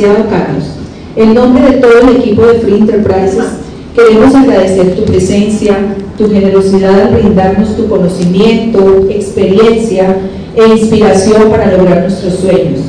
licenciado 0.00 0.30
Carlos, 0.30 0.64
en 1.16 1.34
nombre 1.34 1.70
de 1.70 1.76
todo 1.78 2.00
el 2.00 2.16
equipo 2.16 2.42
de 2.42 2.54
Free 2.60 2.78
Enterprises, 2.78 3.44
queremos 3.94 4.34
agradecer 4.34 4.96
tu 4.96 5.04
presencia, 5.04 5.76
tu 6.16 6.30
generosidad 6.30 7.08
al 7.08 7.14
brindarnos 7.14 7.76
tu 7.76 7.86
conocimiento, 7.86 9.06
experiencia 9.10 10.16
e 10.56 10.68
inspiración 10.68 11.50
para 11.50 11.76
lograr 11.76 12.02
nuestros 12.02 12.34
sueños. 12.34 12.80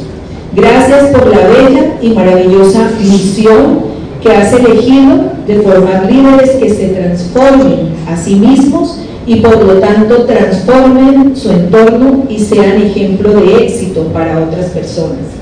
Gracias 0.55 1.08
por 1.08 1.28
la 1.28 1.47
bella 1.47 1.97
y 2.02 2.10
maravillosa 2.12 2.92
misión 3.01 3.91
que 4.21 4.31
has 4.31 4.53
elegido 4.53 5.31
de 5.47 5.55
formar 5.62 6.09
líderes 6.09 6.51
que 6.51 6.69
se 6.69 6.89
transformen 6.89 7.93
a 8.07 8.15
sí 8.15 8.35
mismos 8.35 8.99
y 9.25 9.37
por 9.37 9.63
lo 9.63 9.79
tanto 9.79 10.23
transformen 10.23 11.35
su 11.35 11.51
entorno 11.51 12.25
y 12.29 12.39
sean 12.39 12.81
ejemplo 12.81 13.33
de 13.33 13.65
éxito 13.65 14.03
para 14.13 14.39
otras 14.39 14.67
personas. 14.67 15.40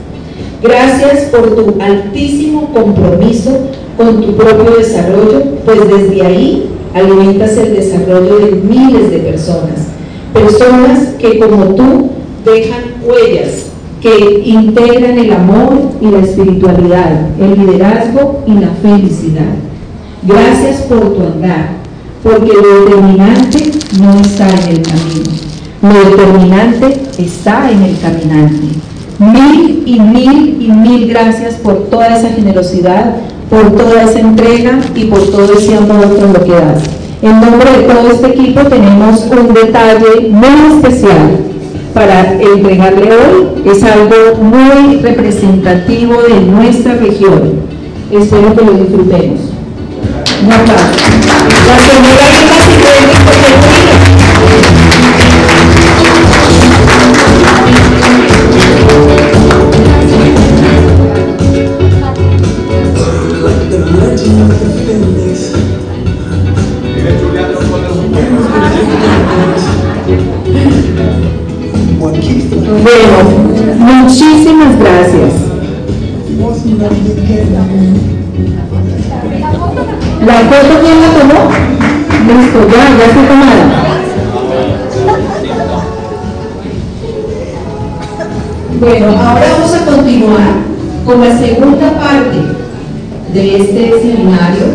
Gracias 0.62 1.26
por 1.26 1.56
tu 1.56 1.82
altísimo 1.82 2.70
compromiso 2.74 3.52
con 3.98 4.22
tu 4.22 4.36
propio 4.36 4.78
desarrollo, 4.78 5.44
pues 5.66 5.80
desde 5.88 6.26
ahí 6.26 6.70
alimentas 6.94 7.56
el 7.58 7.76
desarrollo 7.76 8.40
de 8.40 8.52
miles 8.52 9.12
de 9.12 9.20
personas. 9.20 9.88
Personas 10.34 11.16
que 11.20 11.40
como 11.40 11.76
tú 11.76 12.10
dejan 12.46 12.96
huellas 13.04 13.70
que 14.02 14.44
integran 14.46 15.18
el 15.18 15.34
amor 15.34 15.74
y 16.02 16.08
la 16.08 16.20
espiritualidad, 16.20 17.30
el 17.40 17.60
liderazgo 17.60 18.44
y 18.48 18.54
la 18.54 18.70
felicidad. 18.82 19.54
Gracias 20.24 20.82
por 20.84 21.14
tu 21.14 21.22
andar, 21.22 21.72
porque 22.24 22.54
lo 22.54 22.86
determinante 22.86 23.72
no 24.00 24.20
está 24.20 24.48
en 24.50 24.70
el 24.70 24.82
camino, 24.82 25.32
lo 25.82 26.10
determinante 26.10 27.02
está 27.18 27.72
en 27.72 27.84
el 27.84 28.00
caminante. 28.00 28.89
Mil 29.20 29.84
y 29.86 30.00
mil 30.00 30.58
y 30.62 30.72
mil 30.72 31.10
gracias 31.10 31.56
por 31.56 31.90
toda 31.90 32.08
esa 32.18 32.30
generosidad, 32.30 33.18
por 33.50 33.76
toda 33.76 34.04
esa 34.04 34.20
entrega 34.20 34.80
y 34.96 35.06
por 35.06 35.20
todo 35.30 35.54
ese 35.58 35.76
amor 35.76 36.18
con 36.18 36.32
lo 36.32 36.44
que 36.46 36.52
das. 36.54 36.84
En 37.22 37.42
nombre 37.42 37.70
de 37.70 37.84
todo 37.84 38.12
este 38.12 38.28
equipo 38.28 38.62
tenemos 38.62 39.26
un 39.30 39.54
detalle 39.54 40.30
muy 40.30 40.78
especial 40.78 41.38
para 41.94 42.32
entregarle 42.32 43.10
hoy. 43.12 43.70
Es 43.70 43.84
algo 43.84 44.42
muy 44.42 45.02
representativo 45.02 46.22
de 46.22 46.40
nuestra 46.40 46.94
región. 46.94 47.60
Espero 48.14 48.56
que 48.56 48.64
lo 48.64 48.72
disfrutemos. 48.72 49.40
La 50.48 50.56
señora 51.92 52.40
muchísimas 74.10 74.80
gracias. 74.80 75.34
¿La 80.26 80.34
foto 80.34 80.80
quién 80.82 81.02
la 81.02 81.10
tomó? 81.20 81.42
Listo, 82.28 82.60
ya, 82.70 82.98
ya 82.98 83.06
está 83.06 83.28
tomada. 83.28 83.66
Bueno, 88.80 89.08
ahora 89.08 89.48
vamos 89.54 89.74
a 89.74 89.86
continuar 89.86 90.50
con 91.06 91.22
la 91.22 91.38
segunda 91.38 91.92
parte 92.00 92.38
de 93.34 93.58
este 93.58 94.02
seminario. 94.02 94.66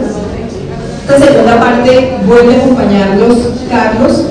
Esta 1.09 1.27
segunda 1.27 1.59
parte 1.59 2.19
vuelve 2.27 2.55
a 2.55 2.59
acompañarlos 2.59 3.39
Carlos 3.69 4.27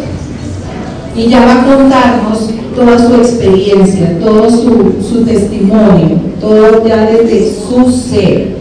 y 1.16 1.28
ya 1.28 1.46
va 1.46 1.54
a 1.54 1.66
contarnos 1.66 2.43
toda 2.76 2.98
su 2.98 3.16
experiencia, 3.16 4.18
todo 4.20 4.50
su, 4.50 4.96
su 5.08 5.24
testimonio, 5.26 6.18
todo 6.40 6.86
ya 6.86 7.06
desde 7.06 7.52
su 7.52 7.92
ser. 7.92 8.56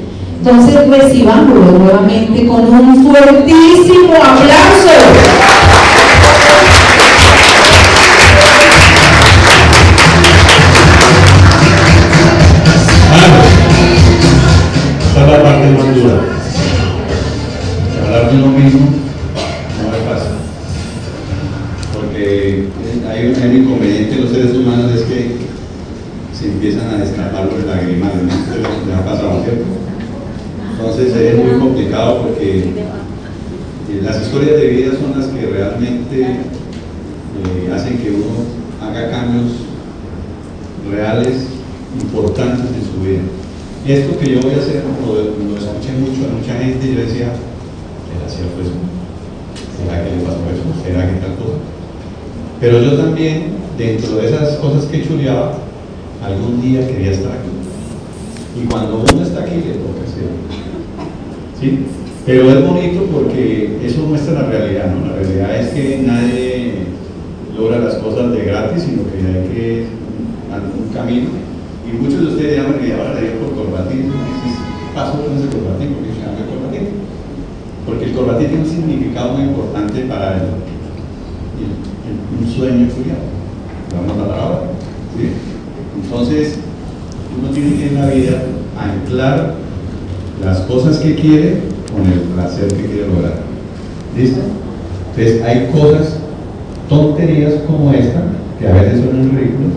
Entonces 0.45 0.89
recibámoslo 0.89 1.79
nuevamente 1.79 2.47
con 2.47 2.61
un 2.63 3.07
fuertísimo 3.07 4.15
aplauso. 4.15 4.93
Pero 52.63 52.81
yo 52.81 52.93
también, 52.93 53.47
dentro 53.77 54.19
de 54.19 54.29
esas 54.29 54.55
cosas 54.59 54.85
que 54.85 55.05
chuleaba, 55.05 55.59
algún 56.25 56.63
día 56.63 56.87
quería 56.87 57.11
estar 57.11 57.33
aquí. 57.33 57.51
Y 58.63 58.67
cuando 58.69 59.03
uno 59.03 59.21
está 59.21 59.41
aquí, 59.41 59.57
le 59.57 59.83
toca 59.83 60.07
hacer. 60.07 60.31
¿Sí? 61.59 61.81
Pero 62.25 62.49
es 62.51 62.65
bonito 62.65 63.03
porque 63.13 63.81
eso 63.85 64.03
muestra 64.07 64.35
la 64.35 64.47
realidad, 64.47 64.95
¿no? 64.95 65.09
La 65.11 65.17
realidad 65.19 65.59
es 65.59 65.69
que 65.71 66.05
nadie 66.07 66.75
logra 67.59 67.81
las 67.81 67.97
cosas 67.97 68.31
de 68.31 68.45
gratis, 68.45 68.85
sino 68.85 69.03
que 69.11 69.19
hay 69.27 69.49
que 69.53 69.87
un 70.79 70.95
camino. 70.95 71.31
Y 71.83 71.97
muchos 72.01 72.21
de 72.21 72.27
ustedes 72.27 72.59
llaman 72.59 72.79
que 72.79 72.93
ahora 72.95 73.21
le 73.21 73.43
por 73.43 73.57
corbatismo. 73.57 74.13
¿Qué 74.13 74.95
pasó 74.95 75.19
con 75.19 75.35
ese 75.35 75.51
corbatismo? 75.51 75.97
¿Qué 75.99 76.15
se 76.15 76.21
llama 76.23 76.39
el 76.39 76.47
corbatismo? 76.47 76.95
Porque 77.87 78.05
el 78.05 78.13
corbatismo 78.13 78.55
tiene 78.55 78.63
un 78.63 78.71
significado 78.71 79.33
muy 79.33 79.43
importante 79.51 80.03
para 80.03 80.37
el- 80.37 80.72
un 82.09 82.51
sueño 82.51 82.87
estudiado. 82.87 83.21
Vamos 83.95 84.19
a 84.19 84.23
hablar 84.23 84.41
ahora. 84.41 84.61
¿sí? 85.17 85.31
Entonces, 86.03 86.59
uno 87.39 87.51
tiene 87.51 87.77
que 87.77 87.87
en 87.89 87.95
la 87.95 88.07
vida 88.09 88.43
anclar 88.79 89.55
las 90.43 90.61
cosas 90.61 90.99
que 90.99 91.15
quiere 91.15 91.61
con 91.93 92.07
el 92.11 92.21
placer 92.35 92.69
que 92.69 92.87
quiere 92.87 93.09
lograr. 93.09 93.43
¿Listo? 94.17 94.41
Entonces, 95.11 95.43
hay 95.43 95.69
cosas, 95.73 96.19
tonterías 96.89 97.55
como 97.67 97.93
esta, 97.93 98.23
que 98.59 98.69
a 98.69 98.73
veces 98.73 99.01
son 99.01 99.31
ridículas. 99.31 99.73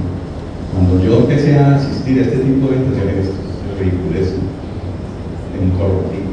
Cuando 0.73 1.03
yo 1.03 1.19
empecé 1.19 1.57
a 1.57 1.75
asistir 1.75 2.19
a 2.19 2.21
este 2.23 2.37
tipo 2.37 2.67
de 2.67 2.75
eventos, 2.75 2.97
es 2.97 3.79
ridiculez 3.79 4.33
en 5.59 5.71
un. 5.71 6.25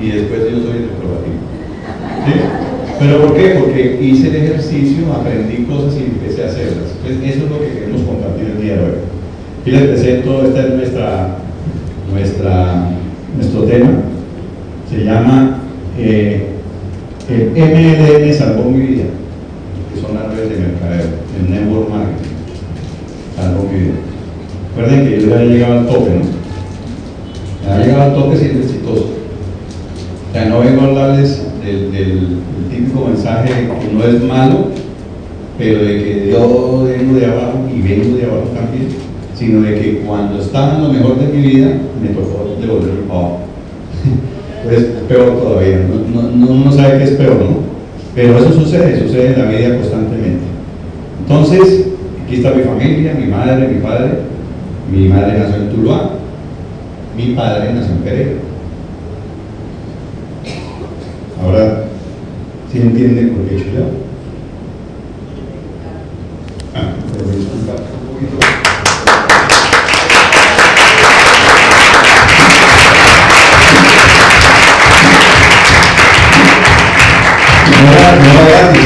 Y 0.00 0.10
después 0.10 0.42
yo 0.50 0.62
soy 0.62 0.78
el 0.78 0.88
corporativo. 0.90 1.38
¿Sí? 2.26 2.71
¿Pero 3.02 3.20
por 3.20 3.36
qué? 3.36 3.56
Porque 3.58 3.98
hice 4.00 4.28
el 4.28 4.36
ejercicio, 4.36 5.12
aprendí 5.12 5.64
cosas 5.64 5.94
y 5.98 6.04
empecé 6.04 6.44
a 6.44 6.46
hacerlas. 6.46 6.94
Entonces, 7.04 7.34
eso 7.34 7.46
es 7.46 7.50
lo 7.50 7.58
que 7.58 7.72
queremos 7.72 8.02
compartir 8.02 8.54
el 8.54 8.62
día 8.62 8.76
de 8.76 8.84
hoy. 8.84 8.90
Y 9.66 9.70
les 9.72 9.82
presento, 9.88 10.44
esta 10.44 10.60
es 10.62 10.74
nuestra, 12.12 12.88
nuestro 13.36 13.62
tema. 13.64 13.90
Se 14.88 15.04
llama 15.04 15.58
eh, 15.98 16.46
el 17.28 17.50
MLM 17.50 18.32
salvó 18.32 18.70
mi 18.70 18.86
vida, 18.86 19.04
que 19.92 20.00
son 20.00 20.14
las 20.14 20.32
redes 20.32 20.50
de 20.50 20.56
mercadeo, 20.58 21.06
el 21.40 21.50
network 21.50 21.90
marketing. 21.90 22.30
Salvó 23.34 23.64
mi 23.64 23.80
vida. 23.80 23.94
Recuerden 24.76 25.08
que 25.08 25.20
yo 25.20 25.28
ya 25.28 25.42
he 25.42 25.48
llegado 25.48 25.80
al 25.80 25.86
tope, 25.88 26.10
¿no? 26.10 26.22
Ya 27.66 27.82
he 27.82 27.84
llegado 27.84 28.02
al 28.02 28.14
tope 28.14 28.36
siendo 28.36 28.60
exitoso. 28.60 29.08
Sea, 30.32 30.44
no 30.44 30.60
vengo 30.60 30.82
a 30.82 30.84
hablarles 30.84 31.42
del 31.64 32.42
mensaje 33.00 33.48
que 33.80 33.94
no 33.94 34.04
es 34.04 34.22
malo, 34.22 34.66
pero 35.58 35.78
de 35.84 36.04
que 36.04 36.30
yo 36.32 36.84
vengo 36.86 37.18
de 37.18 37.26
abajo 37.26 37.58
y 37.74 37.80
vengo 37.82 38.16
de 38.16 38.24
abajo 38.24 38.48
también, 38.54 38.88
sino 39.34 39.62
de 39.62 39.74
que 39.80 39.98
cuando 40.06 40.40
estaba 40.40 40.76
en 40.76 40.82
lo 40.84 40.88
mejor 40.92 41.18
de 41.18 41.26
mi 41.36 41.42
vida, 41.46 41.68
me 42.00 42.08
tocó 42.08 42.56
devolverme 42.60 43.02
para 43.08 43.20
abajo. 43.20 43.38
Pues 44.64 44.84
peor 45.08 45.40
todavía, 45.40 45.80
no, 45.88 46.22
no, 46.30 46.64
no- 46.64 46.72
sabe 46.72 46.98
que 46.98 47.04
es 47.04 47.10
peor, 47.12 47.34
¿no? 47.34 47.56
Pero 48.14 48.38
eso 48.38 48.52
sucede, 48.52 48.96
sucede 49.00 49.34
en 49.34 49.38
la 49.40 49.50
vida 49.50 49.76
constantemente. 49.76 50.44
Entonces, 51.20 51.86
aquí 52.24 52.36
está 52.36 52.52
mi 52.52 52.62
familia, 52.62 53.14
mi 53.18 53.26
madre, 53.26 53.66
mi 53.66 53.80
padre. 53.80 54.10
Mi 54.88 55.08
madre 55.08 55.38
nació 55.38 55.56
en 55.62 55.70
Tuluá, 55.70 56.10
mi 57.16 57.34
padre 57.34 57.72
nació 57.72 57.92
en 57.92 57.98
Pereira. 58.02 58.30
Ahora, 61.42 61.84
¿sí 62.72 62.78
entiende 62.78 63.26
por 63.26 63.46
qué 63.46 63.58
yo? 63.58 63.84
Ah, 66.74 66.94
pero 67.12 67.30
disculpa. 67.36 67.74
No 77.82 77.92
era, 77.92 78.10
gratis, 78.48 78.80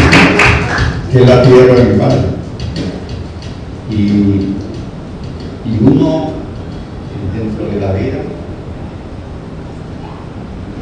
que 1.12 1.20
la 1.20 1.42
tierra 1.42 1.74
de 1.74 1.84
mi 1.84 1.98
padre. 1.98 2.18
Y, 3.88 3.94
y 5.64 5.78
uno, 5.80 6.32
dentro 7.38 7.66
de 7.66 7.80
la 7.80 7.92
vida, 7.92 8.18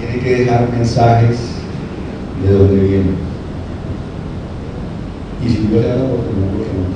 tiene 0.00 0.22
que 0.22 0.36
dejar 0.36 0.70
mensajes 0.70 1.63
de 2.44 2.52
dónde 2.52 2.76
viene. 2.76 3.10
Y 5.44 5.48
si 5.48 5.66
Dios 5.66 5.82
le 5.82 5.88
da 5.88 5.96
la 5.96 6.04
oportunidad, 6.04 6.48
¿por 6.52 6.64
qué 6.64 6.72
no? 6.72 6.86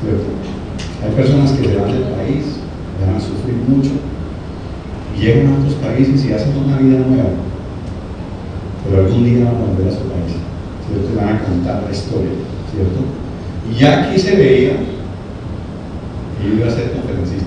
¿Cierto? 0.00 0.28
Hay 1.04 1.12
personas 1.14 1.52
que 1.52 1.68
se 1.68 1.76
van 1.76 1.92
del 1.92 2.02
país, 2.14 2.58
van 3.00 3.14
a 3.16 3.20
sufrir 3.20 3.54
mucho, 3.68 3.90
y 5.14 5.20
llegan 5.20 5.52
a 5.52 5.58
otros 5.58 5.74
países 5.74 6.24
y 6.24 6.32
hacen 6.32 6.56
una 6.56 6.78
vida 6.78 6.98
nueva. 7.06 7.30
Pero 8.84 9.04
algún 9.04 9.24
día 9.24 9.44
van 9.44 9.54
a 9.54 9.66
volver 9.66 9.88
a 9.88 9.92
su 9.92 10.04
país, 10.10 10.34
¿cierto? 10.86 11.08
Y 11.12 11.16
van 11.16 11.36
a 11.36 11.44
contar 11.44 11.82
la 11.84 11.90
historia, 11.90 12.34
¿cierto? 12.70 13.00
Y 13.70 13.74
ya 13.78 14.04
aquí 14.04 14.18
se 14.18 14.36
veía 14.36 14.72
que 16.38 16.48
yo 16.48 16.54
iba 16.54 16.66
a 16.66 16.70
ser 16.70 16.92
conferencista. 16.92 17.46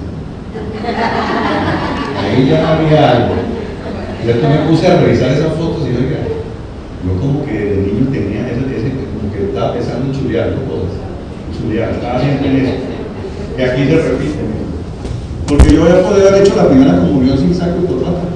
Ahí 2.22 2.48
ya 2.48 2.78
había 2.78 3.12
algo. 3.12 3.36
Yo 4.26 4.34
me 4.48 4.70
puse 4.70 4.88
a 4.88 5.02
revisar 5.02 5.32
y 5.32 5.34
oiga, 5.34 5.50
yo 7.02 7.20
como 7.20 7.46
que 7.46 7.54
de 7.54 7.78
niño 7.78 8.08
tenía 8.12 8.48
ese, 8.48 8.62
ese 8.78 8.90
como 9.10 9.34
que 9.34 9.50
estaba 9.50 9.74
pensando 9.74 10.08
en 10.08 10.14
chulear 10.14 10.54
cosas. 10.70 11.02
Chulear, 11.58 11.92
estaba 11.92 12.22
siempre 12.22 12.48
en 12.50 12.66
eso. 12.66 12.74
Y 13.58 13.62
aquí 13.62 13.86
se 13.86 13.98
repite. 13.98 14.42
Porque 15.48 15.76
yo 15.76 15.88
ya 15.88 16.08
podía 16.08 16.30
haber 16.30 16.42
hecho 16.42 16.56
la 16.56 16.70
primera 16.70 16.98
comunión 16.98 17.38
sin 17.38 17.54
saco 17.54 17.82
y 17.84 17.88
corbata. 17.88 18.30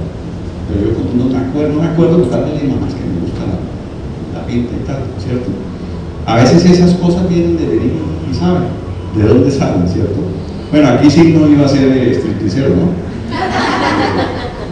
Pero 0.68 0.92
yo 0.92 0.98
no 1.16 1.30
me 1.30 1.38
acuerdo, 1.38 1.72
no 1.74 1.82
me 1.82 1.88
acuerdo 1.88 2.18
buscarme 2.18 2.58
de 2.58 2.68
mamás 2.68 2.92
que 2.92 3.06
me 3.06 3.20
gusta 3.22 3.46
la, 3.46 4.40
la 4.40 4.46
pinta 4.46 4.72
y 4.74 4.86
tal, 4.86 5.00
¿cierto? 5.22 5.50
A 6.26 6.36
veces 6.36 6.64
esas 6.64 6.94
cosas 6.94 7.28
vienen 7.28 7.56
de 7.56 7.66
niño 7.66 8.02
y 8.28 8.34
saben 8.34 8.64
de 9.16 9.22
dónde 9.22 9.50
salen, 9.50 9.88
¿cierto? 9.88 10.20
Bueno, 10.72 10.88
aquí 10.88 11.08
sí 11.08 11.32
no 11.32 11.48
iba 11.48 11.64
a 11.64 11.68
ser 11.68 11.88
stripteasero, 12.16 12.70
¿no? 12.70 12.86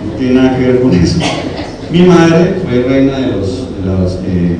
No 0.04 0.18
tiene 0.18 0.34
nada 0.34 0.58
que 0.58 0.66
ver 0.66 0.82
con 0.82 0.92
eso. 0.92 1.18
Mi 1.90 2.02
madre 2.02 2.56
fue 2.64 2.82
reina 2.82 3.18
de 3.18 3.26
los, 3.28 3.43
eh, 3.86 4.56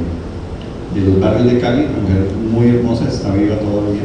de 0.95 1.01
los 1.01 1.19
barrios 1.19 1.47
de 1.47 1.59
Cali, 1.59 1.85
una 1.85 2.03
mujer 2.03 2.29
muy 2.53 2.69
hermosa, 2.69 3.09
está 3.09 3.33
viva 3.33 3.57
todavía. 3.57 4.05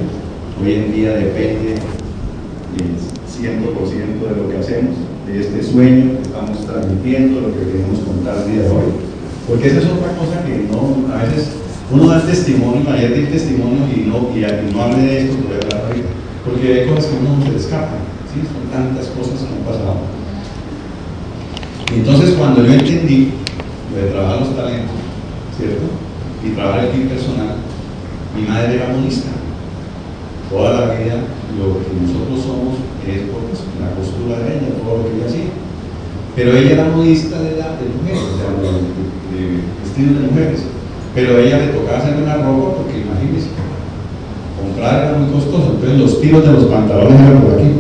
Hoy 0.61 0.73
en 0.73 0.93
día 0.93 1.11
depende 1.11 1.75
eh, 1.75 2.95
100% 3.27 4.29
de 4.29 4.41
lo 4.41 4.49
que 4.49 4.57
hacemos, 4.57 4.95
de 5.27 5.39
este 5.41 5.63
sueño 5.63 6.15
que 6.15 6.21
estamos 6.21 6.65
transmitiendo, 6.65 7.41
lo 7.41 7.53
que 7.53 7.71
queremos 7.71 7.99
contar 7.99 8.45
el 8.45 8.51
día 8.53 8.61
de 8.63 8.69
hoy. 8.69 8.91
Porque 9.47 9.67
esa 9.67 9.79
es 9.79 9.85
otra 9.85 10.15
cosa 10.15 10.45
que 10.45 10.67
no, 10.71 11.13
a 11.13 11.23
veces 11.23 11.49
uno 11.91 12.07
da 12.07 12.21
el 12.21 12.27
testimonio, 12.27 12.89
ayer 12.89 13.13
di 13.13 13.19
el 13.21 13.29
testimonio 13.29 13.83
y 13.93 14.07
no, 14.07 14.29
y, 14.35 14.73
no 14.73 14.81
hable 14.81 15.03
de 15.03 15.21
esto, 15.21 15.35
voy 15.43 15.57
a 15.57 15.65
hablar 15.65 15.85
ahorita. 15.87 16.09
Porque 16.45 16.73
hay 16.73 16.87
cosas 16.87 17.05
que 17.11 17.17
uno 17.19 17.37
no 17.37 17.45
se 17.45 17.51
le 17.51 17.57
escapan, 17.57 17.99
son 18.29 18.71
tantas 18.71 19.07
cosas 19.07 19.39
que 19.41 19.51
han 19.51 19.65
pasado. 19.65 19.99
Entonces 21.93 22.35
cuando 22.35 22.65
yo 22.65 22.73
entendí 22.73 23.31
lo 23.93 24.01
de 24.01 24.11
trabajar 24.11 24.39
los 24.41 24.55
talentos, 24.55 25.08
¿cierto? 25.59 25.85
Trabajar 26.55 26.85
el 26.85 26.91
team 26.91 27.07
personal, 27.09 27.59
mi 28.35 28.47
madre 28.47 28.75
era 28.75 28.95
monista. 28.95 29.29
Toda 30.49 30.87
la 30.87 30.95
vida 30.95 31.19
lo 31.59 31.83
que 31.83 31.91
nosotros 31.99 32.39
somos 32.39 32.79
es 33.03 33.27
por 33.27 33.43
la 33.43 33.91
costura 33.93 34.39
de 34.39 34.57
ella, 34.57 34.79
todo 34.79 35.03
lo 35.03 35.11
que 35.11 35.19
ella 35.19 35.27
hacía. 35.27 35.51
Pero 36.35 36.55
ella 36.55 36.71
era 36.71 36.95
modista 36.95 37.37
de, 37.43 37.59
la, 37.59 37.75
de 37.75 37.91
mujeres, 37.91 38.23
o 38.23 38.37
sea, 38.39 38.55
de, 38.55 38.87
de 39.35 39.41
vestidos 39.83 40.15
de 40.15 40.27
mujeres. 40.31 40.61
Pero 41.13 41.37
a 41.37 41.41
ella 41.41 41.59
le 41.59 41.73
tocaba 41.75 41.99
hacer 41.99 42.15
una 42.15 42.39
ropa 42.39 42.79
porque 42.79 43.03
imagínense, 43.03 43.51
comprar 44.55 45.11
era 45.11 45.17
muy 45.17 45.33
costoso, 45.33 45.75
entonces 45.75 45.99
los 45.99 46.21
tiros 46.21 46.45
de 46.45 46.53
los 46.53 46.65
pantalones 46.65 47.19
eran 47.19 47.41
por 47.41 47.53
aquí. 47.59 47.71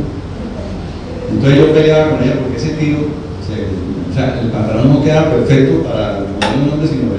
Entonces 1.31 1.57
yo 1.57 1.73
peleaba 1.73 2.11
con 2.11 2.23
ella 2.23 2.39
porque 2.41 2.57
ese 2.57 2.75
tiro, 2.75 2.99
o 2.99 4.13
sea, 4.13 4.39
el 4.41 4.51
pantalón 4.51 4.89
no 4.89 5.03
quedaba 5.03 5.31
perfecto 5.31 5.83
para 5.83 6.19
el 6.19 6.73
hombre, 6.73 6.87
sino 6.87 7.13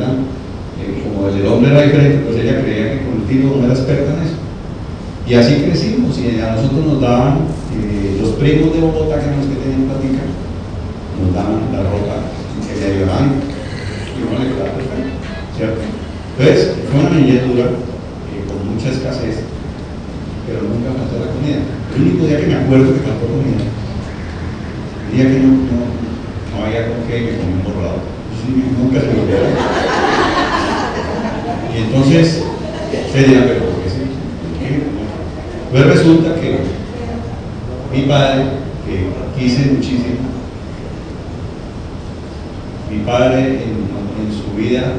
el 1.40 1.46
hombre 1.46 1.70
era 1.70 1.82
diferente, 1.82 2.25
pues 2.26 2.37
ella 2.37 2.60
creía 2.60 2.92
que 2.92 3.04
con 3.04 3.16
el 3.16 3.26
tiro 3.26 3.56
no 3.56 3.64
era 3.64 3.72
experta 3.72 4.12
en 4.12 4.20
eso. 4.28 4.37
Y 5.26 5.34
así 5.34 5.62
crecimos, 5.64 6.19
y 6.19 6.40
a 6.40 6.52
nosotros 6.52 6.84
nos 6.84 7.00
daban, 7.00 7.48
eh, 7.72 8.19
los 8.20 8.37
primos 8.37 8.75
de 8.75 8.81
Bogotá, 8.81 9.16
que 9.16 9.25
eran 9.25 9.40
los 9.40 9.48
que 9.48 9.62
tenían 9.62 9.88
platica, 9.88 10.22
nos 11.16 11.32
daban 11.32 11.64
la 11.72 11.81
ropa 11.81 12.28
que 12.60 12.72
le 12.76 12.87
ayudaban 12.92 13.40
y 13.40 14.20
uno 14.20 14.37
le 14.37 14.52
quedaba 14.52 14.76
perfecto, 14.76 15.16
¿cierto? 15.56 15.81
Entonces, 15.81 16.76
fue 16.92 17.00
una 17.00 17.16
niñez 17.16 17.46
dura, 17.48 17.72
eh, 17.72 18.42
con 18.44 18.60
mucha 18.69 18.92
escasez, 18.92 19.40
pero 20.44 20.69
nunca 20.69 20.92
faltó 20.92 21.25
la 21.25 21.32
comida. 21.32 21.64
El 21.96 22.02
único 22.04 22.26
día 22.26 22.40
que 22.40 22.52
me 22.52 22.60
acuerdo 22.60 22.92
que 22.92 23.06
faltó 23.06 23.25
comida, 23.32 23.64
el 23.64 25.10
día 25.16 25.25
que 25.25 25.40
no, 25.40 25.56
no, 25.56 26.66
había 26.66 26.84
con 26.84 27.00
qué, 27.08 27.16
me 27.25 27.38
comí 27.40 27.54
un 27.54 27.64
borrado. 27.64 28.04
Sí, 28.37 28.50
nunca 28.76 29.00
se 29.00 29.08
me. 29.08 30.19
Entonces, 31.87 32.43
se 33.12 33.25
dirá, 33.25 33.44
pero 33.47 33.61
¿por 33.61 33.82
qué 33.82 33.91
sí? 33.91 33.97
Pues 35.71 35.87
resulta 35.87 36.35
que 36.35 36.59
mi 37.93 38.03
padre, 38.06 38.44
que 38.85 39.41
quise 39.41 39.67
muchísimo, 39.73 40.31
mi 42.91 42.99
padre 43.05 43.38
en, 43.38 43.87
en 44.21 44.32
su 44.32 44.56
vida 44.61 44.94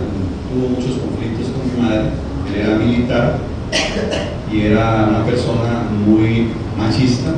tuvo 0.51 0.69
muchos 0.69 0.97
conflictos 0.97 1.47
con 1.51 1.67
mi 1.71 1.87
madre, 1.87 2.09
él 2.47 2.61
era 2.61 2.77
militar 2.77 3.39
y 4.51 4.61
era 4.61 5.07
una 5.09 5.25
persona 5.25 5.87
muy 6.05 6.47
machista 6.77 7.31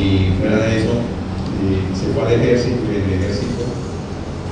y 0.00 0.32
fuera 0.38 0.66
de 0.66 0.78
eso 0.78 0.90
eh, 0.90 1.94
se 1.94 2.12
fue 2.12 2.26
al 2.26 2.40
ejército 2.40 2.78
y 2.90 2.96
en 2.96 3.04
el 3.04 3.22
ejército 3.22 3.64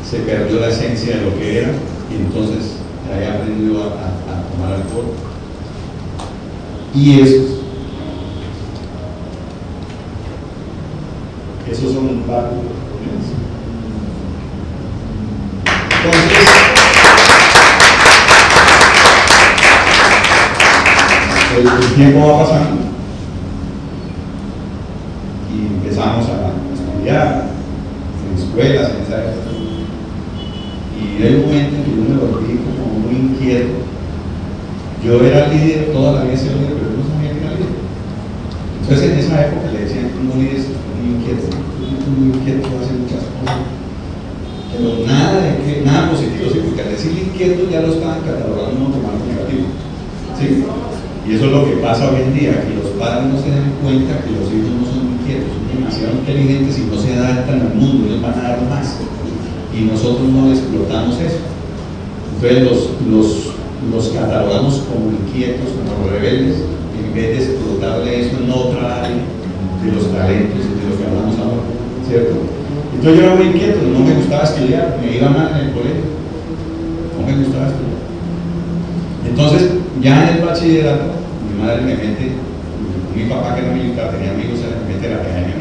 se 0.09 0.19
perdió 0.19 0.61
la 0.61 0.69
esencia 0.69 1.17
de 1.17 1.23
lo 1.23 1.39
que 1.39 1.59
era 1.59 1.71
y 2.11 2.17
entonces 2.17 2.82
ahí 3.15 3.27
aprendió 3.27 3.83
a, 3.83 3.87
a, 3.87 3.89
a 3.89 4.43
tomar 4.51 4.73
alcohol 4.75 5.15
y 6.95 7.21
esos 7.21 7.63
esos 11.71 11.93
son 11.95 12.09
un 12.09 12.23
par 12.25 12.51
entonces 16.05 16.63
el, 21.59 21.95
tiempo 21.95 22.27
va 22.27 22.45
pasando 22.45 22.83
y 25.53 25.67
empezamos 25.67 26.27
a 26.29 26.53
estudiar 26.75 27.45
en 28.27 28.43
escuelas, 28.43 28.91
en. 28.91 29.52
Y 31.13 31.23
hay 31.23 31.35
un 31.35 31.43
momento 31.43 31.77
en 31.77 31.85
que 31.85 31.91
yo 31.93 32.03
me 32.09 32.17
volví 32.17 32.59
como 32.65 33.05
muy 33.05 33.15
inquieto. 33.29 33.85
Yo 35.05 35.21
era 35.21 35.49
líder, 35.49 35.93
toda 35.93 36.13
la 36.13 36.25
vida 36.25 36.35
he 36.35 36.37
sido 36.37 36.57
líder, 36.57 36.79
pero 36.79 36.97
no 36.97 37.05
sabía 37.05 37.33
que 37.33 37.41
era 37.45 37.53
líder. 37.59 37.79
Entonces 38.81 39.11
en 39.11 39.19
esa 39.19 39.47
época 39.47 39.73
le 39.73 39.85
decían, 39.85 40.11
como 40.17 40.41
líder, 40.41 40.63
muy 40.63 41.07
inquieto, 41.19 41.47
muy 42.09 42.29
inquieto, 42.33 42.67
hace 42.81 42.93
muchas 42.97 43.23
cosas. 43.29 43.61
Pero 44.73 45.05
nada, 45.05 45.37
de 45.43 45.83
nada 45.85 46.11
positivo, 46.11 46.49
¿sí? 46.49 46.61
porque 46.65 46.81
al 46.81 46.91
decir 46.97 47.13
inquieto 47.13 47.69
ya 47.69 47.83
lo 47.83 47.93
estaban 47.93 48.25
catalogando 48.25 48.89
como 48.89 49.05
algo 49.05 49.27
negativo. 49.29 49.69
¿sí? 50.39 50.65
Y 51.29 51.35
eso 51.35 51.47
es 51.47 51.53
lo 51.53 51.65
que 51.67 51.77
pasa 51.79 52.11
hoy 52.11 52.23
en 52.23 52.35
día, 52.35 52.65
que 52.67 52.75
los 52.75 52.99
padres 52.99 53.31
no 53.31 53.39
se 53.39 53.51
dan 53.51 53.71
cuenta 53.83 54.23
que 54.25 54.33
los 54.33 54.51
hijos 54.51 54.75
no 54.75 54.87
son 54.91 55.19
inquietos, 55.19 55.55
son 55.55 55.67
demasiado 55.71 56.13
inteligentes 56.19 56.79
y 56.79 56.83
no 56.91 56.97
se 56.99 57.15
adaptan 57.15 57.61
al 57.61 57.75
mundo, 57.75 58.07
ellos 58.09 58.23
van 58.23 58.35
a 58.35 58.43
dar 58.43 58.63
más. 58.67 58.99
Y 59.77 59.85
nosotros 59.85 60.29
no 60.29 60.51
explotamos 60.51 61.17
eso. 61.21 61.41
Entonces 62.35 62.63
los, 62.63 62.89
los, 63.09 63.29
los 63.91 64.09
catalogamos 64.15 64.83
como 64.89 65.11
inquietos, 65.11 65.71
como 65.73 66.11
rebeldes, 66.11 66.59
en 66.99 67.15
vez 67.15 67.39
de 67.39 67.45
explotarle 67.45 68.21
eso 68.21 68.37
en 68.43 68.51
otra 68.51 69.05
área 69.05 69.17
de 69.17 69.93
los 69.93 70.13
talentos 70.13 70.61
y 70.61 70.75
de 70.77 70.91
lo 70.91 70.99
que 70.99 71.07
hablamos 71.07 71.39
ahora, 71.39 71.63
¿cierto? 72.09 72.35
Entonces 72.95 73.21
yo 73.21 73.27
era 73.27 73.35
muy 73.37 73.47
inquieto, 73.47 73.79
no 73.93 74.01
me 74.01 74.15
gustaba 74.15 74.45
estudiar, 74.45 74.99
me 75.01 75.17
iba 75.17 75.31
mal 75.31 75.51
en 75.55 75.67
el 75.69 75.73
colegio, 75.73 76.07
no 77.19 77.27
me 77.27 77.45
gustaba 77.45 77.67
estudiar. 77.69 78.03
Entonces, 79.29 79.71
ya 80.03 80.29
en 80.29 80.37
el 80.37 80.45
bachillerato, 80.45 81.05
mi 81.49 81.63
madre 81.63 81.83
me 81.83 81.95
mete, 81.95 82.33
mi 83.17 83.25
papá 83.25 83.55
que 83.55 83.63
era 83.63 83.73
militar 83.73 84.11
tenía 84.11 84.33
amigos, 84.33 84.61
se 84.61 84.67
me 84.67 84.95
mete 84.95 85.09
la 85.09 85.23
academia 85.23 85.53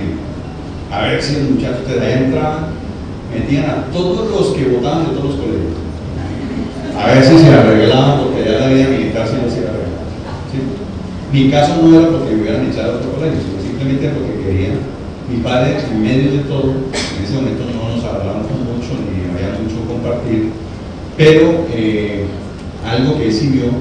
a 0.92 1.04
ver 1.04 1.24
si 1.24 1.36
los 1.36 1.52
muchachos 1.52 1.88
de 1.88 2.02
allá 2.02 2.20
entraban, 2.20 2.66
metían 3.34 3.66
a 3.66 3.86
todos 3.92 4.30
los 4.30 4.56
que 4.56 4.66
votaban 4.66 5.08
de 5.08 5.12
todos 5.16 5.32
los 5.32 5.40
colegios. 5.40 5.80
A 6.96 7.24
si 7.24 7.38
se 7.40 7.50
arreglaban, 7.50 8.22
porque 8.22 8.44
ya 8.46 8.60
la 8.60 8.68
vida 8.68 8.90
militar 8.90 9.28
se 9.28 9.42
nos 9.42 9.56
iba 9.58 9.72
a. 9.72 9.90
¿sí? 10.52 10.60
Mi 11.32 11.50
caso 11.50 11.82
no 11.82 11.98
era 11.98 12.10
porque 12.10 12.36
me 12.36 12.42
hubieran 12.42 12.70
echado 12.70 12.94
a 12.94 12.96
otro 12.98 13.14
colegio, 13.14 13.40
sino 13.40 13.62
simplemente 13.64 14.10
porque 14.10 14.44
quería. 14.44 14.74
Mi 15.32 15.38
padre, 15.42 15.78
en 15.80 16.02
medio 16.04 16.32
de 16.32 16.44
todo, 16.44 16.72
en 16.92 17.24
ese 17.24 17.36
momento 17.36 17.64
no 17.72 17.96
nos 17.96 18.04
hablábamos 18.04 18.52
mucho, 18.52 19.00
ni 19.00 19.24
había 19.32 19.56
mucho 19.64 19.80
compartir, 19.88 20.52
pero 21.16 21.66
eh, 21.72 22.26
algo 22.86 23.18
que 23.18 23.28
él 23.28 23.34
sí 23.34 23.48
vio, 23.48 23.72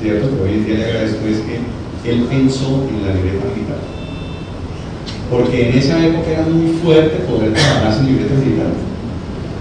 cierto, 0.00 0.34
que 0.34 0.42
hoy 0.42 0.54
en 0.54 0.64
día 0.64 0.78
le 0.78 0.84
agradezco, 0.86 1.26
es 1.26 1.40
que 1.44 2.10
él 2.10 2.24
pensó 2.24 2.88
en 2.88 3.06
la 3.06 3.14
libreta 3.14 3.44
militar 3.52 4.01
porque 5.32 5.70
en 5.70 5.78
esa 5.80 5.96
época 6.04 6.28
era 6.28 6.44
muy 6.44 6.76
fuerte 6.84 7.24
poder 7.24 7.56
trabajar 7.56 7.96
sin 7.96 8.12
libreta 8.12 8.36
militar. 8.36 8.68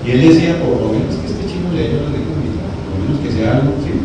Y 0.04 0.12
él 0.12 0.20
decía, 0.28 0.60
por 0.60 0.76
lo 0.76 0.92
menos 0.92 1.16
que 1.16 1.32
este 1.32 1.48
chino 1.48 1.72
lea 1.72 1.96
la 1.96 2.12
libreta 2.12 2.36
militar, 2.44 2.68
por 2.76 2.92
lo 2.92 2.98
menos 3.08 3.18
que 3.24 3.32
sea 3.32 3.56
algo, 3.56 3.72
¿sí? 3.80 3.96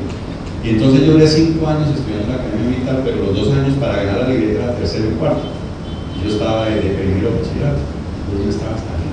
Y 0.63 0.79
entonces 0.79 1.03
yo 1.03 1.19
de 1.19 1.27
cinco 1.27 1.67
años 1.67 1.91
estudiando 1.91 2.31
la 2.31 2.39
academia 2.39 2.71
militar, 2.71 3.03
pero 3.03 3.19
los 3.19 3.35
dos 3.35 3.51
años 3.51 3.75
para 3.83 3.99
ganar 3.99 4.31
la 4.31 4.31
libreta 4.31 4.63
era 4.63 4.79
tercero 4.79 5.11
y 5.11 5.19
cuarto. 5.19 5.43
Yo 6.23 6.27
estaba 6.31 6.71
de, 6.71 6.87
primero 6.87 7.35
bachillerato, 7.35 7.83
yo 7.83 8.47
estaba 8.47 8.79
hasta 8.79 8.91
ahí. 8.95 9.11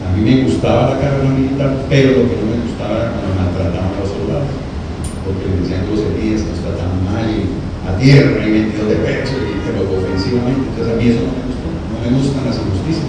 A 0.00 0.08
mí 0.16 0.20
me 0.24 0.48
gustaba 0.48 0.96
la 0.96 1.00
carrera 1.00 1.28
militar, 1.28 1.76
pero 1.92 2.24
lo 2.24 2.24
que 2.24 2.40
no 2.40 2.56
me 2.56 2.64
gustaba 2.64 3.04
era 3.04 3.12
cuando 3.12 3.36
maltrataban 3.36 3.92
a 3.92 4.00
los 4.00 4.08
soldados, 4.16 4.48
porque 5.28 5.44
les 5.44 5.60
decían 5.60 5.84
groserías, 5.92 6.40
nos 6.48 6.64
trataban 6.64 7.04
mal 7.04 7.28
a 7.86 7.96
tierra 7.98 8.46
y 8.46 8.50
metido 8.50 8.88
de 8.88 8.96
pecho, 8.96 9.34
y, 9.36 9.60
pero 9.64 9.84
ofensivamente. 9.84 10.68
Entonces 10.72 10.94
a 10.94 10.96
mí 10.96 11.08
eso 11.08 11.20
no 11.20 11.32
me 11.36 11.44
gustó, 11.48 11.68
no 11.68 11.96
me 12.00 12.16
gustan 12.16 12.46
las 12.46 12.56
injusticias. 12.56 13.06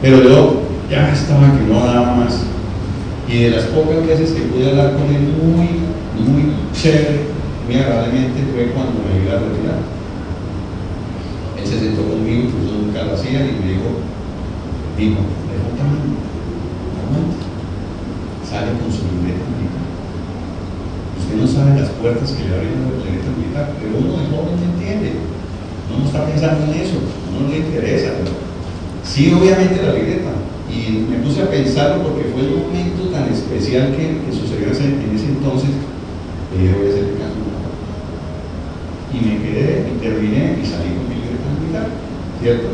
Pero 0.00 0.22
yo 0.22 0.62
ya 0.90 1.12
estaba 1.12 1.56
que 1.56 1.64
no 1.64 1.86
daba 1.86 2.16
más. 2.16 2.44
Y 3.28 3.44
de 3.44 3.50
las 3.50 3.64
pocas 3.72 4.06
veces 4.06 4.32
que 4.32 4.42
pude 4.52 4.68
hablar 4.68 4.92
con 4.92 5.08
él 5.08 5.24
muy, 5.40 5.88
muy 6.20 6.52
chévere, 6.74 7.32
muy 7.66 7.76
agradablemente, 7.76 8.44
fue 8.52 8.72
cuando 8.74 9.00
me 9.08 9.24
iba 9.24 9.38
a 9.38 9.40
retirar. 9.40 9.80
Él 11.56 11.64
se 11.64 11.78
sentó 11.78 12.02
conmigo, 12.02 12.50
pues 12.50 12.66
yo 12.66 12.76
nunca 12.82 13.04
lo 13.04 13.14
hacía, 13.14 13.40
y 13.40 13.56
me 13.56 13.72
dijo, 13.72 13.88
dijo, 14.98 15.20
levanta 15.48 15.84
mano, 15.86 16.20
aguanta, 17.00 17.46
sale 18.44 18.76
con 18.76 18.92
su 18.92 19.06
libreta 19.08 19.51
No 21.38 21.46
sabe 21.46 21.80
las 21.80 21.90
puertas 21.96 22.32
que 22.32 22.44
le 22.44 22.54
abren 22.54 22.84
la 22.84 23.04
libreta 23.04 23.32
militar, 23.36 23.72
pero 23.80 23.98
uno 23.98 24.20
de 24.20 24.28
joven 24.28 24.56
no 24.60 24.66
entiende. 24.76 25.16
Uno 25.88 25.98
no 26.00 26.06
está 26.06 26.26
pensando 26.26 26.64
en 26.68 26.80
eso, 26.80 27.00
no 27.32 27.48
le 27.48 27.58
interesa. 27.58 28.20
Sí, 29.04 29.32
obviamente 29.32 29.82
la 29.82 29.94
libreta. 29.94 30.32
Y 30.68 31.04
me 31.08 31.18
puse 31.24 31.42
a 31.42 31.50
pensarlo 31.50 32.02
porque 32.02 32.32
fue 32.32 32.48
el 32.48 32.56
momento 32.56 33.12
tan 33.12 33.28
especial 33.28 33.92
que, 33.92 34.24
que 34.24 34.32
sucedió 34.32 34.68
en 34.68 35.16
ese 35.16 35.26
entonces. 35.26 35.70
Y 36.52 36.62
dije, 36.62 36.74
voy 36.76 36.86
a 36.86 36.90
hacer 36.90 37.08
caso. 37.16 37.40
Y 39.12 39.18
me 39.20 39.36
quedé, 39.42 39.84
y 39.88 40.00
terminé 40.00 40.56
y 40.60 40.64
salí 40.64 40.96
con 40.96 41.08
mi 41.08 41.20
libreta 41.20 41.48
militar, 41.60 41.88
¿cierto? 42.40 42.68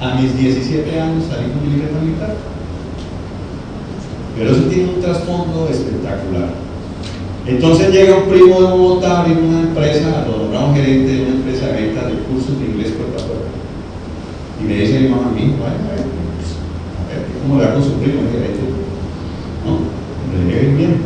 A 0.00 0.20
mis 0.20 0.36
17 0.36 1.00
años 1.00 1.24
salí 1.28 1.48
con 1.52 1.64
mi 1.64 1.76
libreta 1.76 1.98
militar. 2.00 2.36
Pero 4.36 4.50
eso 4.50 4.62
tiene 4.68 4.92
un 4.94 5.00
trasfondo 5.00 5.68
espectacular. 5.70 6.67
Entonces 7.48 7.90
llega 7.90 8.18
un 8.18 8.28
primo 8.28 8.60
de 8.60 8.68
Bogotá, 8.68 9.20
abre 9.20 9.32
una 9.32 9.60
empresa, 9.60 10.26
lo 10.28 10.36
nombramos 10.36 10.76
gerente 10.76 11.16
de 11.16 11.22
una 11.22 11.36
empresa 11.40 11.68
de 11.68 11.80
venta 11.80 12.04
de 12.04 12.20
cursos 12.28 12.60
de 12.60 12.66
inglés 12.66 12.92
puerta 12.92 13.24
a 13.24 13.26
puerta. 13.26 13.48
Y 14.60 14.64
me 14.68 14.74
dice 14.76 15.00
mi 15.00 15.08
mamá 15.08 15.32
a 15.32 15.32
mí, 15.32 15.56
a 15.56 15.96
ver, 15.96 16.04
pues, 16.04 16.60
a 17.08 17.40
¿cómo 17.40 17.56
le 17.56 17.64
va 17.64 17.72
con 17.72 17.82
su 17.82 17.96
primo? 18.04 18.20
gerente? 18.28 18.68
No, 19.64 19.80
le 20.28 20.44
debe 20.44 20.76
bien. 20.76 21.00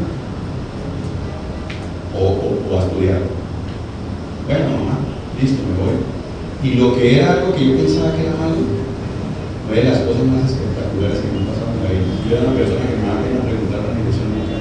O, 2.18 2.26
o, 2.26 2.58
o 2.58 2.70
a 2.74 2.82
estudiar. 2.90 3.22
Bueno, 4.50 4.82
mamá, 4.82 4.98
listo, 5.38 5.62
me 5.62 5.78
voy. 5.78 6.02
Y 6.66 6.74
lo 6.74 6.98
que 6.98 7.22
era 7.22 7.38
algo 7.38 7.54
que 7.54 7.70
yo 7.70 7.76
pensaba 7.78 8.18
que 8.18 8.26
era 8.26 8.34
malo, 8.34 8.58
fue 9.70 9.78
de 9.78 9.86
las 9.86 10.02
cosas 10.02 10.26
más 10.26 10.50
espectaculares 10.50 11.22
que 11.22 11.30
me 11.30 11.38
han 11.38 11.46
pasado 11.54 11.70
en 11.70 11.86
la 11.86 11.90
vida. 11.94 12.18
Yo 12.26 12.34
era 12.34 12.50
una 12.50 12.58
persona 12.58 12.82
que 12.82 12.98
me 12.98 13.06
daba 13.06 13.22
pena 13.22 13.46
preguntar 13.46 13.78
a 13.78 13.94
la 13.94 13.98
dirección 14.02 14.26
de 14.26 14.42
mi 14.42 14.52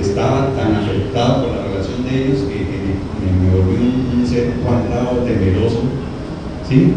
estaba 0.00 0.54
tan 0.54 0.76
afectado 0.76 1.44
por 1.44 1.56
la 1.56 1.62
relación 1.66 2.04
de 2.04 2.12
ellos 2.22 2.46
que, 2.46 2.64
me, 2.64 2.94
me, 3.26 3.48
volví 3.50 3.76
un, 4.14 4.26
ser 4.26 4.52
cuadrado, 4.62 5.24
temeroso, 5.24 5.82
¿sí? 6.68 6.92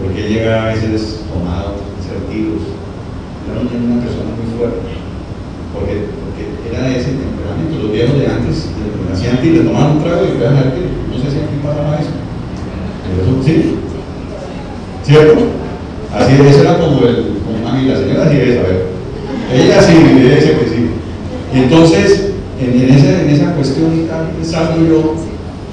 Porque 0.00 0.28
llegaba 0.28 0.70
a 0.70 0.74
veces 0.74 1.22
tomado, 1.30 1.78
hacer 2.00 2.18
tiros, 2.28 2.66
era 3.46 3.60
una 3.60 4.02
persona 4.02 4.34
muy 4.34 4.48
fuerte, 4.58 4.92
porque, 5.72 6.10
porque 6.20 6.42
era 6.66 6.88
de 6.88 6.98
ese 6.98 7.14
temperamento, 7.14 7.82
los 7.82 7.92
viejos 7.92 8.18
de 8.18 8.26
antes 8.26 8.68
hacían 9.12 9.38
tiro, 9.38 9.62
le 9.62 9.68
tomaban 9.68 9.96
un 9.96 10.02
trago 10.02 10.24
y 10.24 10.38
le 10.38 10.46
a 10.46 10.74
tiro, 10.74 10.90
no 11.08 11.16
sé 11.16 11.30
si 11.30 11.38
aquí 11.38 11.56
pasaba 11.62 12.00
eso, 12.00 12.12
pero 13.06 13.22
eso 13.22 13.32
sí, 13.44 13.78
¿cierto? 15.04 15.62
Así, 16.12 16.34
eso 16.34 16.60
era 16.60 16.78
como 16.78 17.06
el, 17.06 17.40
como 17.46 17.62
mami, 17.62 17.88
la 17.88 17.96
señora 17.96 18.28
sí 18.28 18.36
debe 18.36 18.56
saber, 18.56 18.92
ella 19.52 19.82
sí, 19.82 19.92
me 19.92 20.34
dice 20.34 20.58
que 20.58 20.68
sí. 20.68 20.81
Entonces, 21.54 22.32
en, 22.60 22.94
esa, 22.94 23.22
en 23.22 23.28
esa 23.28 23.54
cuestión 23.54 24.08
salgo 24.42 24.86
yo 24.86 25.14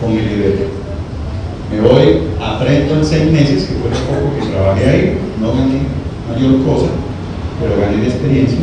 con 0.02 0.16
mi 0.16 0.22
libreta. 0.22 0.66
Me 1.72 1.82
voy, 1.82 2.34
aprendo 2.42 2.96
en 2.96 3.06
seis 3.06 3.32
meses, 3.32 3.64
que 3.64 3.80
fue 3.80 3.94
lo 3.94 4.00
poco 4.10 4.36
que 4.36 4.52
trabajé 4.52 4.90
ahí, 4.90 5.18
no 5.40 5.54
gané 5.54 5.88
mayor 6.28 6.66
cosa, 6.66 6.90
pero 7.62 7.80
gané 7.80 8.04
experiencia. 8.04 8.60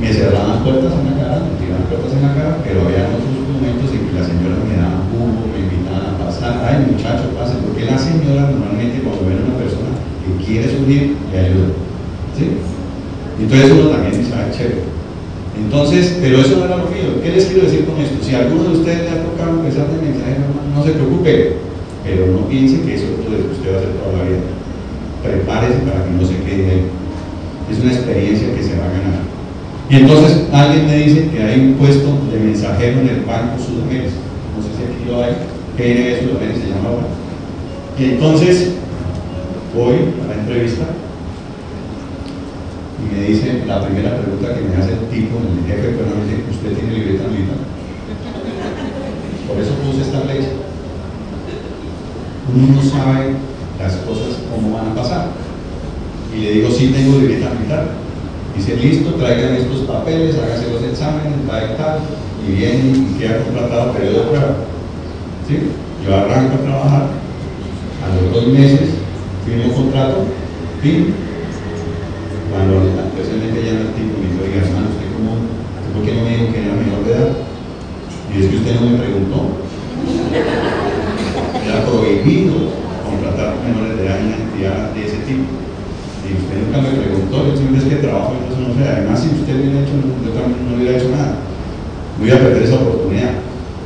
Me 0.00 0.12
cerraban 0.12 0.64
puertas 0.64 0.92
en 0.96 1.12
la 1.12 1.14
cara, 1.14 1.44
me 1.44 1.60
tiraban 1.60 1.86
puertas 1.86 2.12
en 2.12 2.22
la 2.22 2.34
cara, 2.34 2.58
pero 2.64 2.88
había 2.88 3.12
otros 3.12 3.46
momentos 3.52 3.92
en 3.92 4.02
que 4.08 4.16
la 4.16 4.24
señora 4.24 4.64
me 4.64 4.80
daba 4.80 5.06
jugo, 5.12 5.46
me 5.52 5.60
invitaban 5.60 6.16
a 6.16 6.18
pasar, 6.24 6.64
ay 6.64 6.90
muchacho, 6.90 7.36
pase, 7.36 7.60
porque 7.62 7.84
la 7.84 8.00
señora 8.00 8.50
normalmente 8.50 9.04
cuando 9.04 9.28
ven 9.28 9.44
a 9.44 9.46
una 9.46 9.60
persona 9.60 9.92
que 10.24 10.30
quiere 10.40 10.72
subir, 10.72 11.20
le 11.30 11.38
ayuda. 11.38 11.70
¿sí? 12.32 12.64
Entonces 13.38 13.70
uno 13.70 13.92
también 13.92 14.24
ah, 14.32 14.50
chévere. 14.50 14.96
Entonces, 15.56 16.18
pero 16.20 16.40
eso 16.40 16.58
no 16.58 16.64
era 16.66 16.76
lo 16.76 16.84
mío. 16.92 17.16
¿Qué 17.22 17.32
les 17.32 17.46
quiero 17.46 17.64
decir 17.64 17.86
con 17.86 17.96
esto? 18.00 18.22
Si 18.22 18.34
alguno 18.34 18.64
de 18.64 18.78
ustedes 18.78 19.02
le 19.04 19.10
ha 19.10 19.24
tocado 19.24 19.56
empezar 19.56 19.88
de 19.88 20.04
mensaje, 20.04 20.36
no, 20.36 20.76
no 20.76 20.84
se 20.84 20.92
preocupe, 20.92 21.56
pero 22.04 22.26
no 22.26 22.46
piense 22.48 22.82
que 22.82 22.94
eso 22.94 23.06
es 23.06 23.24
lo 23.24 23.36
que 23.36 23.54
usted 23.56 23.72
va 23.72 23.76
a 23.76 23.78
hacer 23.80 23.92
toda 23.96 24.12
la 24.18 24.24
vida. 24.28 24.44
Prepárese 25.24 25.80
para 25.88 26.04
que 26.04 26.12
no 26.12 26.24
se 26.28 26.36
quede 26.44 26.70
ahí. 26.70 26.84
Es 27.72 27.80
una 27.80 27.92
experiencia 27.92 28.54
que 28.54 28.62
se 28.62 28.76
va 28.76 28.84
a 28.84 28.94
ganar. 28.94 29.24
Y 29.88 29.96
entonces 29.96 30.44
alguien 30.52 30.86
me 30.86 30.96
dice 30.98 31.28
que 31.30 31.42
hay 31.42 31.60
un 31.60 31.74
puesto 31.74 32.06
de 32.30 32.38
mensajero 32.38 33.00
en 33.00 33.08
el 33.08 33.20
Banco 33.24 33.56
Sudamérica. 33.56 34.12
No 34.52 34.60
sé 34.60 34.68
si 34.76 34.82
aquí 34.84 35.08
lo 35.08 35.24
hay. 35.24 35.32
PNB 35.76 36.20
Sudamérica 36.20 36.60
se 36.60 36.68
llama 36.68 36.88
ahora. 36.90 37.08
Y 37.98 38.04
entonces 38.04 38.72
voy 39.74 39.96
a 40.20 40.28
la 40.28 40.40
entrevista 40.40 40.84
y 42.96 43.14
me 43.14 43.28
dice, 43.28 43.64
la 43.66 43.84
primera 43.84 44.16
pregunta 44.16 44.54
que 44.54 44.62
me 44.62 44.76
hace 44.76 44.92
el 44.92 45.08
tipo, 45.12 45.36
el 45.36 45.66
jefe, 45.66 45.96
pero 45.96 46.16
me 46.16 46.24
dice, 46.24 46.48
¿usted 46.50 46.72
tiene 46.72 46.94
libreta 46.94 47.28
militar? 47.28 47.60
Por 49.46 49.60
eso 49.60 49.74
puse 49.84 50.02
esta 50.02 50.24
ley. 50.24 50.48
Uno 52.48 52.74
no 52.74 52.82
sabe 52.82 53.36
las 53.78 53.96
cosas 53.96 54.40
cómo 54.50 54.76
van 54.76 54.92
a 54.92 54.94
pasar. 54.94 55.28
Y 56.34 56.40
le 56.40 56.50
digo, 56.52 56.70
sí 56.70 56.88
tengo 56.88 57.18
libreta 57.18 57.50
militar. 57.50 57.88
Dice, 58.56 58.76
listo, 58.76 59.14
traigan 59.14 59.56
estos 59.56 59.80
papeles, 59.80 60.36
háganse 60.38 60.72
los 60.72 60.82
exámenes, 60.82 61.34
va 61.48 61.58
a 61.58 61.76
tal, 61.76 61.98
y 62.48 62.52
viene 62.52 62.96
y 62.96 63.18
queda 63.18 63.44
contratado 63.44 63.92
periodo 63.92 64.20
de 64.20 64.28
prueba. 64.30 64.56
¿Sí? 65.46 65.58
Yo 66.04 66.16
arranco 66.16 66.54
a 66.54 66.64
trabajar, 66.64 67.06
a 68.02 68.22
los 68.22 68.32
dos 68.32 68.46
meses, 68.46 68.88
firmo 69.44 69.74
contrato, 69.74 70.24
fin, 70.80 71.14
cuando 72.56 72.88
especialmente 72.88 73.60
ya 73.60 73.84
el 73.84 73.92
tipo 73.92 74.16
me 74.16 74.32
oiga 74.40 74.64
hermano, 74.64 74.88
¿usted 74.88 75.12
cómo, 75.12 75.44
por 75.92 76.00
qué 76.08 76.16
no 76.16 76.24
me 76.24 76.32
dijo 76.32 76.48
que 76.48 76.64
era 76.64 76.72
menor 76.72 77.04
de 77.04 77.12
edad? 77.12 77.30
Y 78.32 78.40
es 78.40 78.48
que 78.48 78.56
usted 78.56 78.72
no 78.80 78.88
me 78.88 78.96
preguntó. 78.96 79.60
Era 81.52 81.84
prohibido 81.84 82.72
contratar 83.04 83.60
menores 83.60 84.00
de 84.00 84.08
edad 84.08 84.16
en 84.24 84.26
una 84.32 84.40
entidad 84.40 84.78
de 84.96 85.00
ese 85.04 85.20
tipo. 85.28 85.52
Y 86.24 86.28
usted 86.32 86.56
nunca 86.64 86.80
me 86.80 86.96
preguntó, 86.96 87.44
yo 87.44 87.52
simplemente 87.52 87.84
es 87.84 87.92
que 87.92 88.06
trabajo, 88.08 88.32
entonces 88.40 88.60
no 88.64 88.72
sé, 88.72 88.82
además 88.88 89.20
si 89.20 89.36
usted 89.36 89.52
hubiera 89.52 89.84
hecho, 89.84 89.94
yo 90.00 90.30
también 90.32 90.64
no 90.64 90.80
hubiera 90.80 90.96
hecho 90.96 91.12
nada. 91.12 91.36
Voy 92.16 92.30
a 92.32 92.40
perder 92.40 92.64
esa 92.64 92.80
oportunidad. 92.80 93.36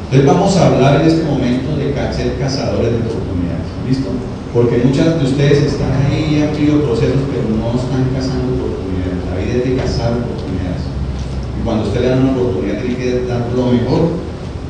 Entonces 0.07 0.27
vamos 0.31 0.51
a 0.57 0.67
hablar 0.71 1.03
en 1.03 1.11
este 1.11 1.27
momento 1.27 1.75
de 1.75 1.91
ser 2.15 2.39
cazadores 2.39 2.95
de 2.95 3.03
oportunidades. 3.03 3.67
¿Listo? 3.83 4.15
Porque 4.55 4.83
muchas 4.87 5.19
de 5.19 5.27
ustedes 5.27 5.75
están 5.75 5.91
ahí 5.91 6.10
y 6.31 6.43
han 6.43 6.55
procesos, 6.55 7.27
pero 7.27 7.43
no 7.51 7.75
están 7.75 8.07
cazando 8.15 8.55
oportunidades. 8.55 9.19
La 9.27 9.35
vida 9.35 9.59
es 9.59 9.65
de 9.67 9.77
cazar 9.83 10.15
oportunidades. 10.15 10.87
Y 11.59 11.65
cuando 11.65 11.91
usted 11.91 12.01
le 12.03 12.09
da 12.09 12.17
una 12.17 12.33
oportunidad, 12.39 12.79
tiene 12.79 12.97
que 12.97 13.27
dar 13.27 13.51
lo 13.51 13.67
mejor 13.75 14.15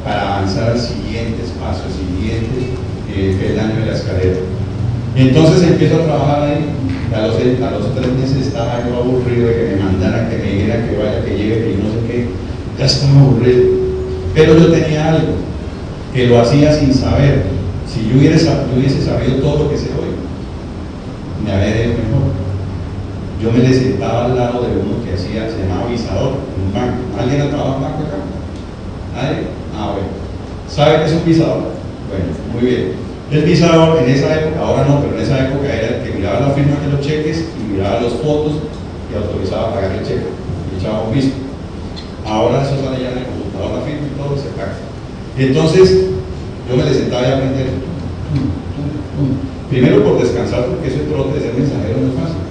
para 0.04 0.40
avanzar 0.40 0.72
al 0.72 0.80
siguiente 0.80 1.44
espacio, 1.44 1.84
al 1.84 1.92
siguiente 1.92 2.80
eh, 3.12 3.36
peldaño 3.36 3.80
de 3.80 3.86
la 3.86 3.92
escalera. 3.92 4.40
Entonces 5.16 5.62
empiezo 5.68 5.96
a 5.96 6.04
trabajar 6.04 6.42
ahí. 6.48 6.64
A 7.12 7.26
los, 7.26 7.36
tres 7.36 8.12
meses 8.14 8.46
estaba 8.46 8.86
yo 8.86 8.94
aburrido 8.96 9.48
de 9.48 9.54
que 9.54 9.76
me 9.76 9.82
mandaran, 9.82 10.30
que 10.30 10.38
me 10.38 10.52
dijeran 10.52 10.88
que 10.88 10.96
vaya, 10.96 11.24
que 11.24 11.36
llegue, 11.36 11.74
que 11.74 11.82
no 11.82 11.90
sé 11.90 12.06
qué. 12.06 12.26
Ya 12.78 12.86
estaba 12.86 13.20
aburrido. 13.20 13.64
Pero 14.32 14.56
yo 14.56 14.70
tenía 14.70 15.08
algo, 15.10 15.34
que 16.14 16.28
lo 16.28 16.40
hacía 16.40 16.72
sin 16.72 16.94
saber. 16.94 17.42
Si 17.92 18.08
yo 18.08 18.18
hubiese, 18.18 18.46
yo 18.46 18.78
hubiese 18.78 19.04
sabido 19.04 19.40
todo 19.40 19.64
lo 19.64 19.70
que 19.70 19.76
sé 19.76 19.90
hoy, 19.98 20.09
me 21.44 21.52
habría 21.52 21.84
ido 21.84 21.94
mejor. 21.98 22.32
Yo 23.42 23.52
me 23.52 23.58
le 23.60 23.72
sentaba 23.72 24.26
al 24.26 24.36
lado 24.36 24.62
de 24.62 24.76
uno 24.76 25.02
que 25.04 25.14
hacía, 25.14 25.48
se 25.48 25.64
llamaba 25.64 25.90
visador, 25.90 26.34
un 26.60 26.72
banco. 26.74 27.00
¿Alguien 27.18 27.40
ha 27.40 27.48
trabajado 27.48 27.76
en 27.76 27.82
banco 27.82 28.02
acá? 28.04 28.18
¿Nadie? 29.14 29.46
Ah, 29.76 29.92
bueno. 29.92 30.08
¿Sabe 30.68 30.98
qué 30.98 31.04
es 31.06 31.12
un 31.12 31.24
visador? 31.24 31.62
Bueno, 32.08 32.30
muy 32.52 32.62
bien. 32.62 32.92
El 33.30 33.42
visador 33.42 34.02
en 34.02 34.10
esa 34.10 34.34
época, 34.34 34.60
ahora 34.60 34.84
no, 34.84 35.00
pero 35.00 35.16
en 35.16 35.22
esa 35.22 35.48
época 35.48 35.72
era 35.72 35.96
el 35.96 36.02
que 36.02 36.18
miraba 36.18 36.40
la 36.40 36.50
firma 36.50 36.76
de 36.84 36.92
los 36.92 37.00
cheques 37.00 37.46
y 37.58 37.72
miraba 37.72 38.00
los 38.00 38.14
fotos 38.14 38.54
y 39.10 39.16
autorizaba 39.16 39.68
a 39.68 39.74
pagar 39.74 39.92
el 39.92 40.04
cheque 40.04 40.26
y 40.26 40.78
echaba 40.78 41.02
un 41.02 41.14
visto. 41.14 41.36
Ahora 42.26 42.62
eso 42.62 42.76
sale 42.82 43.02
ya 43.02 43.12
en 43.12 43.18
el 43.18 43.24
computador, 43.24 43.78
la 43.78 43.86
firma 43.86 44.06
y 44.06 44.18
todo 44.18 44.36
se 44.36 44.50
paga. 44.50 44.74
Y 45.38 45.42
entonces 45.44 46.10
yo 46.68 46.76
me 46.76 46.84
le 46.84 46.94
sentaba 46.94 47.26
a 47.26 47.36
aprender. 47.36 47.68
Primero 49.70 50.04
por 50.04 50.20
descansar, 50.20 50.66
porque 50.66 50.88
eso 50.88 51.06
trote 51.08 51.38
de 51.38 51.46
ser 51.46 51.54
mensajero 51.54 52.00
no 52.02 52.08
es 52.08 52.18
fácil. 52.18 52.42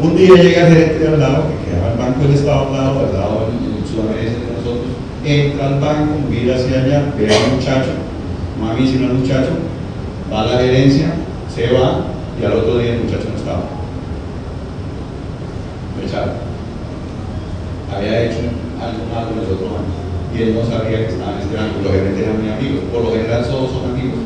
Un 0.00 0.16
día 0.16 0.34
llega 0.34 0.68
el 0.68 0.74
gerente 0.74 1.08
al 1.08 1.20
lado, 1.20 1.44
que 1.50 1.70
quedaba 1.70 1.92
el 1.92 1.98
banco 1.98 2.22
del 2.22 2.34
Estado 2.34 2.66
al 2.66 2.72
lado, 2.72 2.98
al 3.00 3.12
lado 3.12 3.48
del 3.50 3.86
Sudamérica 3.86 4.38
de 4.38 4.54
nosotros, 4.54 4.90
entra 5.24 5.66
al 5.66 5.80
banco, 5.80 6.14
mira 6.30 6.56
hacia 6.56 6.82
allá, 6.82 7.12
ve 7.18 7.28
a 7.28 7.38
un 7.38 7.56
muchacho 7.56 8.04
mí 8.72 8.86
sino 8.86 9.06
al 9.06 9.14
muchacho, 9.14 9.50
va 10.32 10.42
a 10.42 10.46
la 10.46 10.58
gerencia, 10.58 11.14
se 11.54 11.72
va 11.72 12.06
y 12.40 12.44
al 12.44 12.52
otro 12.52 12.78
día 12.78 12.94
el 12.94 13.04
muchacho 13.04 13.28
no 13.30 13.36
estaba. 13.36 13.64
Lo 15.96 16.06
echaron. 16.06 16.34
Había 17.94 18.24
hecho 18.24 18.40
algo 18.80 19.04
malo 19.12 19.30
en 19.32 19.46
el 19.46 19.54
otro 19.54 19.66
año 19.78 19.94
y 20.34 20.42
él 20.42 20.54
no 20.54 20.64
sabía 20.64 21.06
que 21.06 21.12
estaba 21.12 21.36
en 21.36 21.42
este 21.42 21.56
banco. 21.56 21.80
Los 21.84 21.92
gerentes 21.92 22.22
eran 22.22 22.42
muy 22.42 22.50
amigos, 22.50 22.84
por 22.92 23.04
lo 23.04 23.12
general 23.12 23.44
todos 23.44 23.70
son 23.70 23.90
amigos. 23.90 24.18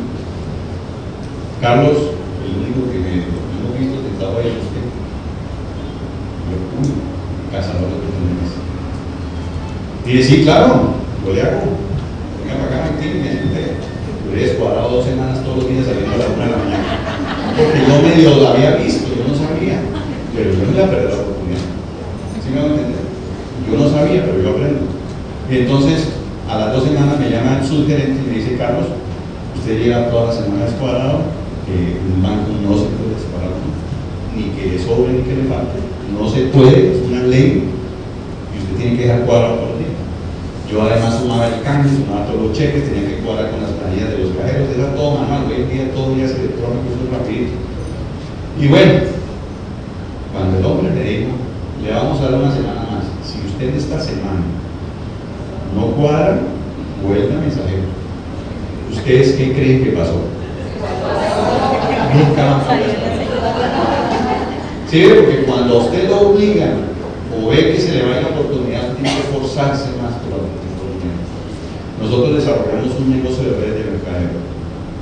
Carlos, 1.60 2.14
el 2.44 2.54
único 2.62 2.90
que 2.92 2.98
me 2.98 3.12
hemos 3.18 3.72
visto 3.78 4.02
sentado 4.02 4.38
ahí 4.38 4.48
es 4.48 4.62
usted. 4.62 4.84
Yo, 6.46 6.56
uy, 6.78 6.88
cazador 7.50 7.90
de 7.90 7.98
oportunidades. 7.98 8.54
Y 10.06 10.12
decir, 10.18 10.44
claro, 10.44 10.94
lo 11.26 11.32
le 11.32 11.42
hago. 11.42 11.74
Venga 12.46 12.64
para 12.64 12.86
acá, 12.86 13.04
y 13.04 13.18
me 13.18 13.28
senté 13.28 13.88
he 14.38 14.46
descuadrado 14.46 14.88
dos 14.88 15.04
semanas 15.04 15.42
todos 15.42 15.58
los 15.58 15.68
días 15.68 15.86
saliendo 15.86 16.14
a 16.14 16.18
la 16.18 16.26
una 16.30 16.44
de 16.44 16.50
la 16.50 16.58
mañana. 16.58 16.94
Porque 17.58 17.80
yo 17.82 17.94
medio 18.06 18.36
lo 18.38 18.48
había 18.48 18.76
visto, 18.76 19.08
yo 19.10 19.26
no 19.26 19.34
sabía. 19.34 19.82
Pero 20.34 20.52
yo 20.54 20.62
no 20.62 20.72
le 20.78 20.86
perdí 20.86 21.08
la 21.10 21.18
oportunidad. 21.18 21.66
¿Sí 22.38 22.48
me 22.54 22.62
van 22.62 22.78
a? 22.78 22.98
Yo 23.66 23.74
no 23.74 23.90
sabía, 23.90 24.24
pero 24.24 24.42
yo 24.42 24.50
aprendo. 24.50 24.86
Y 25.50 25.56
entonces, 25.58 26.08
a 26.48 26.58
las 26.58 26.72
dos 26.72 26.84
semanas 26.84 27.18
me 27.18 27.30
llama 27.30 27.58
el 27.60 27.66
subgerente 27.66 28.22
y 28.22 28.30
me 28.30 28.38
dice, 28.38 28.56
Carlos, 28.56 28.86
usted 29.56 29.82
llega 29.82 30.10
toda 30.10 30.26
la 30.26 30.32
semana 30.32 30.64
descuadrado, 30.64 31.18
que 31.68 32.00
un 32.00 32.22
banco 32.24 32.48
no 32.64 32.72
se 32.72 32.88
puede 32.96 33.12
descuadrar, 33.12 33.60
ni 34.32 34.56
que 34.56 34.72
le 34.72 34.78
sobre 34.80 35.12
ni 35.12 35.22
que 35.22 35.36
le 35.36 35.44
falte. 35.44 35.84
No 36.08 36.24
se 36.24 36.48
puede, 36.48 36.96
es 36.96 37.04
una 37.04 37.28
ley, 37.28 37.68
y 37.68 38.54
usted 38.56 38.76
tiene 38.80 38.96
que 38.96 39.02
dejar 39.04 39.28
cuadrado 39.28 39.60
por 39.60 39.76
el 39.76 39.84
día. 39.84 40.00
Yo 40.72 40.82
además 40.82 41.20
sumaba 41.20 41.48
el 41.48 41.60
cambio, 41.62 41.92
sumaba 41.92 42.26
todos 42.26 42.48
los 42.48 42.52
cheques, 42.56 42.88
tenía 42.88 43.08
que 43.08 43.20
cuadrar 43.20 43.52
con 43.52 43.60
las 43.60 43.72
planillas 43.76 44.10
de 44.10 44.18
los 44.24 44.32
cajeros, 44.36 44.72
era 44.72 44.94
todo 44.96 45.20
manual, 45.20 45.44
hoy 45.48 45.62
en 45.62 45.68
día 45.68 45.92
todo 45.92 46.16
ya 46.16 46.24
es 46.24 46.32
electrónico, 46.32 46.88
eso 46.88 47.04
es 47.04 47.12
rapidito. 47.12 47.56
Y 48.60 48.68
bueno, 48.68 48.92
cuando 50.32 50.58
el 50.58 50.64
hombre 50.64 50.90
me 50.92 51.04
dijo, 51.04 51.30
le 51.84 51.92
vamos 51.92 52.20
a 52.20 52.24
dar 52.24 52.40
una 52.40 52.52
semana 52.52 52.80
más, 52.88 53.04
si 53.24 53.44
usted 53.46 53.76
esta 53.76 54.00
semana 54.00 54.44
no 55.76 55.92
cuadra, 55.92 56.40
vuelva 57.04 57.40
mensajero. 57.40 57.88
¿Ustedes 58.90 59.36
qué 59.36 59.52
creen 59.52 59.84
que 59.84 59.90
pasó? 59.92 60.20
Nunca 62.14 62.44
más 62.44 62.64
Sí, 64.90 65.04
porque 65.14 65.44
cuando 65.44 65.78
usted 65.78 66.08
lo 66.08 66.30
obliga 66.30 66.68
o 67.36 67.48
ve 67.48 67.72
que 67.72 67.80
se 67.80 67.92
le 67.92 68.02
va 68.04 68.20
la 68.20 68.28
oportunidad, 68.28 68.94
tiene 68.94 69.16
que 69.16 69.22
forzarse 69.32 69.88
más 70.00 70.14
por 70.24 70.32
la 70.32 70.58
nosotros 72.00 72.36
desarrollamos 72.36 72.94
un 73.00 73.10
negocio 73.10 73.42
de 73.42 73.58
redes 73.58 73.84
de 73.84 73.90
mercadeo. 73.90 74.38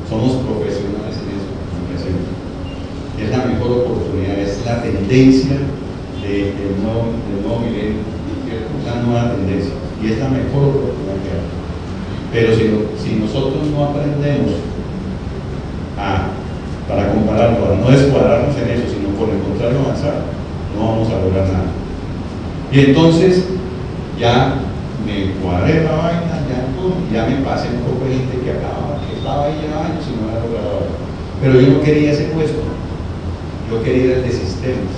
Somos 0.09 0.33
profesionales 0.49 1.13
en 1.21 1.37
eso. 1.37 1.53
Es 3.21 3.31
la 3.31 3.45
mejor 3.45 3.85
oportunidad, 3.85 4.39
es 4.39 4.65
la 4.65 4.83
tendencia 4.83 5.61
del 6.23 6.57
de, 6.57 6.77
nuevo, 6.81 7.13
nuevo 7.45 7.61
milenio, 7.61 8.01
la 8.85 9.03
nueva 9.03 9.37
tendencia. 9.37 9.73
Y 10.03 10.13
es 10.13 10.19
la 10.19 10.29
mejor 10.29 10.73
oportunidad 10.73 11.21
que 11.21 11.37
hay. 11.37 11.47
Pero 12.33 12.57
si, 12.57 12.65
si 13.05 13.17
nosotros 13.17 13.67
no 13.69 13.85
aprendemos 13.85 14.53
a, 15.99 16.33
para 16.89 17.11
compararlo, 17.11 17.59
para 17.59 17.77
no 17.77 17.91
descuadrarnos 17.91 18.57
en 18.57 18.71
eso, 18.71 18.87
sino 18.87 19.11
por 19.19 19.29
el 19.31 19.43
contrario 19.43 19.81
avanzar, 19.83 20.23
no 20.77 20.89
vamos 20.89 21.09
a 21.09 21.19
lograr 21.19 21.47
nada. 21.51 21.71
Y 22.71 22.81
entonces 22.81 23.45
ya 24.19 24.55
me 25.05 25.33
cuadré 25.43 25.85
la 25.85 25.97
vaina, 25.97 26.47
ya, 26.47 26.67
ya 27.13 27.27
me 27.27 27.45
pasé 27.45 27.69
un 27.75 27.83
poco 27.83 28.07
de 28.07 28.19
gente 28.19 28.39
que 28.43 28.51
acababa, 28.51 28.99
que 29.03 29.19
estaba 29.19 29.47
ahí 29.47 29.59
ya 29.63 29.87
años 29.87 30.05
y 30.07 30.15
no 30.15 30.29
había 30.29 30.47
logrado 30.47 30.87
Pero 31.41 31.61
yo 31.61 31.79
no 31.79 31.83
quería 31.83 32.13
ese 32.13 32.25
puesto, 32.35 32.63
yo 33.71 33.83
quería 33.83 34.17
el 34.17 34.23
de 34.23 34.31
sistemas. 34.31 34.95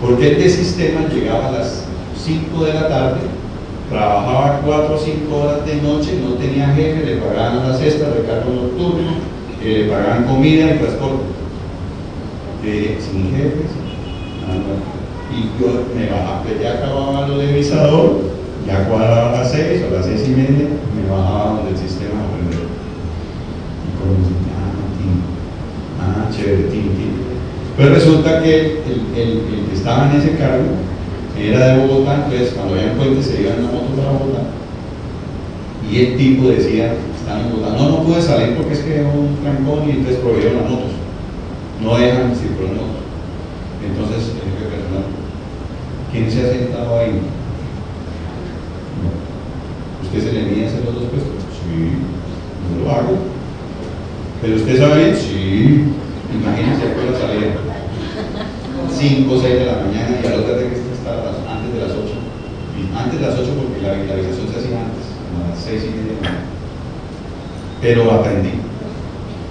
Porque 0.00 0.32
el 0.32 0.38
de 0.38 0.48
sistemas 0.48 1.12
llegaba 1.12 1.48
a 1.48 1.52
las 1.52 1.84
5 2.16 2.64
de 2.64 2.74
la 2.74 2.88
tarde, 2.88 3.20
trabajaba 3.90 4.60
4 4.64 4.94
o 4.94 4.98
5 4.98 5.36
horas 5.36 5.66
de 5.66 5.76
noche, 5.76 6.20
no 6.22 6.34
tenía 6.34 6.68
jefe, 6.68 7.04
le 7.04 7.16
pagaban 7.16 7.68
las 7.68 7.78
cestas, 7.78 8.14
recargo 8.14 8.50
nocturno, 8.50 9.12
le 9.68 9.84
pagaban 9.88 10.24
comida 10.24 10.74
y 10.74 10.78
transporte. 10.78 11.24
Eh, 12.64 12.98
sin 13.00 13.30
jefes, 13.30 13.70
y 15.30 15.60
yo 15.60 15.84
me 15.94 16.10
bajaba, 16.10 16.42
pues 16.42 16.60
ya 16.60 16.74
acababa 16.74 17.28
lo 17.28 17.38
de 17.38 17.52
visador 17.52 18.38
ya 18.68 18.84
cuadraba 18.84 19.30
a 19.30 19.42
las 19.42 19.50
6 19.50 19.84
o 19.88 19.94
las 19.94 20.04
6 20.04 20.24
y 20.26 20.30
media, 20.30 20.68
me 20.94 21.10
bajaba 21.10 21.56
donde 21.56 21.70
el 21.70 21.78
sistema 21.78 22.20
a 22.20 22.24
aprender. 22.28 22.68
Y 23.80 23.90
como, 23.96 24.12
ah, 26.00 26.26
ah, 26.26 26.30
chévere, 26.30 26.64
tin, 26.64 26.82
tin. 26.82 27.12
Pues 27.76 27.90
resulta 27.90 28.42
que 28.42 28.82
el, 28.82 29.68
que 29.68 29.74
estaba 29.74 30.10
en 30.10 30.20
ese 30.20 30.36
cargo 30.36 30.66
era 31.40 31.68
de 31.68 31.86
Bogotá, 31.86 32.24
entonces 32.26 32.52
cuando 32.54 32.74
había 32.74 32.94
puente 32.94 33.22
se 33.22 33.40
iba 33.40 33.54
en 33.54 33.60
una 33.60 33.72
moto 33.72 33.94
para 33.96 34.12
Bogotá. 34.12 34.42
Y 35.90 35.98
el 36.00 36.16
tipo 36.18 36.48
decía, 36.48 36.94
no, 37.28 37.88
no 37.90 38.02
pude 38.02 38.22
salir 38.22 38.56
porque 38.56 38.72
es 38.72 38.80
que 38.80 39.02
un 39.02 39.36
trancón 39.42 39.88
y 39.88 39.92
entonces 39.92 40.20
prohibieron 40.20 40.62
las 40.62 40.70
motos. 40.70 40.92
No 41.82 41.96
dejan 41.98 42.34
circular 42.34 42.72
motos. 42.74 43.04
Entonces, 43.84 44.32
¿quién 46.10 46.30
se 46.30 46.42
ha 46.42 46.52
sentado 46.52 46.98
ahí? 46.98 47.20
¿Usted 50.02 50.20
se 50.20 50.32
le 50.32 50.42
mide 50.42 50.66
hacer 50.66 50.84
los 50.84 50.94
dos 50.94 51.04
puestos? 51.04 51.36
Sí, 51.52 52.00
no 52.72 52.84
lo 52.84 52.90
hago. 52.90 53.18
¿Pero 54.40 54.56
usted 54.56 54.78
sabe? 54.78 55.14
Sí. 55.14 55.84
Imagínense 56.34 56.82
a 56.82 57.12
la 57.12 57.18
salida. 57.18 57.68
5 58.90 59.32
o 59.32 59.40
6 59.40 59.54
de 59.54 59.66
la 59.66 59.84
mañana 59.84 60.18
y 60.22 60.26
al 60.26 60.40
otro 60.40 60.58
día 60.58 60.70
que 60.70 60.76
estar 60.76 61.22
antes 61.22 61.74
de 61.74 61.80
las 61.80 61.92
8. 61.92 62.14
Antes 62.96 63.20
de 63.20 63.26
las 63.26 63.38
8 63.38 63.50
porque 63.54 63.86
la 63.86 63.94
visualización 63.94 64.48
se 64.48 64.58
hacía 64.58 64.80
antes, 64.80 65.06
a 65.12 65.50
las 65.50 65.58
6 65.58 65.82
y 65.84 65.90
media. 65.94 66.47
Pero 67.80 68.10
aprendí. 68.10 68.52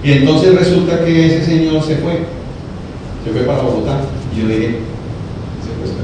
Y 0.04 0.12
entonces 0.12 0.56
resulta 0.56 1.04
que 1.04 1.26
ese 1.26 1.46
señor 1.46 1.84
se 1.84 1.98
fue. 1.98 2.26
Se 3.24 3.32
fue 3.32 3.42
para 3.42 3.62
Bogotá. 3.62 4.02
Y 4.36 4.42
yo 4.42 4.48
dije, 4.48 4.80
se 5.64 5.72
fue 5.78 5.86
este 5.86 6.02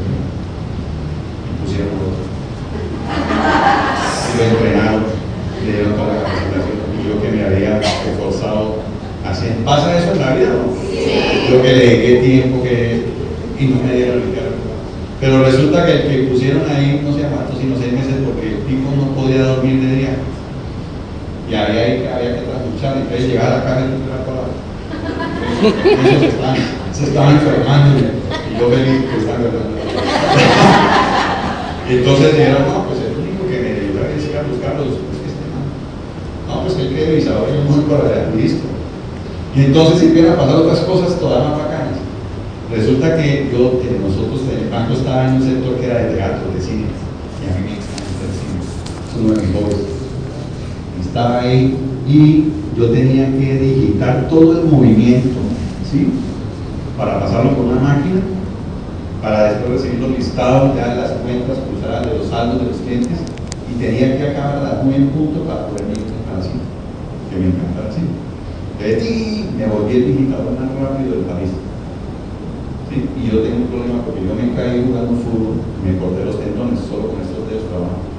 Y 1.48 1.66
pusieron 1.66 1.90
otro 1.96 2.24
lo 4.38 4.44
entrenaron, 4.44 5.04
le 5.66 5.72
dieron 5.72 5.94
toda 5.94 6.14
la 6.14 6.24
capacitación. 6.24 6.78
Y 6.98 7.08
yo 7.08 7.22
que 7.22 7.30
me 7.30 7.46
había 7.46 7.80
esforzado 7.80 8.78
hacer. 9.26 9.58
¿Pasa 9.64 9.98
eso 9.98 10.14
en 10.14 10.20
la 10.20 10.36
vida, 10.36 10.50
no? 10.50 10.74
Yo 11.50 11.62
que 11.62 11.74
le 11.74 11.86
dediqué 11.86 12.16
tiempo 12.22 12.64
que, 12.64 13.06
y 13.60 13.66
no 13.66 13.84
me 13.84 13.94
dieron 13.96 14.22
el 14.22 14.34
cargo. 14.34 14.58
Pero 15.20 15.44
resulta 15.44 15.86
que 15.86 15.92
el 15.94 16.02
que 16.04 16.32
pusieron 16.32 16.64
ahí 16.70 17.02
no 17.04 17.14
sé 17.16 17.24
cuántos, 17.30 17.60
sino 17.60 17.78
seis 17.78 17.94
meses 17.94 18.16
porque 18.26 18.48
el 18.48 18.60
tipo 18.66 18.90
no 18.96 19.16
podía 19.16 19.44
dormir 19.44 19.82
de 19.82 19.96
día. 19.96 20.16
Y 21.54 21.56
había, 21.56 22.10
había 22.10 22.34
que 22.34 22.50
trasluchar, 22.50 22.98
entonces 22.98 23.38
a 23.38 23.62
casa 23.64 23.86
y 23.86 23.94
no 23.94 24.10
era 24.10 24.26
para 24.26 24.50
Ellos 25.86 26.34
estaban, 26.34 26.58
se 26.92 27.04
estaban 27.04 27.36
enfermando 27.36 27.92
y 27.94 27.98
yo 28.58 28.70
feliz 28.74 29.06
que 29.06 29.22
estaban 29.22 29.46
enfermando. 29.46 29.78
entonces 31.90 32.34
dijeron, 32.34 32.66
no, 32.74 32.88
pues 32.88 33.02
Carlos, 34.34 34.58
Carlos, 34.66 34.98
pues 34.98 35.30
este 35.30 35.46
man. 35.54 35.70
No, 36.50 36.66
pues 36.66 36.74
que 36.74 36.82
el 36.82 36.90
que 36.90 37.06
revisador 37.06 37.46
es 37.50 37.62
muy 37.70 37.86
para. 37.86 38.34
Y 39.56 39.66
entonces 39.66 40.02
empiezan 40.02 40.34
a 40.34 40.38
pasar 40.38 40.56
otras 40.56 40.80
cosas 40.80 41.20
todas 41.20 41.48
más 41.48 41.60
bacanas. 41.60 42.00
Resulta 42.72 43.16
que 43.16 43.52
yo, 43.54 43.80
eh, 43.86 44.00
nosotros 44.02 44.42
en 44.50 44.58
el 44.66 44.72
banco 44.72 44.94
estaba 44.94 45.28
en 45.28 45.36
un 45.36 45.44
sector 45.44 45.76
que 45.78 45.86
era 45.86 46.02
de 46.02 46.16
teatro, 46.16 46.50
de 46.50 46.60
cine, 46.60 46.88
y 46.90 47.46
a 47.46 47.54
mí 47.54 47.62
me 47.62 47.78
encanta 47.78 48.26
el 48.26 48.34
cine, 48.34 48.58
es 48.66 49.14
uno 49.22 49.36
de 49.36 49.46
mis 49.46 49.54
hobbies. 49.54 49.93
Estaba 51.14 51.42
ahí 51.42 51.78
y 52.10 52.50
yo 52.76 52.90
tenía 52.90 53.30
que 53.30 53.60
digitar 53.60 54.28
todo 54.30 54.58
el 54.60 54.66
movimiento, 54.66 55.46
¿sí? 55.86 56.10
Para 56.98 57.20
pasarlo 57.20 57.54
por 57.54 57.66
una 57.66 57.80
máquina, 57.80 58.18
para 59.22 59.54
después 59.54 59.74
recibir 59.74 60.00
los 60.00 60.18
listados 60.18 60.76
ya 60.76 60.90
de 60.90 61.02
las 61.06 61.12
cuentas 61.22 61.60
cruzadas 61.70 62.10
de 62.10 62.18
los 62.18 62.26
saldos 62.34 62.62
de 62.62 62.66
los 62.66 62.78
clientes 62.78 63.20
y 63.70 63.80
tenía 63.80 64.18
que 64.18 64.34
acabar 64.34 64.66
a 64.66 64.82
9 64.84 65.06
punto 65.14 65.46
para 65.46 65.68
poder 65.68 65.86
ir 65.94 66.02
a 66.02 66.34
la 66.34 66.42
cine, 66.42 66.66
que 67.30 67.38
me 67.38 67.46
encanta 67.54 67.94
cine. 67.94 68.18
Entonces, 68.82 69.54
me 69.54 69.70
volví 69.70 69.94
el 69.94 70.18
digitador 70.18 70.58
más 70.58 70.66
rápido 70.82 71.14
del 71.14 71.30
país. 71.30 71.54
¿Sí? 72.90 73.06
Y 73.22 73.30
yo 73.30 73.46
tengo 73.46 73.58
un 73.62 73.70
problema 73.70 74.02
porque 74.02 74.26
yo 74.26 74.34
me 74.34 74.50
caí 74.58 74.82
jugando 74.82 75.14
fútbol, 75.22 75.62
me 75.86 75.94
corté 75.94 76.26
los 76.26 76.42
tendones 76.42 76.82
solo 76.90 77.14
con 77.14 77.22
estos 77.22 77.46
dedos 77.46 77.70
trabajo. 77.70 78.13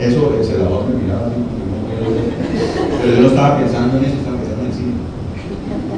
Eso 0.00 0.32
el 0.32 0.44
celador 0.44 0.88
me 0.88 0.96
miraba 0.96 1.28
así, 1.28 1.36
pero 1.44 3.14
yo 3.14 3.20
no 3.20 3.28
estaba 3.28 3.60
pensando 3.60 3.98
en 3.98 4.04
eso, 4.04 4.16
estaba 4.16 4.40
pensando 4.40 4.64
en 4.64 4.72
el 4.72 4.76
cine. 4.80 4.96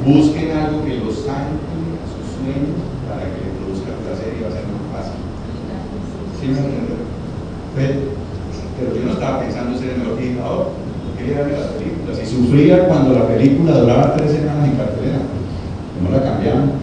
Busquen 0.03 0.51
algo 0.51 0.83
que 0.83 0.99
los 0.99 1.23
saque 1.23 1.55
a 1.55 2.05
sus 2.11 2.35
sueños 2.35 2.83
para 3.07 3.31
que 3.31 3.39
le 3.47 3.55
produzca 3.55 3.95
placer 4.03 4.35
y 4.35 4.43
va 4.43 4.51
a 4.51 4.55
ser 4.59 4.67
más 4.67 4.91
fácil. 4.91 5.23
¿Sí 6.35 6.51
me 6.51 6.59
entienden? 6.59 6.99
Pero 7.79 8.91
yo 8.91 9.07
no 9.07 9.15
estaba 9.15 9.39
pensando 9.39 9.71
en 9.71 9.79
ser 9.79 9.95
el 9.95 10.03
mejor 10.03 10.19
digitador, 10.19 10.75
quería 11.15 11.47
ver 11.47 11.55
las 11.55 11.71
películas 11.79 12.19
y 12.19 12.25
sufría 12.27 12.91
cuando 12.91 13.15
la 13.15 13.31
película 13.31 13.71
duraba 13.79 14.19
tres 14.19 14.35
semanas 14.35 14.67
en 14.67 14.75
cartelera. 14.75 15.23
No 16.03 16.11
la 16.11 16.19
cambiaban. 16.19 16.75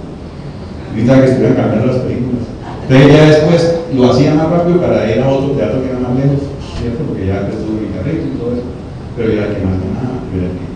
Ahorita 0.88 1.20
que 1.20 1.28
estuvieran 1.28 1.60
cambiando 1.60 1.92
las 1.92 2.00
películas. 2.00 2.48
Entonces 2.88 3.12
ya 3.12 3.28
después 3.28 3.60
lo 3.92 4.08
hacía 4.08 4.34
más 4.34 4.48
rápido 4.48 4.80
para 4.80 5.04
ir 5.04 5.20
a 5.20 5.28
otro 5.28 5.52
teatro 5.52 5.84
que 5.84 5.90
era 5.90 6.00
más 6.00 6.16
lejos, 6.16 6.48
Porque 6.80 7.26
ya 7.26 7.48
tuve 7.50 7.86
mi 7.86 7.94
carrito 7.94 8.26
y 8.26 8.38
todo 8.38 8.52
eso 8.52 8.80
pero 9.20 9.32
era 9.32 9.52
el 9.52 9.54
que 9.56 9.66
más 9.68 9.76
ganaba, 9.76 10.24
era 10.32 10.48
el 10.48 10.56
que 10.56 10.66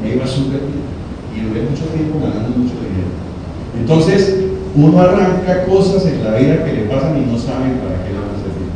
me 0.00 0.14
iba 0.16 0.26
súper 0.26 0.64
bien 0.64 0.88
y 1.36 1.44
duré 1.44 1.68
mucho 1.68 1.84
tiempo 1.92 2.16
ganando 2.16 2.48
mucho 2.56 2.80
dinero. 2.80 3.12
Entonces, 3.76 4.56
uno 4.74 4.96
arranca 5.00 5.66
cosas 5.66 6.06
en 6.06 6.24
la 6.24 6.40
vida 6.40 6.64
que 6.64 6.72
le 6.72 6.88
pasan 6.88 7.20
y 7.20 7.28
no 7.28 7.36
saben 7.36 7.76
para 7.82 8.00
qué 8.00 8.14
le 8.14 8.24
van 8.24 8.32
a 8.32 8.40
servir, 8.40 8.72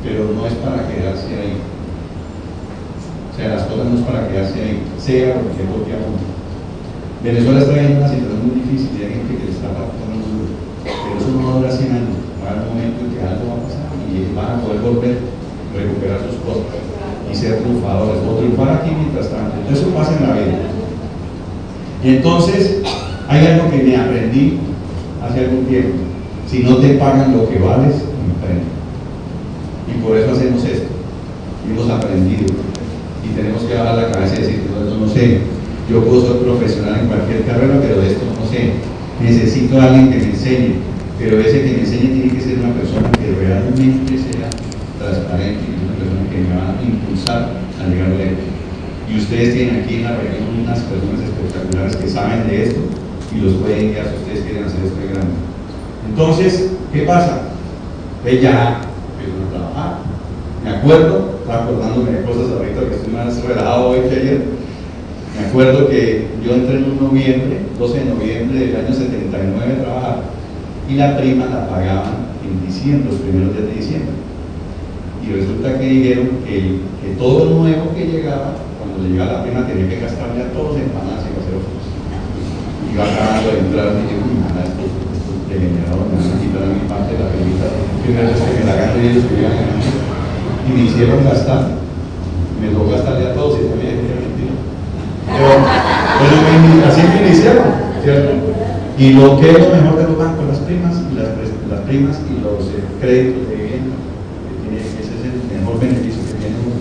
pero 0.00 0.32
no 0.32 0.46
es 0.46 0.56
para 0.64 0.88
quedarse 0.88 1.28
ahí. 1.28 1.60
O 1.60 3.32
sea, 3.36 3.52
las 3.52 3.68
cosas 3.68 3.84
no 3.92 3.98
es 4.00 4.04
para 4.08 4.28
quedarse 4.28 4.56
ahí, 4.64 4.80
sea 4.96 5.36
lo 5.36 5.52
que 5.52 5.92
a 5.92 6.00
uno. 6.00 6.24
Venezuela 7.22 7.60
está 7.60 7.76
en 7.76 8.00
una 8.00 8.08
situación 8.08 8.48
muy 8.48 8.64
difícil 8.64 8.96
y 8.96 9.04
hay 9.04 9.12
gente 9.20 9.36
que 9.36 9.44
le 9.44 9.52
está 9.52 9.76
pasando 9.76 10.24
duro, 10.24 10.56
pero 10.88 11.20
eso 11.20 11.30
no 11.36 11.60
dura 11.60 11.70
100 11.70 11.92
años, 11.92 12.16
va 12.40 12.64
un 12.64 12.68
momento 12.72 12.98
en 13.04 13.10
que 13.12 13.20
algo 13.20 13.44
va 13.46 13.60
a 13.60 13.64
pasar 13.68 13.92
y 14.08 14.32
van 14.34 14.56
a 14.56 14.60
poder 14.64 14.80
volver 14.80 15.41
recuperar 15.74 16.20
sus 16.20 16.40
cosas 16.44 16.68
y 17.30 17.34
ser 17.34 17.60
triunfadores 17.60 18.20
o 18.28 18.36
triunfar 18.36 18.80
aquí 18.80 18.90
mientras 18.94 19.30
tanto. 19.30 19.56
Eso 19.72 19.88
pasa 19.94 20.16
en 20.16 20.28
la 20.28 20.34
vida. 20.34 20.58
Y 22.04 22.08
entonces 22.16 22.82
hay 23.28 23.46
algo 23.46 23.70
que 23.70 23.82
me 23.82 23.96
aprendí 23.96 24.58
hace 25.22 25.40
algún 25.40 25.64
tiempo. 25.66 25.98
Si 26.46 26.58
no 26.60 26.76
te 26.76 26.94
pagan 26.94 27.32
lo 27.32 27.48
que 27.48 27.58
vales, 27.58 27.94
emprende. 27.94 28.68
Y 29.88 30.02
por 30.02 30.16
eso 30.16 30.32
hacemos 30.32 30.64
esto. 30.64 30.88
Y 31.66 31.72
hemos 31.72 31.88
aprendido. 31.88 32.46
Y 33.24 33.34
tenemos 33.34 33.62
que 33.62 33.74
bajar 33.74 33.96
la 33.96 34.10
cabeza 34.10 34.34
y 34.36 34.42
decir, 34.42 34.62
no, 34.68 35.06
no 35.06 35.12
sé. 35.12 35.40
Yo 35.88 36.04
puedo 36.04 36.26
ser 36.26 36.42
profesional 36.42 37.00
en 37.00 37.06
cualquier 37.06 37.44
carrera, 37.44 37.78
pero 37.80 38.00
de 38.00 38.08
esto 38.08 38.24
no 38.38 38.50
sé. 38.50 38.72
Necesito 39.22 39.80
a 39.80 39.84
alguien 39.84 40.10
que 40.10 40.18
me 40.18 40.30
enseñe. 40.32 40.74
Pero 41.18 41.38
ese 41.38 41.62
que 41.62 41.72
me 41.72 41.80
enseñe 41.80 42.12
tiene 42.12 42.32
que 42.34 42.40
ser 42.40 42.58
una 42.58 42.74
persona 42.74 43.10
que 43.12 43.32
realmente 43.38 44.18
sea 44.18 44.50
transparente 45.02 45.60
que 46.30 46.38
me 46.38 46.56
van 46.56 46.78
a 46.78 46.82
impulsar 46.82 47.50
a 47.78 47.88
llegar 47.88 48.08
lejos. 48.10 48.46
Y 49.10 49.18
ustedes 49.18 49.54
tienen 49.54 49.82
aquí 49.82 49.96
en 49.96 50.04
la 50.04 50.16
región 50.16 50.62
unas 50.62 50.80
personas 50.80 51.20
espectaculares 51.20 51.96
que 51.96 52.08
saben 52.08 52.46
de 52.48 52.62
esto 52.64 52.80
y 53.34 53.40
los 53.40 53.54
pueden 53.54 53.92
guiar 53.92 54.06
si 54.08 54.16
ustedes 54.22 54.40
quieren 54.44 54.64
hacer 54.64 54.84
esto 54.84 55.00
grande. 55.12 55.36
Entonces, 56.08 56.72
¿qué 56.92 57.02
pasa? 57.02 57.42
Ella 58.24 58.80
empezó 59.18 59.44
a 59.44 59.50
trabajar. 59.50 59.98
Me 60.64 60.70
acuerdo, 60.70 61.38
estaba 61.42 61.64
acordándome 61.64 62.12
de 62.12 62.24
cosas 62.24 62.52
ahorita 62.52 62.80
que 62.88 62.94
estoy 62.94 63.12
más 63.12 63.42
relajado 63.42 63.90
hoy 63.90 64.00
que 64.08 64.16
ayer. 64.16 64.42
Me 65.38 65.48
acuerdo 65.48 65.88
que 65.88 66.28
yo 66.44 66.54
entré 66.54 66.76
en 66.78 66.84
un 66.84 66.96
noviembre, 67.00 67.60
12 67.78 67.98
de 67.98 68.04
noviembre 68.04 68.60
del 68.60 68.76
año 68.76 68.94
79 68.94 69.72
a 69.72 69.82
trabajar 69.82 70.16
y 70.88 70.94
la 70.94 71.16
prima 71.16 71.46
la 71.46 71.68
pagaban 71.68 72.32
en 72.44 72.66
diciembre, 72.66 73.10
los 73.10 73.20
primeros 73.20 73.54
días 73.54 73.66
de 73.66 73.74
diciembre 73.74 74.31
y 75.22 75.32
resulta 75.32 75.78
que 75.78 75.86
dijeron 75.86 76.42
que, 76.42 76.82
que 76.98 77.14
todo 77.16 77.46
lo 77.46 77.62
nuevo 77.62 77.94
que 77.94 78.10
llegaba, 78.10 78.58
cuando 78.82 79.06
le 79.06 79.14
llegaba 79.14 79.38
la 79.38 79.42
prima, 79.46 79.66
tenía 79.66 79.88
que 79.88 80.02
gastarle 80.02 80.42
a 80.42 80.50
todos 80.50 80.74
en 80.74 80.90
empanadas 80.90 81.22
y 81.22 81.38
gaseosas. 81.38 81.86
Y 82.90 82.98
va 82.98 83.06
acabando 83.06 83.54
de 83.54 83.58
entrar 83.62 83.86
y 83.94 84.10
digo, 84.10 84.26
nada, 84.42 84.66
estos, 84.66 84.90
estos 85.14 85.36
degenerados 85.46 86.10
me 86.10 86.18
van 86.18 86.74
mi 86.74 86.86
parte 86.90 87.14
la 87.14 87.30
primita, 87.30 87.70
primera 88.02 88.34
vez 88.34 88.42
que 88.42 88.50
me 88.50 88.66
la 88.66 88.74
gano 88.74 88.98
y 88.98 90.70
me 90.74 90.82
hicieron 90.90 91.24
gastar, 91.24 91.70
me 92.58 92.74
tocó 92.74 92.90
gastarle 92.90 93.30
a 93.30 93.34
todos 93.34 93.62
y 93.62 93.70
también 93.70 94.02
era 94.02 94.26
mentira. 94.26 94.54
Pero, 95.22 95.54
así 96.90 97.00
me 97.06 97.30
hicieron, 97.30 97.70
¿cierto? 98.02 98.30
Y 98.98 99.14
lo 99.14 99.38
que 99.38 99.50
es 99.54 99.58
lo 99.58 99.70
mejor 99.70 99.96
de 99.98 100.04
los 100.04 100.18
bancos, 100.18 100.50
las 100.50 100.58
primas 100.66 100.98
y 100.98 101.14
las, 101.14 101.30
las 101.70 101.80
primas 101.86 102.18
y 102.26 102.42
los 102.42 102.66
eh, 102.74 102.82
créditos 103.00 103.48
de 103.48 103.54
vivienda 103.54 104.11
beneficio 105.82 106.22
que 106.22 106.38
tiene 106.38 106.56
uno 106.62 106.78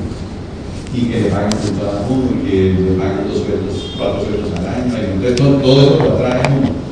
y 0.94 1.02
que 1.10 1.22
le 1.22 1.30
pagan 1.30 1.50
a 1.50 2.12
uno 2.12 2.26
y 2.36 2.46
que 2.46 2.58
le 2.78 2.92
pagan 3.00 3.26
dos 3.28 3.42
sueldos, 3.42 3.96
cuatro 3.98 4.22
sueldos 4.22 4.52
al 4.60 4.68
año, 4.68 4.92
y 4.92 5.16
entonces 5.16 5.36
todo, 5.36 5.82
eso 5.82 5.98
lo 5.98 6.14
atrae 6.14 6.44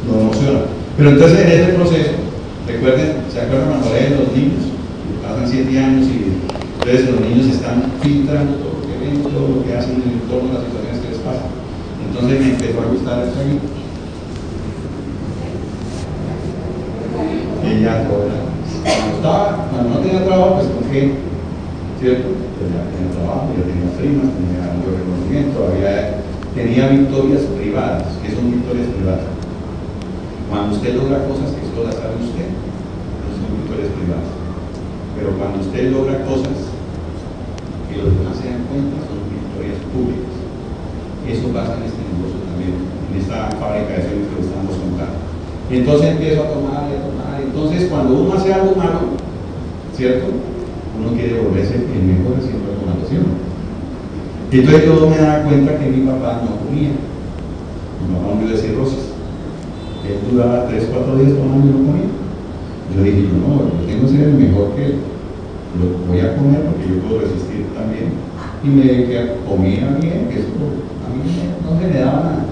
lo 0.07 0.21
emociona. 0.21 0.59
Pero 0.97 1.09
entonces 1.11 1.39
en 1.39 1.51
este 1.51 1.73
proceso, 1.73 2.11
recuerden, 2.67 3.23
¿se 3.31 3.41
acuerdan 3.41 3.69
cuando 3.69 3.93
leen 3.93 4.17
los 4.17 4.31
niños? 4.33 4.63
Pasan 5.21 5.45
siete 5.45 5.77
años 5.77 6.07
y 6.07 6.41
entonces 6.79 7.09
los 7.11 7.21
niños 7.21 7.47
están 7.53 7.91
filtrando 8.01 8.57
todo 8.57 8.73
lo 8.79 8.87
que 8.87 8.95
ven, 8.97 9.21
todo 9.21 9.47
lo 9.47 9.63
que 9.63 9.77
hacen 9.77 10.01
en 10.01 10.25
torno 10.25 10.49
a 10.49 10.53
las 10.57 10.65
situaciones 10.65 10.99
que 11.03 11.09
les 11.13 11.21
pasan. 11.21 11.51
Entonces 12.07 12.39
me 12.39 12.49
empezó 12.51 12.81
a 12.81 12.91
gustar 12.91 13.19
el 13.19 13.35
ahí. 13.37 13.59
Y 17.69 17.83
ya 17.83 18.07
todo 18.07 18.49
cuando, 19.21 19.67
cuando 19.69 19.89
no 19.89 19.99
tenía 19.99 20.25
trabajo, 20.25 20.55
pues 20.55 20.67
con 20.67 20.91
gente 20.91 21.29
¿cierto? 21.99 22.31
Tenía, 22.55 22.87
tenía 22.95 23.11
trabajo, 23.11 23.51
ya 23.51 23.67
tenía 23.67 23.91
primas, 23.99 24.31
tenía 24.31 24.71
mucho 24.71 24.95
reconocimiento, 24.95 25.55
había, 25.67 26.23
tenía 26.55 26.95
victorias 26.95 27.43
privadas. 27.59 28.07
¿Qué 28.23 28.31
son 28.31 28.55
victorias 28.55 28.87
privadas? 28.95 29.27
Cuando 30.47 30.79
usted 30.79 30.95
logra 30.95 31.27
cosas 31.27 31.51
que 31.51 31.67
solo 31.67 31.91
las 31.91 31.99
sabe 31.99 32.23
usted, 32.23 32.49
no 32.55 33.27
son 33.35 33.51
victorias 33.59 33.91
privadas. 33.99 34.31
Pero 35.13 35.35
cuando 35.35 35.59
usted 35.59 35.91
logra 35.91 36.23
cosas 36.23 36.71
que 37.91 37.95
los 37.99 38.15
demás 38.15 38.39
se 38.39 38.47
dan 38.47 38.63
cuenta, 38.71 38.95
son 39.03 39.19
victorias 39.27 39.79
públicas. 39.91 40.33
Eso 41.27 41.51
pasa 41.51 41.75
en 41.77 41.83
este 41.83 41.99
negocio 41.99 42.39
también, 42.47 42.79
en 42.79 43.13
esta 43.19 43.51
fábrica 43.59 43.99
de 43.99 44.07
sellos 44.07 44.31
que 44.31 44.47
estamos 44.47 44.73
contando. 44.79 45.19
Entonces 45.67 46.07
empiezo 46.15 46.47
a 46.47 46.49
tomar 46.55 46.87
y 46.87 46.95
a 46.95 47.03
tomar. 47.03 47.35
Entonces, 47.43 47.91
cuando 47.91 48.23
uno 48.23 48.33
hace 48.33 48.53
algo 48.55 48.73
malo, 48.73 49.19
¿cierto? 49.93 50.58
Uno 50.99 51.15
quiere 51.15 51.39
volverse 51.39 51.75
el 51.75 52.03
mejor 52.03 52.35
haciendo 52.35 52.75
la 52.83 52.99
Y 54.51 54.59
entonces 54.59 54.85
yo 54.85 55.07
me 55.07 55.17
daba 55.17 55.43
cuenta 55.47 55.77
que 55.79 55.87
mi 55.87 56.03
papá 56.03 56.43
no 56.43 56.59
comía. 56.59 56.91
Mi 56.91 58.05
papá 58.11 58.35
murió 58.35 58.49
de 58.51 58.57
cirrosis. 58.57 59.15
Él 60.03 60.19
duraba 60.31 60.67
3, 60.67 60.89
4 60.91 61.15
días 61.17 61.37
tomando 61.37 61.67
y 61.67 61.71
no 61.71 61.85
comía. 61.87 62.11
Yo 62.91 63.03
dije, 63.03 63.29
no, 63.31 63.69
yo 63.71 63.85
tengo 63.87 64.03
que 64.03 64.11
ser 64.11 64.21
el 64.27 64.35
mejor 64.35 64.75
que 64.75 64.85
él. 64.85 64.95
Lo 65.77 65.85
voy 66.09 66.19
a 66.19 66.35
comer 66.35 66.65
porque 66.65 66.89
yo 66.89 66.99
puedo 67.05 67.21
resistir 67.21 67.69
también. 67.77 68.17
Y 68.65 68.67
me 68.67 69.05
que 69.07 69.39
comía 69.47 69.95
bien, 70.01 70.27
que 70.27 70.43
eso 70.43 70.51
a 70.51 71.07
mí 71.13 71.23
no 71.63 71.79
se 71.79 71.93
le 71.93 71.99
daba 71.99 72.19
nada. 72.19 72.45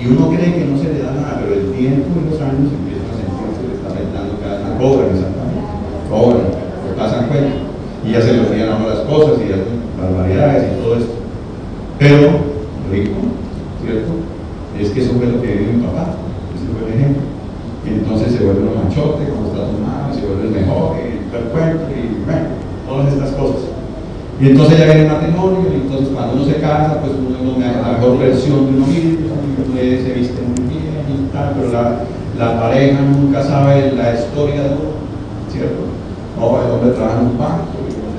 Y 0.00 0.06
uno 0.08 0.32
cree 0.32 0.54
que 0.54 0.64
no 0.64 0.78
se 0.78 0.90
le 0.94 1.04
da 1.04 1.12
nada, 1.12 1.38
pero 1.44 1.54
el 1.54 1.70
tiempo 1.76 2.08
y 2.18 2.30
los 2.30 2.40
años 2.40 2.72
empiezan 2.72 3.06
a 3.06 3.20
sentir 3.20 3.52
que 3.54 3.68
le 3.68 3.74
está 3.78 3.88
afectando 3.92 4.32
cada 4.40 4.64
vez. 4.64 4.80
Cobran, 4.80 5.10
exactamente. 5.12 5.62
Cobran, 6.08 6.48
pasan 6.96 7.28
cuenta 7.28 7.67
y 8.08 8.12
ya 8.12 8.22
se 8.22 8.32
le 8.32 8.40
olvidan 8.40 8.80
a 8.80 8.86
las 8.86 9.00
cosas 9.00 9.36
y 9.44 9.48
ya 9.48 9.60
barbaridades 10.00 10.72
y 10.72 10.82
todo 10.82 10.96
esto. 10.96 11.12
Pero, 11.98 12.40
rico, 12.90 13.20
¿cierto? 13.84 14.10
Es 14.80 14.90
que 14.90 15.02
eso 15.02 15.12
fue 15.12 15.26
lo 15.26 15.42
que 15.42 15.52
vivió 15.52 15.76
mi 15.76 15.84
papá, 15.84 16.16
ese 16.56 16.64
fue 16.72 16.88
el 16.88 16.96
ejemplo. 16.96 17.22
Y 17.84 17.88
entonces 18.00 18.32
se 18.32 18.44
vuelve 18.44 18.64
un 18.64 18.80
machote 18.80 19.28
cuando 19.28 19.52
está 19.52 19.68
tomado, 19.68 20.14
se 20.14 20.24
vuelve 20.24 20.48
el 20.48 20.56
mejor, 20.56 20.96
y 20.96 21.20
el 21.20 21.44
cuento, 21.52 21.84
y 21.92 22.24
bueno, 22.24 22.48
todas 22.88 23.12
estas 23.12 23.30
cosas. 23.36 23.76
Y 24.40 24.56
entonces 24.56 24.78
ya 24.78 24.86
viene 24.86 25.02
el 25.02 25.12
matrimonio, 25.12 25.68
y 25.68 25.76
entonces 25.84 26.08
cuando 26.14 26.34
uno 26.34 26.44
se 26.46 26.60
casa, 26.60 27.00
pues 27.02 27.12
uno 27.12 27.38
la 27.58 27.92
mejor 27.92 28.18
versión 28.18 28.66
de 28.66 28.72
uno 28.72 28.86
mismo, 28.86 29.36
se 29.78 30.12
viste 30.14 30.40
muy 30.42 30.64
bien 30.68 31.04
y 31.06 31.32
tal, 31.32 31.54
pero 31.54 31.72
la, 31.72 32.02
la 32.38 32.60
pareja 32.60 33.00
nunca 33.00 33.42
sabe 33.42 33.92
la 33.92 34.14
historia 34.14 34.62
de 34.62 34.68
uno, 34.70 34.96
¿cierto? 35.50 35.86
No, 36.38 36.62
el 36.62 36.70
hombre 36.70 36.90
trabaja 36.92 37.20
en 37.20 37.26
un 37.26 37.38
banco, 37.38 37.77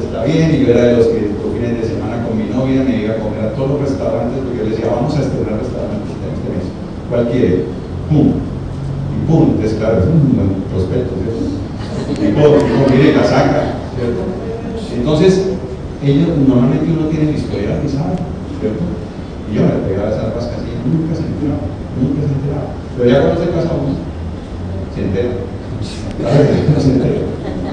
está 0.10 0.26
bien, 0.26 0.50
y 0.56 0.65
yo 0.65 0.74
era 0.74 0.86
de 0.86 0.98
los 0.98 1.08
que 1.08 1.30
los 1.30 1.54
fines 1.54 1.82
de 1.82 1.86
semana 1.86 2.26
con 2.26 2.34
mi 2.34 2.50
novia 2.50 2.82
me 2.82 3.06
iba 3.06 3.13
a 3.13 3.22
comer 3.22 3.45
a 3.45 3.54
todos 3.54 3.78
los 3.78 3.82
restaurantes, 3.86 4.41
porque 4.41 4.58
yo 4.58 4.63
le 4.65 4.69
decía, 4.74 4.89
vamos 4.89 5.13
a 5.13 5.22
estrenar 5.22 5.62
restaurantes 5.62 6.10
este 6.10 6.50
mes, 6.50 6.65
¿cuál 7.10 7.30
quiere? 7.30 7.69
¡Pum! 8.10 8.41
Y 9.13 9.17
pum, 9.30 9.62
es 9.62 9.78
claro, 9.78 10.02
es 10.02 10.10
un 10.10 10.34
buen 10.34 10.65
prospecto, 10.74 11.13
¿cierto? 11.13 11.45
Tipo, 12.17 12.41
mire, 12.89 13.13
casaca, 13.13 13.78
¿cierto? 13.93 14.22
Entonces, 14.98 15.54
ellos 16.02 16.34
normalmente 16.41 16.89
uno 16.89 17.06
tiene 17.13 17.30
el 17.30 17.38
historial 17.38 17.78
y 17.86 17.89
sabe, 17.89 18.17
¿cierto? 18.58 18.82
Y 19.45 19.62
yo 19.62 19.62
me 19.62 19.86
pegaba 19.86 20.10
esas 20.10 20.34
rascasillas, 20.34 20.82
nunca 20.89 21.13
se 21.13 21.22
enteraba, 21.22 21.69
nunca 22.02 22.22
se 22.26 22.34
enteraba. 22.34 22.69
Pero 22.98 23.06
ya 23.06 23.22
cuando 23.22 23.45
se 23.45 23.54
casa 23.54 23.78
se 24.89 25.02
entera. 25.06 25.38
Se 26.80 26.91
entera. 26.91 27.22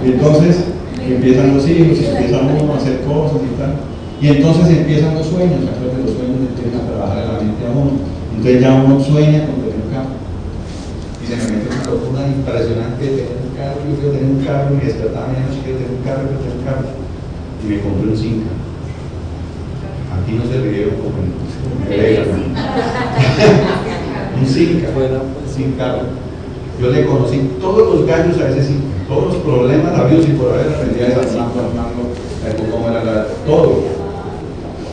Y 0.05 0.13
entonces 0.13 0.77
empiezan 1.15 1.55
los 1.55 1.69
hijos, 1.69 2.01
y 2.01 2.05
empiezan 2.05 2.51
uno 2.51 2.73
a 2.73 2.77
hacer 2.77 3.03
cosas 3.03 3.41
y 3.45 3.49
tal. 3.59 3.75
Y 4.21 4.29
entonces 4.29 4.79
empiezan 4.79 5.15
los 5.15 5.27
sueños, 5.27 5.61
que 5.61 6.03
los 6.03 6.11
sueños 6.17 6.41
empiezan 6.51 6.81
a 6.81 6.89
trabajar 6.89 7.19
en 7.23 7.29
la 7.29 7.41
mente 7.41 7.67
a 7.67 7.71
uno. 7.71 7.93
Entonces 8.33 8.61
ya 8.61 8.75
uno 8.75 9.01
sueña 9.01 9.47
con 9.47 9.61
tener 9.61 9.77
un 9.77 9.91
carro. 9.93 10.15
Y 11.21 11.25
se 11.27 11.37
me 11.37 11.45
mete 11.53 11.69
una 11.69 11.85
locura 11.85 12.27
impresionante 12.27 13.05
de 13.05 13.23
tener 13.23 13.43
un 13.45 13.53
carro, 13.57 13.79
yo 13.85 13.93
quiero 13.97 14.13
tener 14.17 14.31
un 14.31 14.43
carro, 14.45 14.73
y 14.73 14.75
me 14.77 14.85
despertaba 14.85 15.27
mañana, 15.29 15.49
quiero 15.53 15.79
tener 15.79 15.93
un 15.93 16.03
carro, 16.05 16.23
quiero 16.29 16.41
tener 16.41 16.57
un 16.57 16.65
carro 16.65 16.87
y 17.63 17.67
me 17.69 17.81
compré 17.81 18.11
un 18.11 18.17
Cinca. 18.17 18.51
Aquí 20.15 20.33
no 20.33 20.45
se 20.45 20.61
rieron 20.61 20.97
como 20.97 21.19
en 21.19 21.35
un 24.41 24.47
Cinca, 24.47 24.89
sin 25.53 25.73
carro. 25.73 26.03
Yo 26.81 26.91
le 26.91 27.07
conocí 27.07 27.51
todos 27.61 27.95
los 27.95 28.07
gallos 28.07 28.39
a 28.39 28.49
ese 28.51 28.63
Cinca, 28.63 28.96
todos 29.09 29.35
los 29.35 29.37
problemas 29.43 29.99
habidos 29.99 30.27
y 30.29 30.33
por 30.33 30.53
haber 30.53 30.75
aprendía 30.75 31.07
a 31.07 31.21
Armando, 31.23 31.63
Armando, 31.63 32.71
cómo 32.71 32.91
era 32.91 33.05
la, 33.05 33.27
todo. 33.47 33.85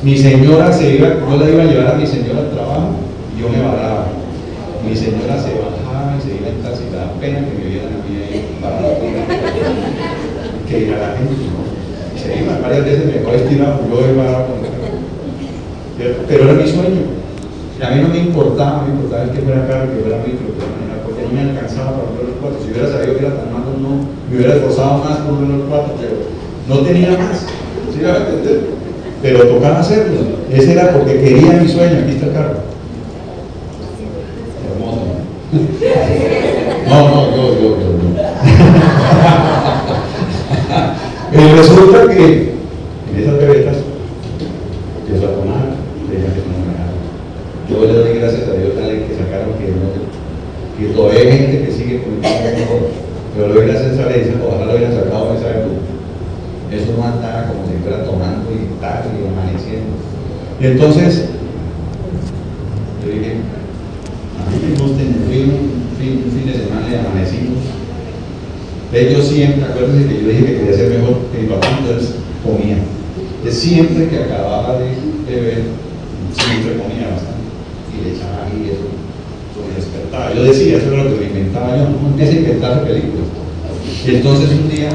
Mi 0.04 0.18
señora 0.18 0.72
se 0.72 0.96
iba, 0.96 1.08
yo 1.08 1.38
la 1.38 1.50
iba 1.50 1.64
a 1.64 1.66
llevar 1.66 1.96
a 1.96 1.98
mi 1.98 2.06
señora 2.06 2.40
al 2.40 2.52
trabajo 2.52 2.90
y 3.36 3.42
yo 3.42 3.50
me 3.50 3.58
paraba. 3.58 4.08
Mi 4.88 4.96
señora 4.96 5.40
se 5.42 5.58
bajaba 5.58 6.18
y 6.18 6.22
se 6.22 6.36
iba 6.36 6.50
en 6.50 6.62
taxi, 6.62 6.84
la 6.94 7.14
pena 7.20 7.40
que 7.40 7.58
me 7.58 7.70
vieran 7.70 7.94
a 7.94 8.04
mí 8.06 8.20
ahí 8.22 8.58
parado. 8.62 8.98
Que 10.68 10.94
a 10.94 10.98
la 10.98 11.18
gente, 11.18 11.34
¿no? 11.50 11.64
se 12.20 12.40
iba, 12.40 12.60
varias 12.60 12.86
veces 12.86 13.06
me 13.06 13.14
dejó 13.14 13.32
estirado, 13.32 13.80
yo 13.90 14.14
iba 14.14 14.24
a 14.24 14.46
Pero 16.28 16.44
era 16.44 16.54
mi 16.54 16.68
sueño. 16.70 17.02
A 17.82 17.90
mí 17.90 18.02
no 18.02 18.10
me 18.10 18.20
importaba, 18.20 18.84
me 18.84 18.94
importaba 18.94 19.24
el 19.24 19.32
que 19.32 19.42
fuera 19.42 19.68
caro, 19.68 19.92
que 19.92 20.00
fuera 20.00 20.24
micro, 20.24 20.54
porque 20.56 20.88
no 20.88 21.03
me 21.32 21.42
alcanzaba 21.42 21.92
para 21.92 22.10
uno 22.10 22.24
los 22.28 22.38
cuatro. 22.42 22.60
Si 22.64 22.72
hubiera 22.72 22.90
sabido 22.90 23.18
que 23.18 23.26
era 23.26 23.36
tan 23.38 23.54
malo, 23.54 23.78
no, 23.80 24.08
me 24.30 24.36
hubiera 24.36 24.56
esforzado 24.56 25.04
más 25.04 25.18
por 25.20 25.34
uno 25.34 25.58
los 25.58 25.68
cuatro, 25.70 25.94
pero 26.00 26.16
no 26.68 26.86
tenía 26.86 27.18
más. 27.18 27.46
¿Sí? 27.94 28.02
Pero 29.22 29.48
tocaba 29.48 29.80
hacerlo. 29.80 30.20
Ese 30.52 30.74
era 30.74 30.92
porque 30.92 31.22
quería 31.22 31.54
mi 31.54 31.68
sueño. 31.68 32.00
Aquí 32.04 32.12
está 32.12 32.26
el 32.28 32.34
carro. 32.34 32.60
Hermoso. 34.68 35.02
No, 36.90 37.10
no, 37.10 37.36
yo, 37.36 37.44
yo, 37.56 37.70
yo. 37.80 37.88
yo. 37.90 38.04
Y 41.34 41.36
resulta 41.56 42.14
que 42.14 42.54
en 43.14 43.22
esas 43.22 43.38
bebetas 43.38 43.78
empiezo 45.00 45.26
a 45.26 45.36
tomar, 45.36 45.66
deja 46.10 46.30
que 46.34 46.42
no 46.46 46.58
me 46.62 46.76
Yo 47.70 47.86
le 47.86 48.00
doy 48.00 48.20
gracias 48.20 48.50
a 48.50 48.54
Dios 48.54 48.76
dale 48.76 49.06
que 49.06 49.16
sacaron 49.16 49.54
que 49.58 49.72
no, 49.72 49.94
que 50.88 50.94
todavía 50.94 51.32
gente 51.32 51.66
que 51.66 51.72
sigue 51.72 52.04
con 52.04 52.14
el 52.14 52.22
pero 53.36 53.48
le 53.48 53.54
doy 53.54 53.66
gracias 53.68 53.98
a 53.98 54.10
Dios, 54.10 54.28
ojalá 54.46 54.66
lo 54.66 54.76
hubieran 54.76 54.94
sacado 54.94 55.32
en 55.32 55.38
esa 55.38 55.50
época. 55.50 55.82
Eso 56.72 56.94
no 56.96 57.04
andaba 57.04 57.48
como 57.48 57.66
si 57.66 57.82
fuera 57.82 58.06
tomando 58.06 58.52
y 58.52 58.80
tal 58.80 59.10
y 59.10 59.26
amaneciendo. 59.26 59.98
Y 60.62 60.66
entonces, 60.68 61.30
yo 63.02 63.12
dije, 63.12 63.42
a 64.38 64.50
mí 64.52 64.58
me 64.62 64.84
gusta 64.84 65.02
en 65.02 65.08
el 65.08 65.24
fin, 65.30 65.50
un 65.50 66.32
fin 66.32 66.46
de 66.46 66.54
semana 66.54 66.88
y 66.92 66.96
amanecimos 66.96 67.74
yo 69.02 69.22
siempre, 69.24 69.66
acuérdense 69.66 70.08
que 70.08 70.22
yo 70.22 70.30
dije 70.30 70.46
que 70.46 70.58
quería 70.60 70.74
ser 70.74 70.90
mejor 70.90 71.18
que 71.32 71.42
mi 71.42 71.48
papá, 71.48 71.80
entonces 71.82 72.16
comía. 72.46 72.78
Yo 73.44 73.52
siempre 73.52 74.08
que 74.08 74.18
acababa 74.18 74.78
de 74.78 74.94
beber, 75.26 75.64
siempre 76.32 76.78
comía 76.78 77.10
bastante. 77.10 77.42
Y 77.90 78.04
le 78.04 78.16
echaba 78.16 78.46
ahí 78.46 78.70
eso, 78.70 78.93
me 80.14 80.20
despertaba. 80.20 80.34
Yo 80.34 80.44
decía, 80.44 80.78
eso 80.78 80.94
era 80.94 81.04
lo 81.04 81.10
que 81.14 81.20
me 81.20 81.26
inventaba 81.26 81.78
yo, 81.78 81.84
no 81.90 82.08
empecé 82.08 82.32
a 82.32 82.40
inventar 82.40 82.84
películas. 82.84 83.28
Y 84.06 84.16
entonces 84.16 84.50
un 84.52 84.70
día 84.70 84.90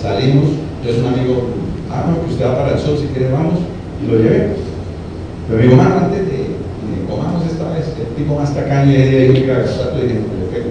salimos, 0.00 0.44
yo 0.84 1.00
un 1.00 1.06
amigo, 1.06 1.48
ah, 1.90 2.06
no, 2.08 2.24
que 2.24 2.32
usted 2.32 2.46
va 2.46 2.58
para 2.58 2.74
el 2.76 2.80
sol, 2.80 2.96
si 2.98 3.06
quiere 3.06 3.32
vamos, 3.32 3.60
y 4.02 4.10
lo 4.10 4.18
llevé. 4.18 4.56
Pero 5.48 5.58
me 5.58 5.66
dijo, 5.66 5.80
ah, 5.80 6.04
antes 6.04 6.26
de, 6.26 6.42
comamos 7.08 7.46
esta 7.46 7.70
vez, 7.70 7.86
el 7.98 8.16
tipo 8.16 8.34
más 8.34 8.54
tacaño, 8.54 8.92
y 8.92 8.96
ese 8.96 9.10
día 9.10 9.44
iba 9.44 9.56
a 9.56 9.60
gastar, 9.60 9.94
le 9.96 10.02
dije, 10.02 10.20
no, 10.20 10.50
pego, 10.50 10.70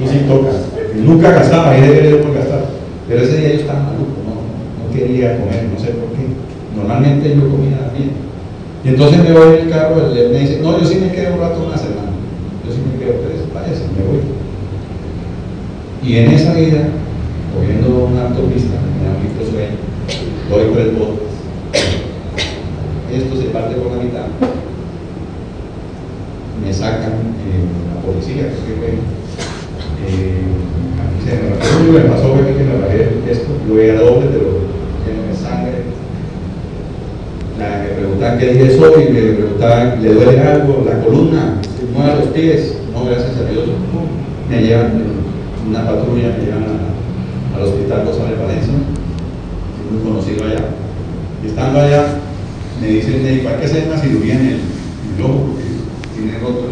no 0.00 0.06
si 0.06 0.18
toca 0.26 0.68
nunca 0.96 1.30
gastaba, 1.30 1.70
ahí 1.70 1.82
debería 1.82 2.22
por 2.22 2.34
gastar. 2.34 2.64
Pero 3.08 3.22
ese 3.22 3.38
día 3.38 3.48
yo 3.50 3.60
estaba 3.60 3.80
maluco, 3.80 4.20
no, 4.24 4.34
no 4.36 4.92
quería 4.92 5.38
comer, 5.38 5.68
no 5.72 5.78
sé 5.78 5.92
por 5.92 6.10
qué. 6.12 6.28
Normalmente 6.76 7.34
yo 7.34 7.48
comía 7.48 7.90
bien. 7.96 8.12
Y 8.84 8.88
entonces 8.88 9.22
me 9.22 9.32
voy 9.32 9.56
en 9.56 9.66
el 9.66 9.70
carro, 9.70 10.12
él 10.12 10.30
me 10.30 10.40
dice, 10.40 10.60
no, 10.62 10.78
yo 10.78 10.84
sí 10.84 10.96
me 10.96 11.12
quedo 11.12 11.34
un 11.34 11.40
rato 11.40 11.64
una 11.66 11.76
semana. 11.76 12.12
Yo 12.66 12.72
sí 12.72 12.80
me 12.84 12.98
quedo 12.98 13.17
me 13.98 14.04
voy. 14.06 14.20
Y 16.02 16.16
en 16.16 16.30
esa 16.30 16.54
vida, 16.54 16.88
cogiendo 17.54 18.06
una 18.06 18.28
autopista, 18.28 18.76
me 18.78 19.04
da 19.04 19.18
un 19.18 19.50
sueño, 19.50 19.76
doy 20.48 20.70
por 20.70 20.80
el 20.80 20.90
bote. 20.92 21.28
Esto 23.12 23.36
se 23.40 23.48
parte 23.48 23.74
por 23.76 23.96
la 23.96 24.02
mitad. 24.02 24.26
Me 26.64 26.72
sacan 26.72 27.12
eh, 27.12 27.64
la 27.94 28.00
policía, 28.02 28.48
que 28.48 28.74
fue 28.78 28.98
eh, 30.06 30.48
lo 31.28 31.80
único 31.80 31.98
que 31.98 32.04
me 32.04 32.10
pasó 32.10 32.34
fue 32.34 32.54
que 32.54 32.64
me 32.64 32.78
bajé 32.78 33.30
esto, 33.30 33.48
lo 33.68 33.78
era 33.78 34.00
doble, 34.00 34.28
pero 34.32 34.46
lleno 35.04 35.28
de 35.28 35.36
sangre. 35.36 35.82
Me 37.58 37.94
preguntaban 37.94 38.38
qué 38.38 38.54
día 38.54 38.76
soy, 38.78 39.12
me 39.12 39.32
preguntaban, 39.32 40.02
¿le 40.02 40.14
duele 40.14 40.40
algo? 40.40 40.86
La 40.88 41.02
columna, 41.02 41.60
mueve 41.94 42.16
los 42.20 42.28
pies. 42.28 42.76
Gracias 43.06 43.38
a 43.38 43.50
Dios. 43.50 43.64
Me 44.50 44.62
llevan 44.62 45.02
una 45.68 45.84
patrulla, 45.86 46.34
me 46.36 46.44
llevan 46.44 46.64
al 47.54 47.62
hospital 47.62 48.04
González 48.04 48.38
Valencia, 48.38 48.74
muy 49.90 50.02
conocido 50.02 50.44
allá. 50.44 50.64
Estando 51.44 51.80
allá, 51.80 52.04
me 52.80 52.88
dice 52.88 53.16
el 53.16 53.22
médico, 53.22 53.50
que 53.58 53.66
hacer 53.66 53.86
una 53.86 53.98
cirugía 53.98 54.34
en 54.34 54.46
el, 54.46 54.60
el 55.16 55.22
ojo, 55.22 55.52
porque 55.52 55.64
tiene 56.14 56.38
roto. 56.38 56.66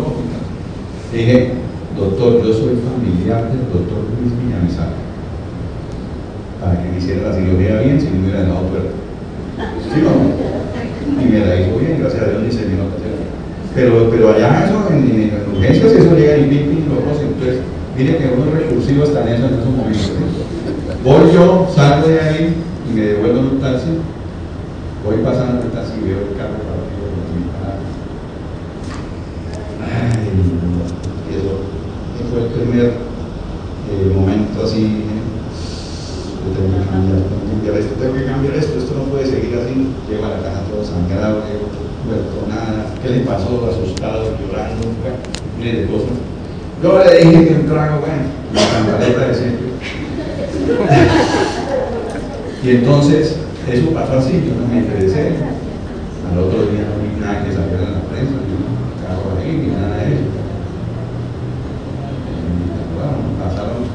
Y 1.12 1.16
dije, 1.16 1.52
doctor, 1.96 2.42
yo 2.42 2.52
soy 2.52 2.76
familiar 2.82 3.48
del 3.48 3.72
doctor 3.72 4.04
Luis 4.18 4.32
Villamizar, 4.36 4.90
para 6.60 6.82
que 6.82 6.90
me 6.90 6.98
hiciera 6.98 7.30
la 7.30 7.36
cirugía 7.36 7.80
bien 7.80 8.00
si 8.00 8.08
no 8.08 8.20
hubiera 8.22 8.42
dado 8.42 8.66
puerta. 8.66 8.90
¿Sí 9.94 10.00
no? 10.02 11.22
Y 11.22 11.24
me 11.30 11.38
la 11.46 11.60
hizo 11.60 11.78
bien, 11.78 12.00
gracias 12.00 12.22
a 12.22 12.28
Dios 12.30 12.42
ni 12.42 12.50
se 12.50 12.66
vino 12.66 12.82
a 12.82 13.25
pero, 13.76 14.08
pero 14.10 14.32
allá 14.32 14.64
eso, 14.64 14.88
en, 14.90 15.04
en, 15.04 15.54
urgencias, 15.54 15.92
eso 15.92 16.16
llega 16.16 16.36
en 16.36 16.48
pipi, 16.48 16.88
locos, 16.88 17.20
entonces, 17.20 17.60
mire 17.94 18.16
que 18.16 18.32
uno 18.32 18.46
es 18.48 18.64
recursivo 18.64 19.04
hasta 19.04 19.20
en 19.20 19.28
eso 19.34 19.46
en 19.46 19.54
esos 19.54 19.68
momentos. 19.68 20.12
Voy 21.04 21.32
yo, 21.34 21.68
salgo 21.74 22.08
de 22.08 22.20
ahí 22.20 22.54
y 22.88 22.94
me 22.94 23.02
devuelvo 23.02 23.38
en 23.38 23.44
un 23.44 23.60
taxi, 23.60 24.00
voy 25.04 25.16
pasando 25.22 25.60
en 25.60 25.66
el 25.66 25.72
taxi 25.72 25.92
y 26.00 26.08
veo 26.08 26.24
el 26.24 26.36
carro 26.40 26.56
para 26.64 26.80
arriba, 26.88 27.04
Ay, 29.84 30.24
y 30.24 31.36
eso 31.36 31.60
fue 32.32 32.48
el 32.48 32.50
primer 32.56 32.86
eh, 32.96 34.08
momento 34.08 34.64
así, 34.64 35.04
yo 36.40 36.48
tengo 36.56 36.80
que 36.80 36.90
cambiar, 36.90 37.28
tengo 37.28 37.44
que 37.44 37.52
cambiar 37.52 37.76
esto, 37.76 37.92
tengo 38.00 38.14
que 38.16 38.24
cambiar 38.24 38.54
esto, 38.56 38.78
esto 38.78 38.94
no 38.96 39.12
puede 39.12 39.26
seguir 39.26 39.52
así, 39.52 39.92
llego 40.08 40.24
a 40.24 40.30
la 40.30 40.40
casa 40.40 40.64
todo 40.64 40.80
sangrado, 40.80 41.44
llego 41.44 41.68
vuelto 42.06 42.46
nada, 42.48 42.86
¿qué 43.02 43.10
le 43.10 43.20
pasó? 43.20 43.68
Asustado, 43.68 44.36
llorando, 44.38 44.86
miles 45.58 45.78
de 45.80 45.86
cosas. 45.86 46.16
Yo 46.82 46.98
le 47.02 47.18
dije 47.18 47.48
que 47.48 47.54
un 47.54 47.66
trago, 47.66 48.00
bueno, 48.00 48.24
la 48.54 48.62
cantaleta 48.70 49.28
de 49.28 49.34
siempre. 49.34 49.66
y 52.62 52.70
entonces, 52.70 53.36
eso 53.70 53.90
pasó 53.90 54.18
así, 54.18 54.44
yo 54.46 54.60
no 54.60 54.68
me 54.72 54.80
interesé. 54.80 55.36
Al 56.30 56.38
otro 56.38 56.66
día 56.66 56.86
no 56.86 57.02
vi 57.02 57.20
nada 57.20 57.44
que 57.44 57.52
saliera 57.52 57.84
en 57.84 57.94
la 57.94 58.02
prensa, 58.10 58.34
ni 58.44 58.54
carro 59.02 59.38
ahí, 59.40 59.52
ni 59.56 59.68
nada 59.74 59.96
de 59.96 60.14
eso. 60.14 60.36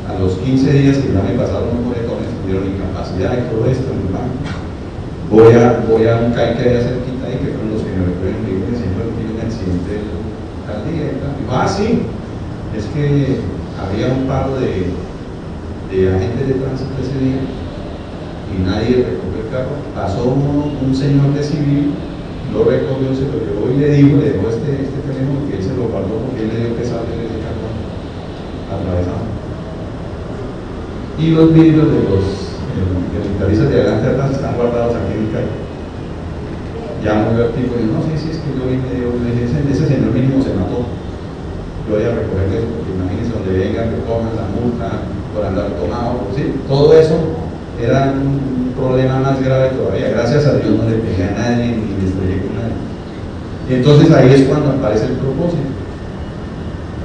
a 0.07 0.19
los 0.19 0.33
15 0.37 0.71
días 0.73 0.97
que 0.97 1.13
ya 1.13 1.21
me 1.21 1.37
pasaron 1.37 1.69
los 1.69 1.85
boletones, 1.85 2.27
tuvieron 2.41 2.67
incapacidad 2.67 3.37
y 3.37 3.49
todo 3.49 3.65
esto 3.69 3.91
en 3.91 3.99
el 4.07 4.13
banco. 4.13 4.39
Voy 5.29 5.53
a, 5.53 5.83
voy 5.87 6.07
a 6.07 6.17
un 6.17 6.33
CAI 6.33 6.57
que 6.57 6.69
hay 6.69 6.83
cerquita 6.83 7.10
ahí, 7.10 7.10
que 8.21 8.29
fueron 8.29 8.69
los 8.69 8.81
que 8.81 8.87
me 8.87 9.01
recuerden 9.01 9.41
que 9.41 9.51
siempre 9.51 9.71
presidente 9.81 9.93
tal 10.65 10.79
día. 10.85 11.17
Dijo, 11.41 11.51
ah, 11.51 11.67
sí, 11.67 12.05
es 12.77 12.85
que 12.93 13.41
había 13.81 14.13
un 14.13 14.27
paro 14.27 14.55
de, 14.61 14.93
de 15.89 15.97
agentes 16.13 16.47
de 16.47 16.53
tránsito 16.61 16.93
ese 17.01 17.17
día 17.17 17.41
y 18.51 18.61
nadie 18.61 19.09
recogió 19.09 19.41
el 19.41 19.49
carro. 19.49 19.75
Pasó 19.95 20.23
un, 20.29 20.93
señor 20.93 21.33
de 21.33 21.43
civil, 21.43 21.93
lo 22.53 22.63
recogió, 22.65 23.15
se 23.15 23.25
lo 23.25 23.41
llevó 23.41 23.71
y 23.73 23.79
le 23.79 23.89
dijo, 23.95 24.17
le 24.17 24.37
dejó 24.37 24.49
este, 24.49 24.85
este 24.85 24.99
teléfono 25.07 25.47
que 25.49 25.57
él 25.57 25.63
se 25.63 25.73
lo 25.73 25.89
guardó 25.89 26.21
porque 26.29 26.43
él 26.43 26.49
le 26.53 26.59
dio 26.61 26.77
que 26.77 26.85
salir 26.85 27.15
de 27.17 27.25
ese 27.25 27.41
carro 27.41 27.67
atravesado. 28.69 29.25
Y 31.17 31.31
los 31.31 31.53
vidrios 31.53 31.87
de 31.87 32.01
los 32.05 32.23
militaristas 33.23 33.69
de 33.69 33.81
adelante 33.81 34.07
atrás 34.09 34.31
están 34.31 34.55
guardados 34.55 34.95
aquí 34.95 35.13
en 35.17 35.25
el 35.25 35.31
carro. 35.31 35.70
Ya 37.01 37.17
muy 37.17 37.33
el 37.33 37.49
tipo 37.57 37.73
y 37.81 37.89
no 37.89 37.97
sé 38.05 38.13
si 38.13 38.29
es 38.29 38.37
que 38.37 38.53
yo 38.53 38.69
vine, 38.69 38.93
yo 38.93 39.09
dije, 39.25 39.49
ese, 39.49 39.89
señor 39.89 40.13
mínimo 40.13 40.37
se 40.37 40.53
mató. 40.53 40.85
Yo 41.89 41.97
voy 41.97 42.05
a 42.05 42.13
recogerle 42.13 42.61
eso, 42.61 42.69
porque 42.77 42.93
imagínense 42.93 43.33
donde 43.33 43.57
vengan, 43.57 43.89
que 43.89 44.05
cojan 44.05 44.37
la 44.37 44.45
multa 44.53 44.87
por 45.33 45.41
andar 45.41 45.73
tomado, 45.81 46.29
¿sí? 46.37 46.53
todo 46.69 46.93
eso 46.93 47.17
era 47.81 48.13
un 48.13 48.73
problema 48.77 49.19
más 49.19 49.41
grave 49.41 49.73
todavía. 49.73 50.13
Gracias 50.13 50.45
a 50.45 50.61
Dios 50.61 50.77
no 50.77 50.85
le 50.85 51.01
pegué 51.01 51.23
a 51.25 51.33
nadie 51.33 51.73
ni 51.73 51.97
le 51.97 52.05
estrellé 52.05 52.37
con 52.45 52.53
nadie. 52.53 52.77
Y 53.65 53.73
entonces 53.81 54.11
ahí 54.11 54.33
es 54.33 54.43
cuando 54.45 54.69
aparece 54.77 55.05
el 55.05 55.17
propósito. 55.17 55.73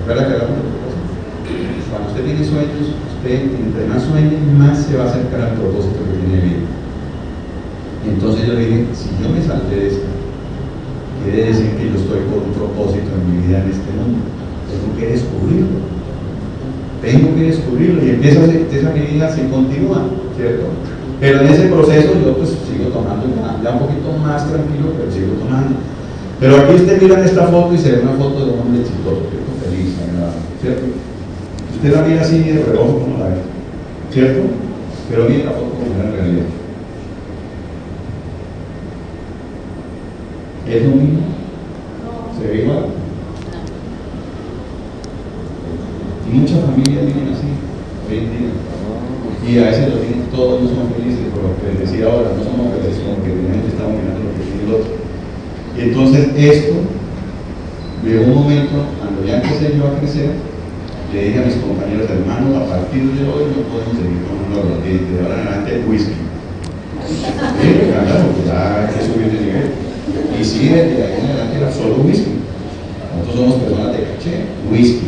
¿Recuerda 0.04 0.28
que 0.28 0.32
hablamos 0.35 0.61
del 0.61 0.72
propósito? 0.76 1.06
Cuando 1.88 2.09
usted 2.12 2.24
tiene 2.24 2.44
sueños, 2.44 2.85
usted 3.16 3.37
entre 3.48 3.87
más 3.88 4.02
sueñe, 4.04 4.37
más 4.61 4.76
se 4.76 4.96
va 4.96 5.04
a 5.04 5.09
acercar 5.09 5.40
al 5.40 5.56
propósito 5.56 6.04
que 6.04 6.20
tiene 6.20 6.44
vida. 6.44 6.65
Entonces 8.08 8.46
yo 8.46 8.56
dije, 8.56 8.86
si 8.94 9.10
yo 9.22 9.28
me 9.28 9.42
salté 9.42 9.74
de 9.74 9.86
esto, 9.88 10.06
quiere 11.24 11.48
decir 11.48 11.70
que 11.76 11.90
yo 11.90 11.94
estoy 11.96 12.20
por 12.30 12.42
un 12.42 12.54
propósito 12.54 13.10
en 13.12 13.24
mi 13.26 13.46
vida 13.46 13.62
en 13.62 13.70
este 13.70 13.90
mundo. 13.92 14.22
Tengo 14.70 14.94
que 14.98 15.12
descubrirlo. 15.12 15.78
Tengo 17.02 17.34
que 17.34 17.42
descubrirlo 17.42 18.04
y 18.04 18.10
empieza 18.10 18.44
esa 18.44 18.90
mi 18.90 19.00
vida 19.00 19.30
se 19.34 19.48
continúa. 19.48 20.06
¿cierto? 20.36 20.66
Pero 21.18 21.40
en 21.40 21.46
ese 21.48 21.68
proceso 21.68 22.12
yo 22.24 22.36
pues 22.36 22.50
sigo 22.68 22.92
tomando 22.92 23.24
ya 23.64 23.70
un 23.72 23.78
poquito 23.78 24.12
más 24.22 24.46
tranquilo, 24.48 24.92
pero 24.96 25.10
sigo 25.10 25.32
tomando. 25.40 25.80
Pero 26.38 26.56
aquí 26.56 26.74
usted 26.74 27.00
mira 27.00 27.24
esta 27.24 27.46
foto 27.48 27.74
y 27.74 27.78
se 27.78 27.92
ve 27.92 28.02
una 28.02 28.12
foto 28.12 28.44
de 28.44 28.52
un 28.52 28.60
hombre 28.60 28.82
exitoso, 28.82 29.24
feliz, 29.64 29.96
¿cierto? 30.60 30.84
Usted 31.74 31.94
la 31.94 32.02
mira 32.02 32.20
así 32.20 32.38
de 32.40 32.62
reojo 32.64 33.00
como 33.00 33.18
la 33.18 33.28
ve, 33.28 33.40
¿cierto? 34.12 34.42
Pero 35.08 35.24
mira 35.28 35.46
la 35.46 35.52
foto 35.52 35.70
como 35.70 36.04
en 36.04 36.12
realidad. 36.12 36.46
¿Es 40.68 40.83
lo 40.83 40.90
mismo? 40.96 41.20
¿Se 42.35 42.46
ve 42.48 42.62
igual? 42.62 42.87
Y 46.26 46.35
muchas 46.35 46.59
familias 46.59 47.07
viven 47.07 47.31
así, 47.31 47.55
hoy 48.11 48.18
en 48.18 48.31
día. 48.35 48.50
Y 49.46 49.59
a 49.62 49.70
veces 49.70 49.94
lo 49.94 50.00
tienen 50.02 50.26
todos, 50.35 50.62
no 50.62 50.68
somos 50.68 50.90
felices, 50.98 51.31
por 51.31 51.46
lo 51.46 51.55
que 51.55 51.70
les 51.70 51.87
decía 51.87 52.11
ahora, 52.11 52.35
no 52.35 52.42
somos 52.42 52.74
felices 52.74 52.98
como 52.98 53.22
que 53.22 53.31
tenemos 53.31 53.62
que 53.62 53.70
estar 53.79 53.87
mirando 53.87 54.26
lo 54.26 54.35
que 54.35 54.42
tiene 54.42 54.66
el 54.66 54.74
otro. 54.74 54.90
Y 55.70 55.81
entonces 55.87 56.35
esto, 56.35 56.74
llegó 58.02 58.26
un 58.26 58.35
momento, 58.35 58.90
cuando 58.98 59.22
ya 59.22 59.38
empecé 59.38 59.79
yo 59.79 59.87
a 59.87 60.02
crecer, 60.02 60.35
le 61.14 61.24
dije 61.31 61.38
a 61.38 61.46
mis 61.46 61.62
compañeros 61.62 62.11
hermanos, 62.11 62.59
a 62.59 62.66
partir 62.66 63.07
de 63.07 63.22
hoy 63.22 63.55
no 63.55 63.70
podemos 63.70 63.94
seguir 63.94 64.18
con 64.26 64.35
un 64.35 64.50
aguardiente, 64.50 65.14
de 65.14 65.22
ahora 65.22 65.38
en 65.38 65.46
adelante 65.46 65.87
whisky. 65.87 66.18
Sí, 67.07 67.22
claro, 67.22 68.35
ya 68.42 68.83
hay 68.83 68.90
que 68.90 69.07
subir 69.07 69.31
de 69.31 69.38
nivel. 69.46 69.87
Y 70.38 70.44
sí, 70.44 70.68
desde 70.68 71.02
ahí 71.02 71.20
en 71.20 71.26
adelante 71.26 71.57
era 71.59 71.72
solo 71.72 72.02
whisky. 72.05 72.40
Nosotros 73.18 73.37
somos 73.37 73.62
personas 73.62 73.92
de 73.92 74.05
caché, 74.05 74.44
whisky. 74.70 75.07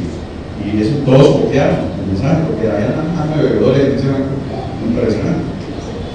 Y 0.64 0.83
eso 0.83 0.97
todos 1.05 1.42
copiaron 1.42 1.99
porque 2.18 2.68
había 2.68 2.97
más 3.14 3.37
bebedores 3.37 3.85
en 3.85 3.92
ese 3.94 4.09
banco 4.09 4.35
impresionante. 4.85 5.44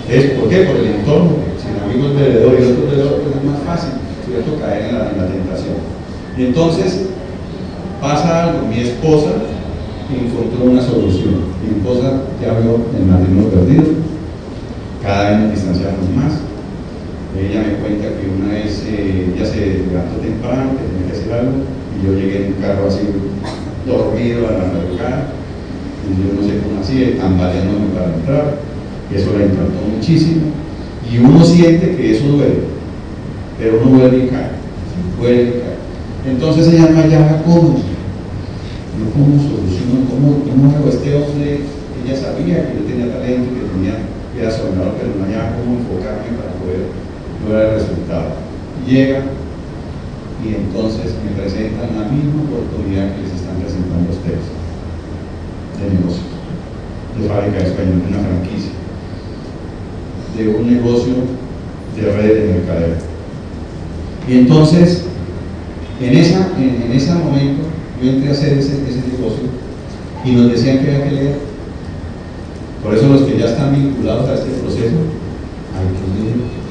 ¿Es, 0.10 0.32
¿Por 0.39 0.49
qué? 0.49 0.63
Por 0.63 0.75
el 0.77 0.88
entorno. 0.99 1.32
Si 1.58 1.69
el 1.69 1.79
amigo 1.79 2.10
es 2.10 2.15
bebedor 2.15 2.53
y 2.60 2.63
otro 2.63 2.86
bebedor, 2.89 3.21
pues 3.21 3.36
es 3.36 3.43
más 3.43 3.60
fácil, 3.65 3.93
¿cierto? 4.27 4.60
Caer 4.60 4.89
en 4.89 4.99
la, 4.99 5.10
en 5.12 5.17
la 5.17 5.27
tentación. 5.27 5.75
Y 6.38 6.45
entonces 6.45 7.08
pasa 8.01 8.49
algo, 8.49 8.67
mi 8.67 8.79
esposa 8.79 9.32
encontró 10.10 10.65
una 10.65 10.82
solución. 10.82 11.53
Mi 11.63 11.79
esposa 11.79 12.23
ya 12.41 12.60
vio 12.60 12.79
el 12.97 13.06
matrimonio 13.06 13.49
perdido, 13.49 13.84
cada 15.01 15.29
vez 15.29 15.39
nos 15.39 15.51
distanciamos 15.51 16.10
más. 16.15 16.34
Ella 17.33 17.65
me 17.65 17.81
cuenta 17.81 18.13
que 18.13 18.29
una 18.29 18.53
vez 18.53 18.85
eh, 18.87 19.33
ya 19.37 19.45
se 19.45 19.89
levantó 19.89 20.21
temprano, 20.21 20.77
que 20.77 20.85
tenía 20.85 21.09
que 21.09 21.17
hacer 21.17 21.33
algo, 21.33 21.65
y 21.97 22.05
yo 22.05 22.13
llegué 22.13 22.45
en 22.45 22.53
un 22.53 22.61
carro 22.61 22.87
así 22.87 23.09
dormido 23.87 24.47
a 24.47 24.51
la 24.51 24.69
madrugada, 24.69 25.33
yo 26.13 26.29
no 26.29 26.45
sé 26.45 26.59
cómo 26.61 26.79
hacía, 26.79 27.17
tambaleándome 27.17 27.89
para 27.95 28.13
entrar, 28.13 28.57
eso 29.09 29.33
la 29.33 29.45
impactó 29.45 29.81
muchísimo, 29.81 30.53
y 31.09 31.17
uno 31.17 31.43
siente 31.43 31.95
que 31.95 32.11
eso 32.15 32.27
duele, 32.27 32.69
pero 33.57 33.81
uno 33.81 33.97
vuelve 33.97 34.25
y 34.25 34.27
cae, 34.27 34.53
vuelve 35.17 35.41
y 35.41 35.61
cae. 35.61 35.77
Entonces 36.29 36.67
ella 36.67 36.87
me 36.93 37.09
llama 37.09 37.41
cómo, 37.43 37.81
yo 37.81 39.05
cómo 39.09 39.41
soluciono, 39.41 40.05
cómo, 40.05 40.45
cómo 40.45 40.69
hago 40.69 40.87
este 40.87 41.15
hombre, 41.15 41.65
ella 41.97 42.15
sabía 42.15 42.69
que 42.69 42.77
yo 42.77 42.85
tenía 42.85 43.09
talento, 43.09 43.49
que 43.57 43.73
tenía, 43.73 44.05
que 44.31 44.39
era 44.39 44.51
soñador, 44.51 45.01
pero 45.01 45.17
no 45.17 45.25
hallaba 45.25 45.57
cómo 45.57 45.81
enfocarme 45.81 46.37
para 46.37 46.53
poder 46.61 46.93
lograr 47.43 47.65
el 47.65 47.79
resultado. 47.79 48.29
Llega 48.88 49.23
y 50.43 50.56
entonces 50.56 51.13
me 51.23 51.41
presentan 51.41 51.95
la 51.97 52.08
misma 52.10 52.43
oportunidad 52.43 53.15
que 53.15 53.23
les 53.23 53.34
están 53.34 53.56
presentando 53.58 54.10
a 54.10 54.13
ustedes 54.13 54.63
de 55.79 55.97
negocio, 55.97 56.23
de 57.17 57.27
fábrica 57.27 57.58
de 57.60 57.69
español, 57.69 58.01
de 58.01 58.08
una 58.08 58.27
franquicia, 58.27 58.71
de 60.38 60.47
un 60.49 60.73
negocio 60.73 61.13
de 61.95 62.12
red 62.12 62.34
de 62.34 62.53
mercadeo. 62.53 62.95
Y 64.27 64.34
entonces, 64.39 65.03
en, 66.01 66.17
esa, 66.17 66.51
en, 66.58 66.91
ese 66.91 67.13
momento, 67.13 67.63
yo 68.01 68.10
entré 68.10 68.29
a 68.29 68.32
hacer 68.32 68.58
ese, 68.58 68.73
ese 68.88 69.08
negocio 69.12 69.47
y 70.25 70.32
nos 70.32 70.51
decían 70.51 70.79
que 70.79 70.91
había 70.91 71.03
que 71.06 71.15
leer. 71.15 71.36
Por 72.82 72.95
eso 72.95 73.08
los 73.08 73.21
que 73.23 73.38
ya 73.38 73.45
están 73.45 73.73
vinculados 73.73 74.29
a 74.29 74.34
este 74.34 74.49
proceso, 74.62 74.95
hay 75.73 75.88
que 75.88 76.23
leer. 76.23 76.62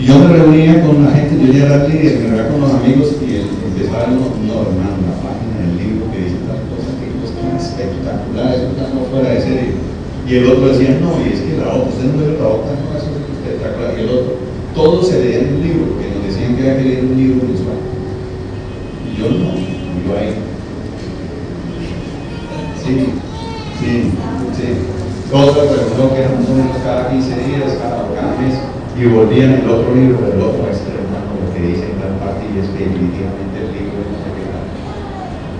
Y 0.00 0.06
yo 0.06 0.18
me 0.18 0.32
reunía 0.32 0.80
con 0.80 1.04
la 1.04 1.10
gente, 1.12 1.36
yo 1.44 1.52
ya 1.52 1.66
era 1.66 1.86
líder, 1.86 2.20
me 2.20 2.32
reunía 2.32 2.48
con 2.48 2.60
los 2.62 2.72
amigos 2.72 3.20
y 3.20 3.44
empezaba 3.68 4.08
uno, 4.08 4.32
no, 4.48 4.64
hermano, 4.64 4.96
la 5.04 5.20
página 5.20 5.60
del 5.60 5.76
libro 5.76 6.08
que 6.08 6.24
dice 6.24 6.40
tal 6.48 6.64
cosa, 6.72 6.88
que 6.96 7.12
espectacular, 7.12 8.48
eso 8.48 8.72
está 8.72 8.88
fuera 8.88 9.28
de 9.28 9.40
serie. 9.44 9.76
Y 10.24 10.36
el 10.40 10.46
otro 10.48 10.72
decía, 10.72 10.96
no, 11.04 11.20
y 11.20 11.36
es 11.36 11.44
que 11.44 11.60
la 11.60 11.76
otra, 11.76 11.92
usted 11.92 12.08
no 12.08 12.16
ve 12.16 12.32
la 12.40 12.48
otra, 12.48 12.80
no, 12.80 12.96
es 12.96 13.04
espectacular. 13.04 13.92
Y 13.92 14.00
el 14.00 14.08
otro, 14.08 14.32
todos 14.74 15.04
se 15.04 15.20
leían 15.20 15.52
un 15.52 15.62
libro, 15.68 15.84
porque 15.92 16.16
nos 16.16 16.24
decían 16.32 16.56
que 16.56 16.62
había 16.64 16.76
que 16.80 16.88
leer 16.88 17.04
un 17.04 17.16
libro 17.20 17.44
mensual. 17.44 17.80
Y 19.04 19.20
yo 19.20 19.26
no, 19.36 19.52
yo 19.52 20.10
ahí. 20.16 20.32
Sí, 22.80 23.20
sí, 23.76 23.92
sí. 24.56 24.66
Otros 25.28 25.76
preguntó 25.76 26.14
que 26.14 26.24
eran 26.24 26.40
menos 26.40 26.80
cada 26.80 27.12
15 27.12 27.28
días, 27.36 27.76
cada, 27.84 28.08
cada 28.16 28.40
mes, 28.40 28.56
y 29.00 29.04
volvían 29.08 29.64
el 29.64 29.68
otro 29.68 29.94
libro 29.96 30.20
del 30.28 30.40
otro 30.44 30.68
extremo, 30.68 31.08
lo 31.16 31.48
que 31.56 31.72
dice 31.72 31.88
en 31.88 31.96
tal 31.96 32.20
parte, 32.20 32.44
y 32.44 32.60
es 32.60 32.68
que 32.76 32.84
definitivamente 32.84 33.56
el 33.56 33.72
libro 33.72 34.00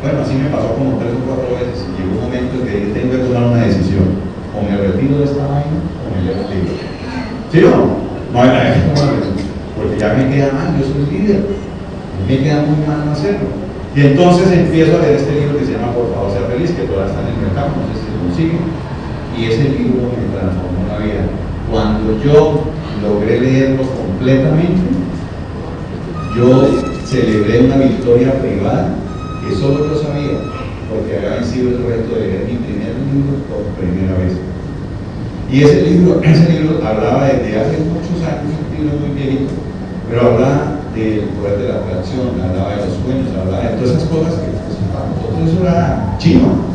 bueno, 0.00 0.24
así 0.24 0.32
me 0.32 0.48
pasó 0.48 0.72
como 0.80 0.96
tres 0.96 1.12
o 1.12 1.28
cuatro 1.28 1.60
veces 1.60 1.84
llegó 1.92 2.16
un 2.16 2.24
momento 2.24 2.56
en 2.56 2.64
que 2.64 2.96
tengo 2.96 3.12
que 3.12 3.20
tomar 3.20 3.52
una 3.52 3.68
decisión. 3.68 4.16
O 4.56 4.64
me 4.64 4.72
retiro 4.72 5.20
de 5.20 5.24
esta 5.28 5.44
vaina 5.44 5.76
o 5.76 6.08
me 6.08 6.24
leo 6.24 6.40
el 6.40 6.48
libro. 6.48 6.72
¿Sí 7.52 7.60
o 7.60 7.68
no? 7.68 8.00
No 8.32 8.36
hay 8.40 8.48
nada 8.48 8.80
porque 9.76 10.00
ya 10.00 10.16
me 10.16 10.32
queda 10.32 10.56
mal, 10.56 10.72
yo 10.80 10.88
soy 10.88 11.04
líder. 11.04 11.44
Me 12.24 12.38
queda 12.40 12.64
muy 12.64 12.80
mal 12.88 13.04
no 13.04 13.12
hacerlo. 13.12 13.52
Y 13.94 14.00
entonces 14.00 14.48
empiezo 14.52 14.96
a 14.96 15.04
leer 15.04 15.20
este 15.20 15.36
libro 15.36 15.58
que 15.58 15.66
se 15.68 15.72
llama 15.76 15.92
Por 15.92 16.08
favor, 16.16 16.32
ser 16.32 16.48
feliz, 16.48 16.72
que 16.72 16.88
todavía 16.88 17.12
está 17.12 17.20
en 17.20 17.36
el 17.36 17.44
mercado, 17.44 17.68
no 17.76 17.84
sé 17.92 18.00
si 18.00 18.08
lo 18.08 18.24
consiguen. 18.24 18.64
Y 19.36 19.52
ese 19.52 19.64
libro 19.68 20.16
me 20.16 20.32
transformó 20.32 20.80
la 20.88 20.98
vida. 21.04 21.28
Cuando 21.68 22.16
yo 22.24 22.72
logré 23.02 23.40
leerlo 23.40 23.82
completamente, 23.82 24.80
yo 26.36 26.68
celebré 27.04 27.64
una 27.64 27.76
victoria 27.76 28.40
privada 28.40 28.94
que 29.42 29.54
solo 29.54 29.88
yo 29.88 30.00
sabía, 30.00 30.38
porque 30.88 31.16
había 31.16 31.40
vencido 31.40 31.70
el 31.70 31.84
reto 31.86 32.14
de 32.14 32.20
leer 32.20 32.44
mi 32.46 32.56
primer 32.62 32.94
libro 33.10 33.34
por 33.48 33.66
primera 33.74 34.14
vez. 34.18 34.38
Y 35.50 35.62
ese 35.64 35.82
libro, 35.90 36.20
ese 36.24 36.52
libro 36.52 36.78
hablaba 36.86 37.26
desde 37.26 37.58
hace 37.58 37.78
muchos 37.82 38.22
años, 38.22 38.54
un 38.54 38.68
libro 38.76 38.98
muy 39.00 39.16
viejito, 39.16 39.50
pero 40.08 40.20
hablaba 40.22 40.78
del 40.94 41.34
poder 41.34 41.58
de 41.58 41.68
la 41.68 41.74
atracción, 41.82 42.38
hablaba 42.38 42.70
de 42.70 42.86
los 42.86 42.94
sueños, 43.02 43.30
hablaba 43.34 43.62
de 43.62 43.76
todas 43.76 43.96
esas 43.96 44.08
cosas 44.08 44.34
que 44.38 44.50
pues, 44.54 44.78
para 44.92 45.10
nosotros 45.10 45.48
eso 45.48 45.62
era 45.62 46.16
chino. 46.18 46.70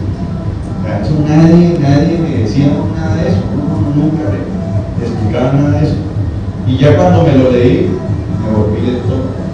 Eso 0.86 1.16
nadie, 1.28 1.78
nadie 1.80 2.18
me 2.20 2.44
decía 2.44 2.68
nada 2.96 3.16
de 3.16 3.30
eso, 3.30 3.42
nunca 3.96 4.24
me 4.32 5.06
explicaba 5.06 5.54
nada 5.54 5.80
de 5.80 5.86
eso. 5.86 6.15
Y 6.68 6.78
ya 6.78 6.96
cuando 6.98 7.24
me 7.24 7.38
lo 7.38 7.52
leí, 7.52 7.92
me 8.42 8.50
volví 8.58 9.02
todo 9.06 9.46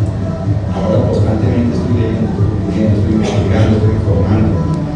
Ahora 0.71 1.07
constantemente 1.07 1.75
estoy 1.75 3.13
investigando, 3.13 3.77
estoy 3.77 3.95
informando, 3.99 4.51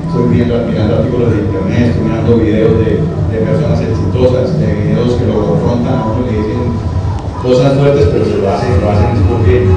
estoy 0.07 0.25
viendo, 0.31 0.53
mirando 0.65 0.95
artículos 0.95 1.31
de 1.31 1.39
internet, 1.43 1.91
estoy 1.91 2.03
mirando 2.07 2.37
videos 2.37 2.73
de, 2.79 2.91
de 3.03 3.37
personas 3.45 3.81
exitosas, 3.81 4.59
de 4.59 4.67
videos 4.73 5.13
que 5.15 5.27
lo 5.27 5.45
confrontan 5.45 5.99
a 5.99 6.05
uno 6.05 6.23
y 6.23 6.31
le 6.31 6.37
dicen 6.39 6.71
cosas 7.43 7.77
fuertes, 7.77 8.07
pero 8.11 8.25
se 8.25 8.37
lo 8.37 8.49
hacen, 8.49 8.79
lo 8.79 8.89
hacen 8.89 9.19
porque 9.27 9.67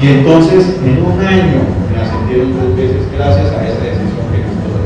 y 0.00 0.06
entonces 0.08 0.76
en 0.84 1.02
un 1.02 1.18
año 1.20 1.64
me 1.90 2.00
ascendieron 2.00 2.52
tres 2.52 2.76
veces 2.76 3.02
gracias 3.16 3.46
a 3.50 3.64
esa 3.66 3.80
decisión 3.80 4.28
que 4.28 4.44
tomé. 4.44 4.84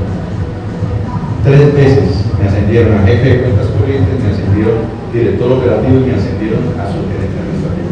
Tres 1.43 1.75
veces 1.75 2.25
me 2.39 2.49
ascendieron 2.49 2.97
a 2.97 3.07
jefe 3.07 3.43
corrientes, 3.91 4.23
me 4.23 4.31
ascendieron 4.31 4.79
director 5.13 5.53
operativo 5.53 5.97
y 5.99 6.05
me 6.07 6.15
ascendieron 6.15 6.63
a 6.79 6.87
subgerente 6.87 7.37
administrativo. 7.43 7.91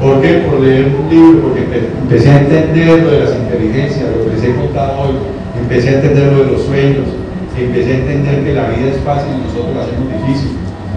¿Por 0.00 0.20
qué? 0.20 0.30
Por 0.48 0.60
leer 0.60 0.92
un 0.92 1.08
libro, 1.08 1.48
porque 1.48 1.64
empecé 1.64 2.28
a 2.30 2.40
entender 2.40 3.00
lo 3.00 3.10
de 3.10 3.20
las 3.20 3.32
inteligencias, 3.36 4.04
lo 4.12 4.24
que 4.24 4.36
les 4.36 4.44
he 4.44 4.54
contado 4.56 4.92
hoy, 5.00 5.14
empecé 5.60 5.88
a 5.88 5.92
entender 6.00 6.32
lo 6.32 6.44
de 6.44 6.52
los 6.52 6.62
sueños, 6.64 7.08
empecé 7.56 7.92
a 7.92 7.98
entender 8.00 8.44
que 8.44 8.52
la 8.54 8.68
vida 8.68 8.92
es 8.92 9.00
fácil 9.04 9.28
y 9.36 9.44
nosotros 9.44 9.76
la 9.76 9.84
hacemos 9.84 10.08
difícil, 10.08 10.52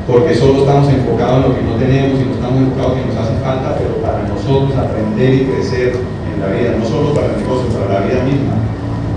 porque 0.07 0.35
solo 0.35 0.63
estamos 0.63 0.87
enfocados 0.91 1.43
en 1.43 1.51
lo 1.51 1.55
que 1.55 1.63
no 1.63 1.75
tenemos 1.79 2.15
y 2.19 2.23
no 2.27 2.33
estamos 2.35 2.59
enfocados 2.59 2.91
en 2.95 2.99
lo 2.99 3.03
que 3.03 3.11
nos 3.11 3.19
hace 3.23 3.35
falta, 3.43 3.67
pero 3.79 3.93
para 4.03 4.23
nosotros 4.27 4.71
aprender 4.75 5.31
y 5.35 5.47
crecer 5.51 5.95
en 5.95 6.35
la 6.39 6.47
vida, 6.51 6.75
no 6.79 6.85
solo 6.87 7.11
para 7.11 7.27
el 7.27 7.43
negocio, 7.43 7.67
para 7.75 7.99
la 7.99 8.07
vida 8.07 8.23
misma. 8.23 8.55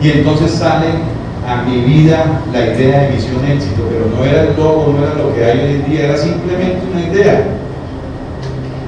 Y 0.02 0.18
entonces 0.18 0.50
sale 0.50 1.15
a 1.46 1.62
mi 1.62 1.80
vida 1.82 2.42
la 2.52 2.66
idea 2.66 3.02
de 3.02 3.14
misión 3.14 3.44
éxito, 3.44 3.82
pero 3.88 4.06
no 4.14 4.24
era 4.24 4.42
el 4.42 4.56
logo, 4.56 4.94
no 4.98 5.04
era 5.04 5.14
lo 5.14 5.34
que 5.34 5.44
hay 5.44 5.58
hoy 5.60 5.74
en 5.76 5.90
día, 5.90 6.04
era 6.06 6.16
simplemente 6.16 6.80
una 6.92 7.02
idea. 7.02 7.44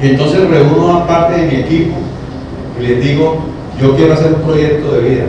Y 0.03 0.09
entonces 0.09 0.49
reúno 0.49 0.99
a 0.99 1.07
parte 1.07 1.41
de 1.41 1.47
mi 1.47 1.55
equipo 1.57 1.97
y 2.79 2.87
les 2.87 3.05
digo, 3.05 3.39
yo 3.81 3.97
quiero 3.97 4.15
hacer 4.15 4.35
un 4.35 4.43
proyecto 4.43 4.93
de 4.93 5.09
vida, 5.09 5.25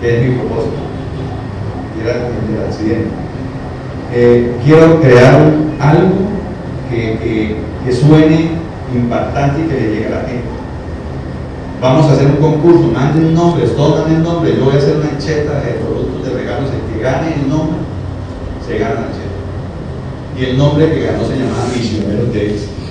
que 0.00 0.16
es 0.16 0.28
mi 0.28 0.34
propósito. 0.36 0.76
Y 1.96 2.02
era 2.02 2.16
el 2.16 2.68
accidente. 2.68 3.08
Eh, 4.12 4.56
quiero 4.64 5.00
crear 5.00 5.52
algo 5.80 6.14
que, 6.90 7.56
que, 7.84 7.92
suene 7.92 8.50
impactante 8.94 9.60
y 9.60 9.64
que 9.64 9.74
le 9.74 9.94
llegue 9.94 10.06
a 10.06 10.10
la 10.10 10.20
gente. 10.20 10.56
Vamos 11.80 12.06
a 12.06 12.12
hacer 12.12 12.26
un 12.26 12.36
concurso, 12.36 12.90
manden 12.92 13.34
nombres, 13.34 13.74
todos 13.76 14.00
manden 14.00 14.22
nombre. 14.22 14.56
Yo 14.56 14.64
voy 14.64 14.74
a 14.74 14.78
hacer 14.78 14.96
una 14.96 15.18
cheta 15.18 15.60
de 15.60 15.72
productos 15.72 16.24
de 16.24 16.38
regalos. 16.38 16.70
El 16.70 16.92
que 16.92 16.95
gane 17.06 17.38
el 17.38 17.48
nombre, 17.48 17.78
se 18.66 18.78
gana 18.78 19.06
la 19.06 19.14
cheta. 19.14 19.38
Y 20.34 20.44
el 20.50 20.58
nombre 20.58 20.90
que 20.90 21.06
ganó 21.06 21.22
se 21.22 21.38
llamaba 21.38 21.70
Misioneros 21.70 22.32
de 22.34 22.40
Éxito. 22.50 22.82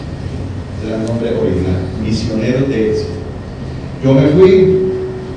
Era 0.87 0.95
el 0.95 1.05
nombre 1.05 1.35
original, 1.35 1.81
Misioneros 2.01 2.69
de 2.69 2.91
Éxito. 2.91 3.19
Yo 4.03 4.13
me 4.13 4.27
fui, 4.31 4.53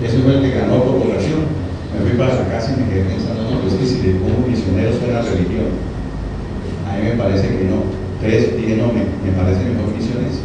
ese 0.05 0.18
fue 0.22 0.39
el 0.39 0.43
que 0.43 0.59
ganó 0.59 0.85
por 0.85 1.03
población. 1.03 1.51
Me 1.91 2.07
fui 2.07 2.14
para 2.18 2.39
la 2.39 2.49
casa 2.49 2.76
y 2.76 2.81
me 2.81 2.89
quedé 2.89 3.03
pensando, 3.11 3.51
no, 3.51 3.66
es 3.66 3.74
que 3.74 3.87
si 3.87 4.03
le 4.03 4.20
pongo 4.22 4.47
misioneros 4.47 5.01
suena 5.03 5.26
religión. 5.26 5.74
A 6.87 6.97
mí 6.97 7.11
me 7.11 7.18
parece 7.18 7.49
que 7.49 7.64
no. 7.66 7.83
Entonces 8.22 8.57
dije, 8.57 8.76
no, 8.76 8.95
me, 8.95 9.03
me 9.24 9.33
parece 9.35 9.66
mejor 9.66 9.91
misiones. 9.91 10.39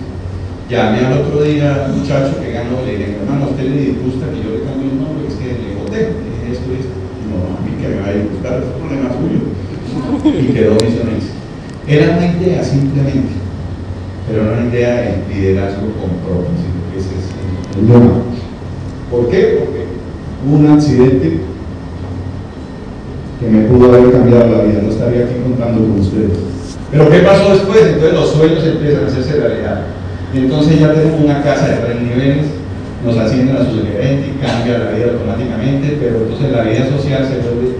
Llamé 0.69 1.05
al 1.05 1.21
otro 1.21 1.43
día 1.43 1.85
al 1.85 1.93
muchacho 1.93 2.41
que 2.41 2.51
ganó, 2.51 2.81
le 2.81 2.97
dije, 2.97 3.19
hermano, 3.21 3.45
¿a 3.45 3.49
usted 3.53 3.69
le 3.69 3.93
disgusta 3.93 4.31
que 4.31 4.41
yo 4.41 4.57
le 4.57 4.65
cambie 4.65 4.89
el 4.89 4.97
nombre? 4.97 5.27
Es 5.27 5.35
que 5.37 5.53
le 5.53 5.77
voté, 5.77 6.15
dije 6.17 6.47
esto 6.49 6.67
y 6.71 6.79
esto. 6.81 7.03
A 7.33 7.59
mí 7.65 7.71
que 7.81 7.87
me 7.87 8.01
va 8.01 8.07
a 8.07 8.13
disgustar, 8.13 8.59
es 8.59 8.69
un 8.69 8.79
problema 8.79 9.09
suyo. 9.13 9.53
Y 10.39 10.53
quedó 10.53 10.73
misiones. 10.73 11.33
Era 11.87 12.17
una 12.17 12.27
idea 12.27 12.63
simplemente, 12.63 13.33
pero 14.27 14.43
no 14.43 14.53
una 14.53 14.69
idea 14.69 14.95
de 14.95 15.33
liderazgo 15.33 15.81
con 15.99 16.15
propósito, 16.23 16.79
que 16.91 16.99
ese 16.99 17.09
es 17.19 17.77
el 17.77 17.85
problema. 17.87 18.23
¿Por 19.11 19.29
qué? 19.29 19.59
Porque 19.59 19.85
hubo 20.45 20.55
un 20.57 20.71
accidente 20.71 21.41
que 23.39 23.47
me 23.49 23.67
pudo 23.67 23.93
haber 23.93 24.11
cambiado 24.11 24.49
la 24.49 24.63
vida, 24.63 24.81
no 24.81 24.89
estaría 24.89 25.25
aquí 25.25 25.35
contando 25.43 25.81
con 25.81 25.99
ustedes. 25.99 26.39
Pero 26.89 27.09
¿qué 27.09 27.19
pasó 27.19 27.51
después? 27.51 27.81
Entonces 27.83 28.13
los 28.13 28.29
sueños 28.31 28.63
empiezan 28.65 29.03
a 29.03 29.07
hacerse 29.07 29.39
realidad. 29.39 29.81
Entonces 30.33 30.79
ya 30.79 30.93
tenemos 30.93 31.21
una 31.21 31.43
casa 31.43 31.67
de 31.67 31.75
tres 31.77 32.01
niveles, 32.01 32.45
nos 33.03 33.17
ascienden 33.17 33.57
a 33.57 33.65
subgerente 33.65 34.31
y 34.31 34.39
cambia 34.39 34.79
la 34.79 34.91
vida 34.91 35.11
automáticamente, 35.11 35.97
pero 35.99 36.23
entonces 36.23 36.51
la 36.51 36.63
vida 36.63 36.87
social 36.87 37.27
se 37.27 37.43
vuelve 37.43 37.75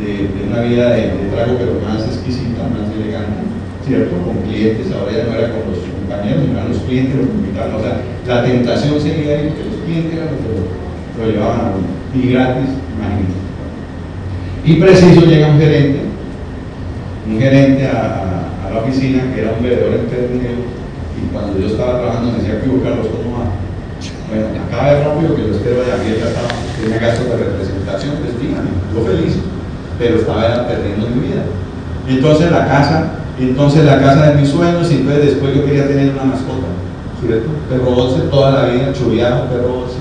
de, 0.00 0.48
una 0.48 0.60
vida 0.62 0.90
de, 0.96 1.12
de, 1.12 1.28
trago, 1.30 1.60
pero 1.60 1.76
más 1.84 2.00
exquisita, 2.08 2.64
más 2.72 2.88
elegante, 2.88 3.44
¿cierto? 3.86 4.16
Con 4.24 4.40
clientes, 4.48 4.88
ahora 4.92 5.12
ya 5.12 5.24
no 5.28 5.36
era 5.36 5.52
con 5.52 5.68
los 5.68 5.84
compañeros, 5.84 6.48
eran 6.48 6.68
los 6.68 6.82
clientes 6.88 7.16
los 7.16 7.28
invitaban. 7.28 7.76
O 7.76 7.80
sea, 7.84 8.00
la 8.26 8.42
tentación 8.44 9.00
seguía 9.00 9.36
ahí 9.36 9.52
porque 9.52 9.68
los 9.68 9.78
clientes 9.84 10.12
eran 10.16 10.32
los 10.32 10.40
que 10.40 10.50
lo, 10.56 11.30
llevaban 11.30 11.60
a 11.60 11.72
uno. 11.76 11.88
Y 12.16 12.32
gratis, 12.32 12.72
imagínense. 12.96 13.40
Y 14.64 14.72
preciso 14.80 15.26
llega 15.26 15.52
un 15.52 15.58
gerente, 15.58 16.00
un 17.28 17.38
gerente 17.38 17.86
a, 17.86 18.28
la 18.72 18.78
oficina 18.78 19.28
que 19.34 19.42
era 19.42 19.52
un 19.52 19.62
vendedor 19.62 20.00
intermedio 20.00 20.64
y 21.12 21.28
cuando 21.30 21.60
yo 21.60 21.66
estaba 21.66 22.00
trabajando 22.00 22.32
me 22.32 22.38
decía 22.38 22.62
que 22.62 22.82
Carlos, 22.82 23.06
¿cómo 23.12 23.36
va? 23.36 23.61
Bueno, 24.32 24.48
acaba 24.64 24.94
de 24.94 25.04
rápido 25.04 25.36
que 25.36 25.42
yo 25.42 25.52
espero 25.52 25.84
ya 25.84 26.00
abierta 26.00 26.28
estaba, 26.28 26.48
tiene 26.80 26.98
gastos 26.98 27.28
de 27.28 27.36
representación, 27.36 28.16
pues 28.16 28.32
yo 28.40 29.04
feliz, 29.04 29.36
pero 29.98 30.16
estaba 30.16 30.66
perdiendo 30.66 31.06
mi 31.08 31.28
vida. 31.28 31.42
Entonces 32.08 32.50
la 32.50 32.66
casa, 32.66 33.12
entonces 33.38 33.84
la 33.84 34.00
casa 34.00 34.30
de 34.30 34.40
mis 34.40 34.48
sueños, 34.48 34.90
y 34.90 34.94
entonces 34.94 35.26
después 35.26 35.54
yo 35.54 35.66
quería 35.66 35.86
tener 35.86 36.14
una 36.14 36.24
mascota, 36.24 36.64
¿cierto? 37.20 37.50
Perro 37.68 37.90
bolse 37.94 38.20
toda 38.30 38.52
la 38.52 38.72
vida, 38.72 38.94
chubiado, 38.94 39.50
perro 39.50 39.68
bolse, 39.68 39.98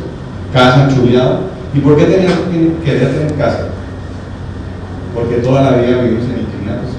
casa 0.53 0.87
chubiado. 0.87 1.51
¿Y 1.73 1.79
por 1.79 1.97
qué 1.97 2.05
tenía 2.05 2.29
que 2.29 2.85
querer 2.85 3.11
tener 3.11 3.35
casa? 3.35 3.67
Porque 5.13 5.35
toda 5.37 5.61
la 5.63 5.77
vida 5.77 6.03
vivimos 6.03 6.23
en 6.23 6.39
inquilinos. 6.39 6.95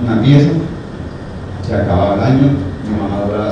Una 0.00 0.22
pieza, 0.22 0.50
se 1.66 1.74
acababa 1.74 2.14
el 2.14 2.20
año, 2.20 2.50
mi 2.86 2.96
mamá 2.96 3.24
duraba 3.26 3.50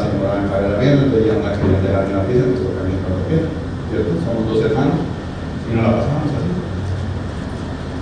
se 0.85 0.91
demoraba 0.91 1.55
en 1.55 1.73
pagar 1.83 2.09
la 2.09 2.25
rienda, 2.25 2.45
entonces 2.45 2.69
ya 2.69 2.83
no 2.83 3.09
la 3.09 3.17
la 3.17 3.25
pieza, 3.25 3.49
¿cierto? 3.91 4.11
Somos 4.21 4.45
dos 4.53 4.65
hermanos 4.65 5.01
y 5.65 5.77
nos 5.77 5.85
la 5.85 5.97
pasamos 5.97 6.31
así. 6.37 6.53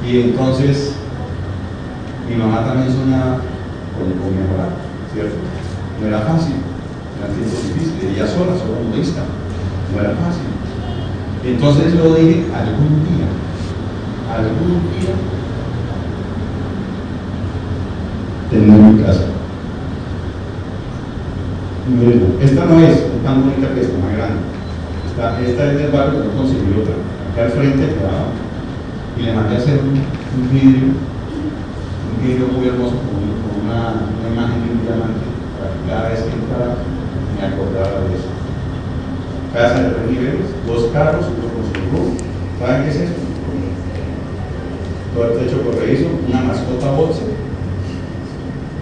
Y 0.03 0.21
entonces 0.21 0.95
mi 2.29 2.35
mamá 2.35 2.65
también 2.65 2.91
soñaba 2.91 3.39
con, 3.95 4.11
con 4.19 4.35
mejorar, 4.35 4.75
¿cierto? 5.13 5.37
No 6.01 6.07
era 6.09 6.21
fácil, 6.21 6.57
eran 7.19 7.35
tiempos 7.37 7.63
difíciles, 7.63 8.17
ella 8.17 8.27
sola, 8.27 8.59
solo 8.59 8.83
modista, 8.83 9.23
no 9.95 10.01
era 10.01 10.11
fácil. 10.19 10.51
Entonces 11.45 11.95
yo 11.95 12.15
dije, 12.15 12.47
algún 12.51 13.05
día, 13.07 13.31
algún 14.27 14.91
día 14.91 15.15
tendré 18.51 18.79
mi 18.79 19.03
casa. 19.03 19.32
Esta 21.83 22.65
no 22.65 22.79
es 22.79 22.95
tan 23.25 23.43
bonita 23.43 23.75
que 23.75 23.81
esta, 23.81 23.99
más 23.99 24.15
grande. 24.15 24.39
Esta, 25.51 25.73
es 25.73 25.79
del 25.79 25.91
barrio 25.91 26.23
que 26.23 26.29
no 26.29 26.35
conseguí 26.39 26.79
otra. 26.79 26.95
Acá 26.95 27.43
al 27.43 27.59
frente 27.59 27.99
quedaba. 27.99 28.31
Y 29.19 29.23
le 29.23 29.35
mandé 29.35 29.57
a 29.57 29.59
hacer 29.59 29.81
un, 29.83 29.99
vidrio, 30.47 30.95
un 30.95 32.17
vidrio 32.23 32.47
muy 32.55 32.69
hermoso 32.69 33.03
con, 33.03 33.19
una, 33.67 33.99
imagen 34.31 34.63
de 34.63 34.71
un 34.71 34.83
diamante 34.87 35.27
para 35.59 35.75
que 35.75 35.91
cada 35.91 36.09
vez 36.09 36.23
que 36.23 36.39
entrara 36.39 36.79
me 37.35 37.43
acordara 37.51 38.07
de 38.07 38.15
eso. 38.15 38.31
Casa 39.53 39.83
de 39.83 39.91
tres 39.91 40.11
niveles, 40.11 40.55
dos 40.65 40.87
carros, 40.93 41.27
uno 41.27 41.51
con 41.51 41.67
su. 41.67 42.63
¿Saben 42.63 42.85
qué 42.85 42.91
es 42.91 42.97
eso? 43.11 43.15
Todo 45.15 45.33
el 45.33 45.39
techo 45.45 45.65
corredizo, 45.65 46.07
una 46.29 46.43
mascota 46.43 46.93
bolsa. 46.93 47.23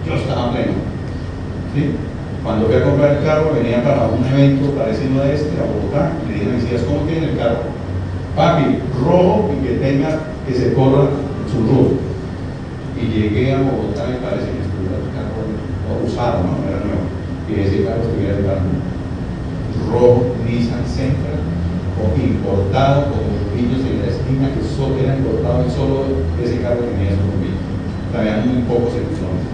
Yo 0.05 0.13
estaba 0.13 0.51
pleno. 0.51 0.73
¿Sí? 1.73 1.95
Cuando 2.43 2.65
fui 2.67 2.75
a 2.75 2.83
comprar 2.83 3.17
el 3.17 3.23
carro, 3.23 3.53
venía 3.53 3.83
para 3.83 4.07
un 4.07 4.25
evento 4.25 4.71
parecido 4.71 5.21
a 5.21 5.31
este, 5.31 5.53
a 5.61 5.69
Bogotá, 5.69 6.11
y 6.25 6.27
le 6.27 6.33
dije 6.33 6.49
a 6.49 6.55
mis 6.55 6.63
hijas, 6.65 6.81
¿cómo 6.83 7.01
tiene 7.07 7.29
el 7.29 7.37
carro? 7.37 7.69
Papi, 8.35 8.79
rojo 9.05 9.51
y 9.53 9.67
que 9.67 9.73
tenga, 9.77 10.19
que 10.47 10.53
se 10.53 10.73
corra 10.73 11.09
su 11.51 11.61
roof. 11.69 12.01
Y 12.97 13.05
llegué 13.13 13.53
a 13.53 13.61
Bogotá 13.61 14.09
y 14.09 14.23
parece 14.23 14.49
que 14.49 14.65
estuviera 14.65 14.97
el 14.97 15.13
carro 15.13 15.45
usado, 16.01 16.43
¿no? 16.43 16.65
Era 16.65 16.81
nuevo. 16.81 17.05
Y 17.45 17.61
ese 17.61 17.85
carro 17.85 18.01
estuviera 18.01 18.37
el 18.37 18.45
carro 18.45 18.91
rojo, 19.91 20.35
Nissan 20.45 20.87
Sentra, 20.87 21.35
importado 22.17 23.11
con 23.11 23.21
bombillos 23.21 23.85
en 23.85 23.99
la 24.01 24.07
esquina 24.07 24.53
que 24.53 24.63
solo 24.63 24.97
era 24.97 25.17
importado 25.17 25.65
y 25.67 25.71
solo 25.71 26.05
ese 26.41 26.61
carro 26.61 26.85
tenía 26.85 27.11
esos 27.11 27.25
bombillos. 27.25 27.61
Había 28.15 28.43
muy 28.45 28.63
pocos 28.63 28.93
electrones. 28.93 29.45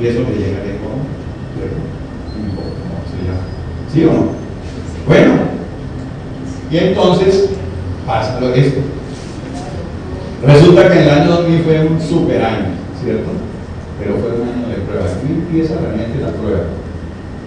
Y 0.00 0.06
eso 0.06 0.20
llegaría 0.30 0.78
con, 0.82 1.02
¿cierto? 1.54 2.01
¿Sí 3.92 4.04
o 4.04 4.12
no? 4.12 4.26
Bueno, 5.06 5.32
y 6.70 6.76
entonces 6.78 7.50
pasa 8.06 8.40
lo 8.40 8.54
esto. 8.54 8.80
Resulta 10.46 10.90
que 10.90 11.02
el 11.02 11.10
año 11.10 11.30
2000 11.30 11.60
fue 11.60 11.86
un 11.86 12.00
super 12.00 12.42
año, 12.42 12.68
¿cierto? 13.04 13.30
Pero 13.98 14.14
fue 14.14 14.30
un 14.40 14.48
año 14.48 14.68
de 14.68 14.82
prueba. 14.86 15.04
Aquí 15.04 15.26
empieza 15.28 15.74
realmente 15.78 16.22
la 16.22 16.32
prueba, 16.32 16.62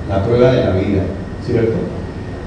la 0.08 0.24
prueba 0.24 0.52
de 0.52 0.64
la 0.66 0.72
vida, 0.72 1.04
¿cierto? 1.46 1.74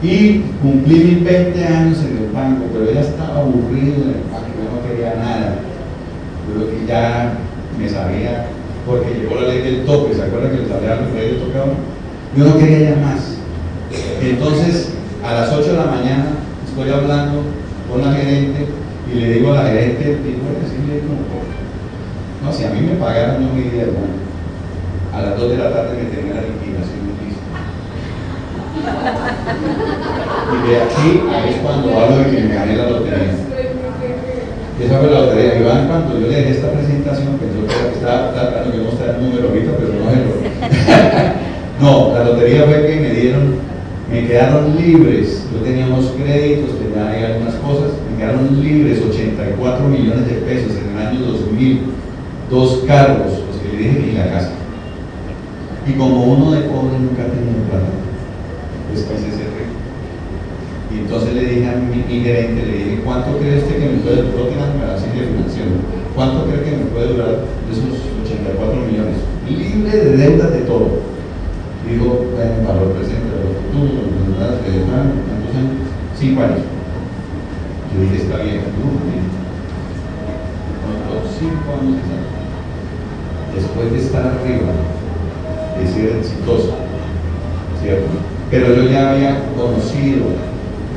Y 0.02 0.42
cumplí 0.62 0.94
mis 0.94 1.24
20 1.24 1.64
años 1.64 1.98
en 1.98 2.18
el 2.18 2.32
banco, 2.32 2.66
pero 2.72 2.92
ya 2.92 3.00
estaba 3.00 3.40
aburrido 3.40 3.96
en 3.96 4.08
el 4.08 4.24
banco, 4.30 4.54
yo 4.54 4.70
no 4.70 4.88
quería 4.88 5.16
nada. 5.16 5.58
Yo 6.46 6.54
creo 6.54 6.70
que 6.70 6.86
ya 6.86 7.32
me 7.76 7.88
sabía, 7.88 8.46
porque 8.86 9.18
llegó 9.18 9.34
la 9.40 9.48
ley 9.48 9.62
del 9.62 9.84
tope, 9.84 10.14
¿se 10.14 10.22
acuerdan 10.22 10.52
que 10.52 10.62
les 10.62 10.70
hablé 10.70 10.86
la 10.86 10.96
ley 10.96 11.30
del 11.32 11.40
tope? 11.40 11.58
Yo 12.36 12.44
no 12.44 12.58
quería 12.58 12.90
ya 12.90 12.96
más. 12.96 13.27
Entonces, 14.20 14.94
a 15.24 15.34
las 15.34 15.52
8 15.52 15.72
de 15.72 15.78
la 15.78 15.86
mañana 15.86 16.26
estoy 16.66 16.90
hablando 16.90 17.42
con 17.90 18.02
la 18.04 18.12
gerente 18.12 18.66
y 19.10 19.18
le 19.18 19.32
digo 19.34 19.52
a 19.52 19.62
la 19.62 19.70
gerente, 19.70 20.04
digo, 20.04 20.48
decirle 20.60 21.02
no, 22.42 22.52
si 22.52 22.64
a 22.64 22.70
mí 22.70 22.80
me 22.80 22.94
pagaran 22.94 23.42
no 23.42 23.52
me 23.52 23.60
iría 23.60 23.84
bueno. 23.84 24.18
A 25.12 25.22
las 25.22 25.38
2 25.38 25.50
de 25.50 25.56
la 25.58 25.72
tarde 25.72 25.96
me 25.96 26.10
tenía 26.10 26.34
la 26.34 26.42
liquidación 26.42 27.18
lista. 27.18 27.42
Y 30.48 30.68
de 30.68 30.76
aquí 30.82 31.22
es 31.50 31.56
cuando 31.56 31.98
hablo 31.98 32.18
de 32.18 32.30
que 32.30 32.42
me 32.42 32.54
gané 32.54 32.76
la 32.76 32.90
lotería. 32.90 33.34
Esa 34.80 34.98
fue 34.98 35.10
la 35.10 35.20
lotería. 35.20 35.58
Iván, 35.58 35.88
cuando 35.88 36.20
yo 36.20 36.28
le 36.28 36.36
dejé 36.36 36.50
esta 36.50 36.70
presentación, 36.70 37.38
pensó 37.38 37.66
que 37.66 37.98
estaba 37.98 38.32
tratando 38.32 38.76
de 38.76 38.84
mostrar 38.84 39.16
el 39.16 39.22
número 39.22 39.48
ahorita, 39.48 39.72
pero 39.76 39.92
no 39.98 40.10
es 40.10 40.18
lo 40.18 40.38
No, 41.80 42.14
la 42.14 42.24
lotería 42.24 42.64
fue 42.64 42.86
que 42.86 43.00
me 43.00 43.10
dieron, 43.10 43.56
me 44.10 44.26
quedaron 44.26 44.76
libres, 44.76 45.44
yo 45.52 45.60
teníamos 45.60 46.06
créditos, 46.16 46.78
tenía 46.78 47.26
algunas 47.26 47.54
cosas, 47.56 47.92
me 48.10 48.16
quedaron 48.16 48.62
libres 48.62 49.02
84 49.02 49.88
millones 49.88 50.26
de 50.26 50.34
pesos 50.36 50.72
en 50.80 50.96
el 50.96 51.06
año 51.06 51.20
2000, 51.26 51.82
dos 52.50 52.84
carros, 52.86 53.32
los 53.46 53.56
que 53.60 53.76
le 53.76 53.82
dije, 53.82 54.10
y 54.12 54.16
la 54.16 54.30
casa. 54.30 54.52
Y 55.86 55.92
como 55.92 56.24
uno 56.24 56.52
de 56.52 56.62
pobre 56.62 56.98
nunca 56.98 57.24
tenía 57.28 57.68
plata, 57.68 57.92
pues 58.90 59.04
quise 59.04 59.30
ser 59.30 59.52
rico. 59.52 59.76
Y 60.94 60.98
entonces 61.00 61.34
le 61.34 61.44
dije 61.44 61.68
a 61.68 61.76
mi, 61.76 62.02
gerente, 62.22 62.66
le 62.66 62.72
dije, 62.72 63.02
¿cuánto 63.04 63.36
cree 63.38 63.58
usted 63.58 63.78
que 63.78 63.88
me 63.90 63.98
puede 63.98 64.22
durar? 64.22 64.38
¿Cuánto 66.14 66.46
cree 66.46 66.64
que 66.64 66.76
me 66.76 66.90
puede 66.90 67.12
durar 67.12 67.44
esos 67.70 67.84
84 68.24 68.80
millones? 68.90 69.18
Libre 69.48 69.96
de 69.96 70.16
deudas 70.16 70.52
de 70.52 70.60
todo 70.60 71.17
digo, 71.88 72.28
en 72.36 72.66
valor 72.66 72.92
presente 72.92 73.32
de 73.32 73.40
los 73.44 73.56
futuros, 73.64 74.12
las 74.38 74.60
que 74.60 74.68
están, 74.76 75.24
¿cuántos 75.24 75.56
años? 75.56 75.88
Cinco 76.18 76.42
años. 76.42 76.64
Yo 77.94 78.02
dije, 78.02 78.16
está 78.16 78.36
bien, 78.44 78.60
tú, 78.76 78.86
los 81.08 81.24
cinco 81.38 81.68
años 81.80 81.96
después 83.54 83.92
de 83.92 83.98
estar 83.98 84.26
arriba, 84.26 84.70
de 85.78 85.86
ser 85.86 86.18
exitoso, 86.18 86.76
¿cierto? 87.80 88.06
Pero 88.50 88.74
yo 88.74 88.90
ya 88.90 89.12
había 89.12 89.42
conocido 89.56 90.26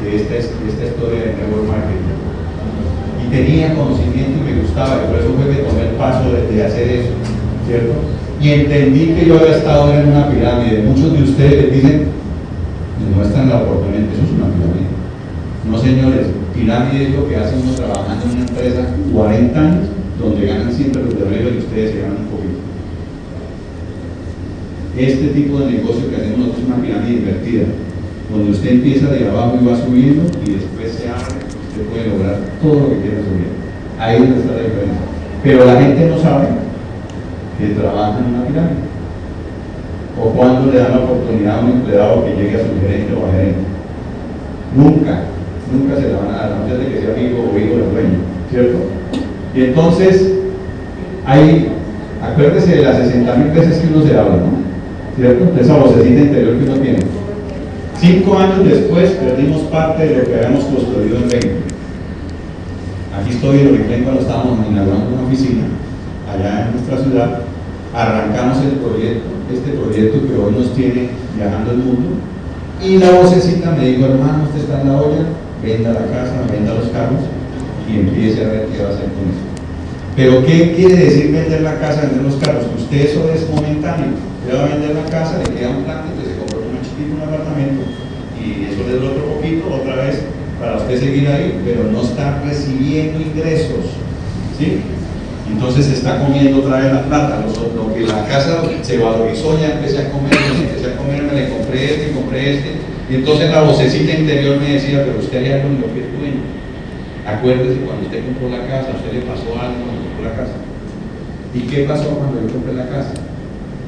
esta, 0.06 0.36
esta 0.36 0.86
historia 0.86 1.20
de 1.20 1.34
network 1.38 1.68
marketing 1.68 2.20
y 3.22 3.30
tenía 3.30 3.76
conocimiento 3.76 4.40
y 4.40 4.54
me 4.54 4.62
gustaba, 4.62 5.04
y 5.04 5.08
por 5.08 5.20
eso 5.20 5.34
fue 5.34 5.56
que 5.56 5.64
tomé 5.64 5.90
el 5.90 5.96
paso 5.96 6.32
de, 6.32 6.48
de 6.48 6.66
hacer 6.66 6.90
eso, 6.90 7.14
¿cierto? 7.68 7.94
Y 8.42 8.50
entendí 8.50 9.14
que 9.14 9.28
yo 9.28 9.38
había 9.38 9.58
estado 9.58 9.94
en 9.94 10.10
una 10.10 10.28
pirámide. 10.30 10.84
Muchos 10.84 11.14
de 11.14 11.24
ustedes 11.24 11.72
dicen, 11.72 12.08
me 13.00 13.16
muestran 13.16 13.50
la 13.50 13.62
oportunidad, 13.62 14.02
eso 14.02 14.24
es 14.26 14.32
una 14.34 14.50
pirámide. 14.50 14.90
No 15.70 15.78
señores, 15.78 16.28
pirámide 16.56 17.10
es 17.10 17.16
lo 17.16 17.30
que 17.30 17.38
hace 17.38 17.56
uno 17.62 17.74
trabajando 17.74 18.26
en 18.26 18.32
una 18.32 18.42
empresa 18.42 18.88
40 19.14 19.60
años, 19.60 19.86
donde 20.20 20.48
ganan 20.48 20.74
siempre 20.74 21.04
los 21.04 21.14
de 21.14 21.54
y 21.54 21.58
ustedes 21.60 21.92
se 21.92 22.02
ganan 22.02 22.18
un 22.18 22.32
poquito. 22.34 22.60
Este 24.98 25.28
tipo 25.28 25.60
de 25.60 25.72
negocio 25.78 26.10
que 26.10 26.16
hacemos 26.16 26.40
nosotros 26.40 26.64
es 26.64 26.68
una 26.68 26.82
pirámide 26.82 27.14
invertida, 27.14 27.64
donde 28.32 28.52
usted 28.52 28.72
empieza 28.72 29.12
de 29.12 29.30
abajo 29.30 29.60
y 29.62 29.66
va 29.66 29.78
subiendo 29.78 30.24
y 30.46 30.52
después 30.58 30.92
se 30.98 31.10
abre, 31.10 31.46
usted 31.46 31.86
puede 31.94 32.10
lograr 32.10 32.40
todo 32.62 32.74
lo 32.74 32.90
que 32.90 33.02
quiera 33.06 33.22
subir. 33.22 33.54
Ahí 34.00 34.18
está 34.18 34.58
la 34.58 34.66
diferencia. 34.66 35.06
Pero 35.44 35.66
la 35.66 35.80
gente 35.80 36.10
no 36.10 36.18
sabe 36.18 36.71
que 37.58 37.76
trabaja 37.76 38.20
en 38.20 38.36
una 38.36 38.46
pirámide? 38.46 38.92
¿O 40.20 40.30
cuando 40.30 40.72
le 40.72 40.80
dan 40.80 40.92
la 40.92 41.00
oportunidad 41.00 41.60
a 41.60 41.62
un 41.62 41.72
empleado 41.72 42.26
que 42.26 42.36
llegue 42.36 42.56
a 42.56 42.60
su 42.60 42.80
gerente 42.82 43.14
o 43.14 43.28
a 43.28 43.32
gerente? 43.32 43.62
Nunca, 44.76 45.24
nunca 45.72 45.96
se 45.96 46.10
la 46.10 46.20
van 46.20 46.30
a 46.30 46.38
dar, 46.38 46.54
antes 46.54 46.80
de 46.80 46.86
que 46.86 47.02
sea 47.02 47.14
amigo 47.14 47.50
o 47.52 47.58
hijo 47.58 47.78
del 47.78 47.92
dueño, 47.92 48.20
¿cierto? 48.50 48.78
Y 49.56 49.62
entonces, 49.62 50.34
hay, 51.26 51.70
acuérdese 52.22 52.76
de 52.78 52.82
las 52.84 52.98
60 52.98 53.36
mil 53.36 53.52
veces 53.52 53.80
que 53.80 53.94
uno 53.94 54.06
se 54.06 54.18
habla, 54.18 54.38
¿no? 54.38 54.62
¿Cierto? 55.16 55.60
Esa 55.60 55.78
vocecita 55.78 56.22
interior 56.22 56.58
que 56.58 56.66
uno 56.66 56.76
tiene. 56.76 57.00
Cinco 58.00 58.38
años 58.38 58.66
después 58.66 59.12
perdimos 59.12 59.62
parte 59.64 60.08
de 60.08 60.18
lo 60.18 60.24
que 60.24 60.36
habíamos 60.36 60.64
construido 60.66 61.18
en 61.18 61.30
20. 61.30 61.50
Aquí 63.20 63.30
estoy 63.32 63.60
en 63.60 63.68
Oriflame 63.68 64.04
cuando 64.04 64.22
estábamos 64.22 64.60
inaugurando 64.70 65.16
una 65.16 65.28
oficina 65.28 65.64
allá 66.34 66.68
en 66.68 66.72
nuestra 66.72 66.98
ciudad, 67.04 67.42
arrancamos 67.94 68.58
el 68.64 68.80
proyecto, 68.80 69.30
este 69.52 69.72
proyecto 69.72 70.28
que 70.28 70.36
hoy 70.36 70.54
nos 70.54 70.74
tiene 70.74 71.10
viajando 71.36 71.72
el 71.72 71.78
mundo, 71.78 72.10
y 72.82 72.98
la 72.98 73.12
vocecita 73.12 73.72
me 73.72 73.88
dijo, 73.88 74.06
hermano, 74.06 74.44
usted 74.46 74.62
está 74.62 74.82
en 74.82 74.88
la 74.88 75.02
olla, 75.02 75.26
venda 75.62 75.94
la 75.94 76.08
casa, 76.08 76.42
venda 76.52 76.74
los 76.74 76.90
carros 76.90 77.22
y 77.88 78.00
empiece 78.00 78.44
a 78.44 78.50
ver 78.50 78.66
qué 78.68 78.82
va 78.82 78.90
a 78.90 78.94
hacer 78.94 79.06
con 79.14 79.30
eso. 79.30 79.46
Pero 80.16 80.46
¿qué 80.46 80.74
quiere 80.76 80.96
decir 80.96 81.32
vender 81.32 81.62
la 81.62 81.80
casa, 81.80 82.02
vender 82.02 82.24
los 82.24 82.36
carros? 82.36 82.66
Usted 82.78 82.98
eso 82.98 83.30
es 83.34 83.48
momentáneo. 83.50 84.18
Usted 84.42 84.58
va 84.58 84.66
a 84.66 84.70
vender 84.70 84.96
la 84.96 85.06
casa, 85.10 85.38
le 85.38 85.54
queda 85.54 85.70
un 85.70 85.84
plan 85.84 86.04
que 86.18 86.26
se 86.26 86.38
compró 86.38 86.60
un 86.60 86.82
chiquito, 86.82 87.16
un 87.16 87.22
apartamento, 87.22 87.84
y 88.42 88.66
eso 88.66 88.82
le 88.88 88.98
da 88.98 89.12
otro 89.12 89.26
poquito, 89.36 89.70
otra 89.70 89.96
vez, 90.04 90.24
para 90.60 90.78
usted 90.78 91.00
seguir 91.00 91.28
ahí, 91.30 91.62
pero 91.64 91.84
no 91.92 92.02
está 92.02 92.42
recibiendo 92.44 93.22
ingresos. 93.22 93.94
¿sí? 94.58 94.82
Entonces 95.52 95.86
se 95.86 95.94
está 95.94 96.18
comiendo 96.20 96.60
otra 96.60 96.80
vez 96.80 96.94
la 96.94 97.04
plata, 97.04 97.44
lo, 97.76 97.94
que 97.94 98.02
la 98.02 98.26
casa 98.26 98.64
se 98.82 98.98
valorizó, 98.98 99.60
ya 99.60 99.74
empecé 99.74 100.00
a 100.00 100.12
comer, 100.12 100.34
empecé 100.34 100.94
a 100.94 100.98
comer, 100.98 101.24
me 101.24 101.42
le 101.42 101.50
compré 101.50 101.86
este, 101.86 102.12
compré 102.14 102.56
este, 102.56 102.72
y 103.10 103.16
entonces 103.16 103.52
la 103.52 103.62
vocecita 103.64 104.18
interior 104.18 104.58
me 104.60 104.74
decía, 104.74 105.04
pero 105.06 105.20
usted 105.20 105.44
hay 105.44 105.52
algo 105.52 105.68
en 105.68 105.82
lo 105.82 105.94
que 105.94 106.00
es 106.00 106.18
dueño. 106.18 106.42
Acuérdese 107.28 107.82
cuando 107.82 108.06
usted 108.06 108.24
compró 108.26 108.50
la 108.50 108.66
casa, 108.66 108.96
usted 108.96 109.14
le 109.14 109.22
pasó 109.28 109.52
algo 109.60 109.76
cuando 109.84 110.02
compró 110.08 110.24
la 110.24 110.36
casa. 110.36 110.56
¿Y 111.54 111.60
qué 111.68 111.84
pasó 111.84 112.10
cuando 112.16 112.42
yo 112.42 112.54
compré 112.54 112.74
la 112.74 112.88
casa? 112.88 113.14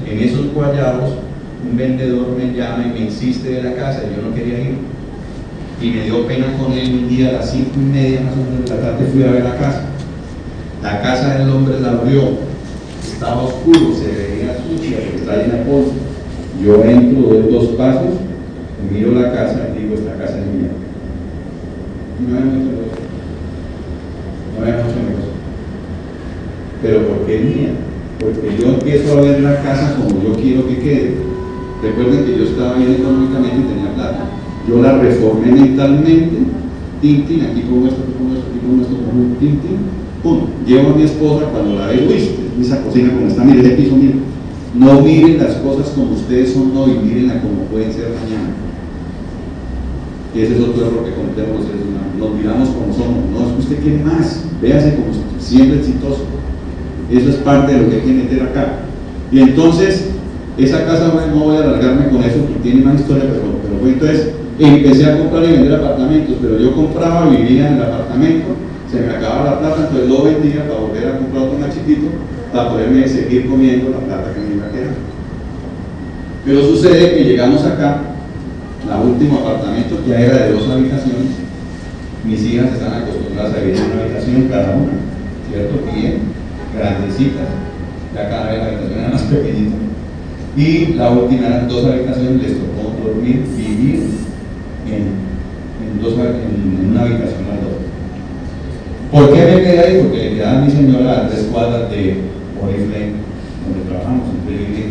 En 0.06 0.20
esos 0.20 0.54
guayados, 0.54 1.16
un 1.64 1.78
vendedor 1.78 2.36
me 2.38 2.54
llama 2.54 2.84
y 2.86 3.00
me 3.00 3.06
insiste 3.08 3.50
de 3.50 3.64
la 3.64 3.74
casa, 3.74 4.04
y 4.04 4.16
yo 4.16 4.28
no 4.28 4.36
quería 4.36 4.60
ir. 4.60 4.78
Y 5.82 5.88
me 5.88 6.04
dio 6.04 6.28
pena 6.28 6.58
con 6.58 6.74
él 6.74 7.04
un 7.04 7.10
día 7.10 7.30
a 7.30 7.32
las 7.34 7.52
cinco 7.52 7.72
y 7.78 7.86
media 7.86 8.22
más 8.22 8.34
o 8.34 8.44
menos 8.44 8.70
de 8.70 8.76
la 8.76 8.82
tarde 8.82 9.06
fui 9.12 9.24
a 9.24 9.32
ver 9.32 9.44
la 9.44 9.58
casa 9.58 9.84
la 10.84 11.02
casa 11.02 11.38
del 11.38 11.50
hombre 11.50 11.80
la 11.80 11.92
abrió, 11.92 12.22
estaba 13.02 13.44
oscuro, 13.44 13.96
se 13.96 14.12
veía 14.12 14.58
sucia, 14.58 14.98
porque 15.00 15.16
está 15.16 15.38
llena 15.38 15.60
de 15.60 15.64
polvo. 15.64 15.94
Yo 16.62 16.84
entro, 16.84 17.30
doy 17.30 17.52
dos 17.52 17.68
pasos, 17.78 18.20
miro 18.92 19.14
la 19.14 19.32
casa 19.32 19.70
y 19.74 19.82
digo, 19.82 19.96
esta 19.96 20.18
casa 20.18 20.40
es 20.40 20.46
mía. 20.46 20.72
No 22.28 22.38
hay 22.38 22.44
mucho 22.44 22.72
negocio. 22.72 23.04
No 24.60 24.66
hay 24.66 24.72
mucho 24.74 25.00
negocio. 25.00 25.34
Pero 26.82 27.08
¿por 27.08 27.26
qué 27.26 27.36
es 27.38 27.44
mía? 27.44 27.70
Porque 28.20 28.58
yo 28.60 28.68
empiezo 28.74 29.18
a 29.18 29.22
ver 29.22 29.40
la 29.40 29.64
casa 29.64 29.96
como 29.96 30.22
yo 30.22 30.34
quiero 30.34 30.68
que 30.68 30.80
quede. 30.80 31.16
Recuerden 31.82 32.26
que 32.26 32.38
yo 32.38 32.44
estaba 32.44 32.76
bien 32.76 32.92
económicamente 32.92 33.56
y 33.56 33.74
tenía 33.74 33.96
plata. 33.96 34.26
Yo 34.68 34.82
la 34.82 34.98
reformé 34.98 35.52
mentalmente, 35.52 36.38
tintin, 37.02 37.42
aquí 37.42 37.62
pongo 37.62 37.88
esto, 37.88 38.02
aquí 38.04 38.14
pongo 38.18 38.36
esto, 38.36 38.48
aquí 38.50 38.60
pongo 38.66 38.82
esto, 38.82 38.96
pongo 38.96 39.36
tintin, 39.40 40.03
Uno, 40.24 40.48
llevo 40.66 40.92
a 40.92 40.96
mi 40.96 41.04
esposa 41.04 41.46
cuando 41.52 41.76
la 41.80 41.88
veo, 41.88 42.08
uy, 42.08 42.62
esa 42.62 42.82
cocina 42.82 43.14
como 43.14 43.28
está, 43.28 43.44
mire 43.44 43.60
ese 43.60 43.76
piso, 43.76 43.96
mire. 43.96 44.16
No 44.76 45.02
miren 45.02 45.38
las 45.38 45.56
cosas 45.58 45.90
como 45.90 46.14
ustedes 46.14 46.54
son 46.54 46.76
hoy, 46.76 46.98
mírenla 47.04 47.42
como 47.42 47.64
pueden 47.70 47.94
ser 47.94 48.10
mañana. 48.10 48.56
Ese 50.34 50.56
es 50.56 50.62
otro 50.62 50.88
error 50.88 51.06
que 51.06 51.14
cometemos 51.14 51.60
los 51.60 51.68
seres 51.68 51.82
humanos. 51.86 52.18
Nos 52.18 52.34
miramos 52.34 52.70
como 52.70 52.92
somos. 52.92 53.30
No, 53.32 53.48
es 53.48 53.54
que 53.54 53.60
usted 53.60 53.84
quiere 53.84 54.04
más. 54.04 54.46
Véase 54.62 54.96
como 54.96 55.14
siempre 55.40 55.78
exitoso. 55.78 56.26
Eso 57.12 57.30
es 57.30 57.36
parte 57.36 57.74
de 57.74 57.82
lo 57.82 57.90
que 57.90 57.96
hay 57.98 58.02
que 58.02 58.14
meter 58.14 58.42
acá. 58.42 58.80
Y 59.32 59.40
entonces, 59.42 60.10
esa 60.58 60.86
casa, 60.86 61.14
no 61.32 61.44
voy 61.44 61.58
a 61.58 61.64
alargarme 61.64 62.10
con 62.10 62.24
eso, 62.24 62.40
porque 62.40 62.62
tiene 62.64 62.84
más 62.84 63.00
historia, 63.00 63.26
pero, 63.30 63.60
pero 63.62 63.80
fue 63.80 63.90
entonces, 63.90 64.32
empecé 64.58 65.06
a 65.06 65.18
comprar 65.20 65.44
y 65.44 65.52
vender 65.52 65.76
apartamentos, 65.76 66.36
pero 66.42 66.58
yo 66.58 66.76
compraba, 66.76 67.30
vivía 67.30 67.68
en 67.68 67.76
el 67.76 67.84
apartamento, 67.84 68.46
se 68.94 69.02
me 69.02 69.12
acababa 69.12 69.50
la 69.50 69.60
plata, 69.60 69.88
entonces 69.88 70.08
lo 70.08 70.22
vendía 70.22 70.68
para 70.68 70.80
volver 70.82 71.08
a 71.08 71.18
comprar 71.18 71.44
otro 71.44 71.58
más 71.58 71.74
chiquito 71.74 72.08
para 72.54 72.70
poderme 72.70 73.08
seguir 73.08 73.50
comiendo 73.50 73.90
la 73.90 74.06
plata 74.06 74.34
que 74.34 74.40
me 74.40 74.56
iba 74.56 74.68
a 74.68 74.72
quedar. 74.72 74.94
Pero 76.46 76.62
sucede 76.62 77.16
que 77.16 77.24
llegamos 77.24 77.66
acá, 77.66 78.02
la 78.88 79.00
último 79.00 79.40
apartamento 79.40 79.98
ya 80.08 80.20
era 80.20 80.46
de 80.46 80.54
dos 80.54 80.70
habitaciones, 80.70 81.42
mis 82.24 82.44
hijas 82.46 82.74
están 82.74 83.02
acostumbradas 83.02 83.56
a 83.56 83.60
vivir 83.62 83.78
en 83.78 83.92
una 83.92 84.04
habitación 84.04 84.48
cada 84.48 84.76
una, 84.76 84.94
¿cierto? 85.50 85.74
Bien, 85.92 86.20
grandecitas, 86.78 87.50
ya 88.14 88.30
cada 88.30 88.52
vez 88.52 88.60
la 88.60 88.66
habitación 88.68 89.00
era 89.00 89.10
más 89.10 89.24
pequeñita. 89.24 89.76
Y 90.56 90.94
la 90.94 91.10
última 91.10 91.48
eran 91.48 91.68
dos 91.68 91.86
habitaciones, 91.86 92.44
les 92.44 92.60
tocó 92.60 92.94
dormir, 93.04 93.42
vivir 93.58 94.04
en, 94.86 96.00
dos, 96.00 96.14
en, 96.14 96.92
una 96.92 97.02
habitación 97.02 97.50
las 97.50 97.62
dos. 97.64 97.73
¿Por 99.14 99.32
qué 99.32 99.46
me 99.46 99.62
quedé 99.62 99.80
ahí? 99.80 100.00
Porque 100.02 100.18
le 100.18 100.36
quedaba 100.38 100.62
mi 100.62 100.72
señora 100.72 101.12
a 101.12 101.30
tres 101.30 101.48
cuadras 101.52 101.92
de 101.92 102.18
Oriflame, 102.60 103.22
donde 103.62 103.88
trabajamos. 103.88 104.30
Entonces 104.34 104.86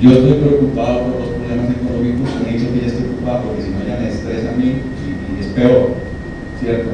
yo 0.00 0.12
estoy 0.12 0.32
preocupado 0.34 1.00
por 1.00 1.20
los 1.22 1.28
problemas 1.30 1.74
económicos, 1.74 2.28
me 2.40 2.52
dicho 2.52 2.72
que 2.72 2.80
ya 2.80 2.86
estoy 2.86 3.02
preocupado 3.02 3.42
porque 3.46 3.62
si 3.62 3.70
no 3.70 3.78
ya 3.82 3.98
me 3.98 4.08
estresa 4.08 4.50
a 4.50 4.56
mí 4.56 4.76
y, 4.78 5.40
es 5.40 5.46
peor, 5.48 5.90
¿cierto? 6.60 6.90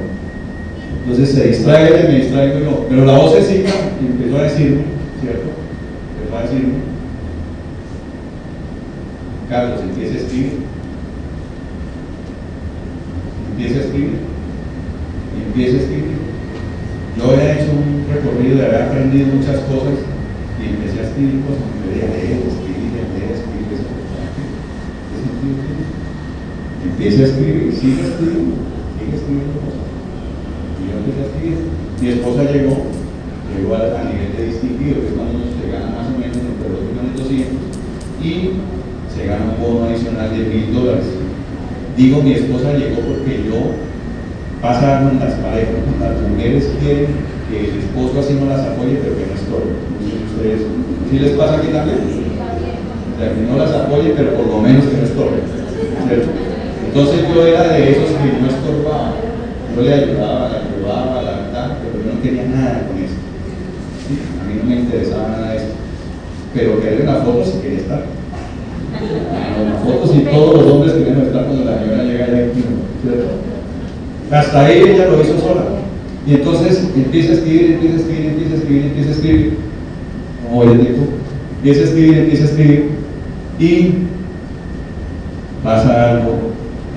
Entonces 1.02 1.34
se 1.34 1.48
distrae 1.48 2.00
y 2.00 2.08
me 2.08 2.18
distraigo 2.20 2.58
yo. 2.60 2.86
Pero 2.88 3.04
la 3.04 3.18
voz 3.18 3.34
sigue 3.44 3.68
y 4.00 4.06
empezó 4.06 4.38
a 4.38 4.42
decirme, 4.44 4.84
¿cierto? 5.20 5.50
Empezó 6.16 6.38
a 6.38 6.42
decirme, 6.44 6.74
Carlos, 9.50 9.80
empieza 9.82 10.14
a 10.14 10.16
escribir. 10.16 10.52
Empieza 13.52 13.80
a 13.80 13.82
escribir. 13.82 14.33
Y 15.34 15.42
empieza 15.46 15.76
a 15.76 15.80
escribir. 15.80 16.18
Yo 17.16 17.30
había 17.30 17.54
hecho 17.54 17.70
un 17.70 18.06
recorrido 18.10 18.58
haber 18.58 18.82
aprendido 18.82 19.34
muchas 19.34 19.58
cosas 19.70 20.02
y 20.58 20.62
empecé 20.66 21.00
a 21.00 21.06
escribir 21.06 21.46
cosas. 21.46 21.66
Me 21.78 21.94
veía 21.94 22.10
leer, 22.10 22.42
escribir, 22.42 22.90
leer, 22.94 23.30
escribir, 23.38 23.70
eso. 23.70 23.86
Empieza 26.82 27.22
a 27.22 27.26
escribir, 27.26 27.70
sigue 27.70 28.02
escribiendo, 28.02 28.54
sigue 28.98 29.14
escribiendo 29.14 29.56
cosas. 29.62 29.86
Y 30.78 30.82
yo 30.90 30.94
empecé 30.98 31.20
a 31.22 31.28
escribir. 31.30 31.58
Mi 32.02 32.08
esposa 32.08 32.50
llegó, 32.50 32.76
llegó 33.54 33.70
a, 33.78 34.04
nivel 34.10 34.30
de 34.36 34.46
distinguido, 34.50 35.00
que 35.00 35.08
es 35.08 35.14
cuando 35.14 35.38
se 35.38 35.70
gana 35.70 35.94
más 35.94 36.10
o 36.10 36.18
menos 36.18 36.36
entre 36.36 36.68
los 36.68 36.82
millones 36.82 37.14
200, 37.14 37.62
y 38.18 38.58
se 39.06 39.26
gana 39.26 39.54
un 39.54 39.62
bono 39.62 39.86
adicional 39.86 40.34
de 40.34 40.50
mil 40.50 40.74
dólares. 40.74 41.06
Digo, 41.96 42.22
mi 42.22 42.34
esposa 42.34 42.74
llegó 42.74 42.98
porque 43.06 43.46
yo 43.46 43.78
pasa 44.64 45.04
con 45.04 45.20
las 45.20 45.36
parejas, 45.44 45.76
las 46.00 46.16
mujeres 46.24 46.72
quieren 46.80 47.12
que 47.52 47.68
el 47.68 47.84
esposo 47.84 48.16
así 48.16 48.32
no 48.40 48.48
las 48.48 48.64
apoye, 48.64 48.96
pero 48.96 49.12
que 49.12 49.28
no 49.28 49.36
estorbe. 49.36 49.76
¿Ustedes, 50.32 50.64
¿Sí 51.10 51.18
les 51.18 51.36
pasa 51.36 51.60
aquí 51.60 51.68
también? 51.68 52.00
O 52.00 53.14
sea, 53.20 53.28
que 53.28 53.44
no 53.44 53.58
las 53.60 53.72
apoye, 53.76 54.16
pero 54.16 54.32
por 54.40 54.46
lo 54.48 54.64
menos 54.64 54.88
que 54.88 54.96
no 54.96 55.04
estorbe. 55.04 55.44
Entonces 56.88 57.28
yo 57.28 57.46
era 57.46 57.68
de 57.76 57.92
esos 57.92 58.08
que 58.16 58.40
no 58.40 58.48
estorbaba. 58.48 59.12
Yo 59.76 59.82
le 59.82 59.92
ayudaba, 59.92 60.48
le 60.48 60.56
ayudaba, 60.56 61.22
la 61.22 61.36
verdad, 61.44 61.78
pero 61.84 62.00
yo 62.00 62.14
no 62.14 62.22
quería 62.22 62.44
nada 62.48 62.88
con 62.88 62.96
eso. 63.04 63.20
A 64.40 64.48
mí 64.48 64.54
no 64.56 64.64
me 64.64 64.76
interesaba 64.80 65.28
nada 65.28 65.56
eso. 65.56 65.76
Pero 66.54 66.80
que 66.80 67.02
una 67.02 67.16
foto 67.16 67.44
si 67.44 67.58
quería 67.58 67.80
estar 67.80 68.02
las 68.94 69.82
fotos 69.82 70.16
y 70.16 70.20
todos 70.20 70.54
los 70.54 70.72
hombres 70.72 70.92
queremos 70.94 71.26
estar 71.26 71.44
cuando 71.44 71.64
la 71.64 71.78
señora 71.80 72.04
llega 72.04 72.24
allá 72.24 72.46
¿cierto? 73.02 73.53
Hasta 74.34 74.66
ahí 74.66 74.82
ella 74.82 75.06
lo 75.06 75.22
hizo 75.22 75.38
sola. 75.38 75.62
Y 76.26 76.34
entonces 76.34 76.90
empieza 76.96 77.32
a 77.32 77.34
escribir, 77.34 77.72
empieza 77.74 77.94
a 77.94 78.00
escribir, 78.00 78.26
empieza 78.26 78.54
a 78.54 78.56
escribir, 78.56 78.82
empieza 78.86 79.08
a 79.08 79.12
escribir. 79.12 79.58
Oye, 80.52 80.72
empieza 80.72 81.80
a 81.80 81.84
escribir, 81.84 82.18
empieza 82.18 82.42
a 82.42 82.48
escribir. 82.48 82.90
Y 83.60 83.94
pasa 85.62 86.10
algo 86.10 86.50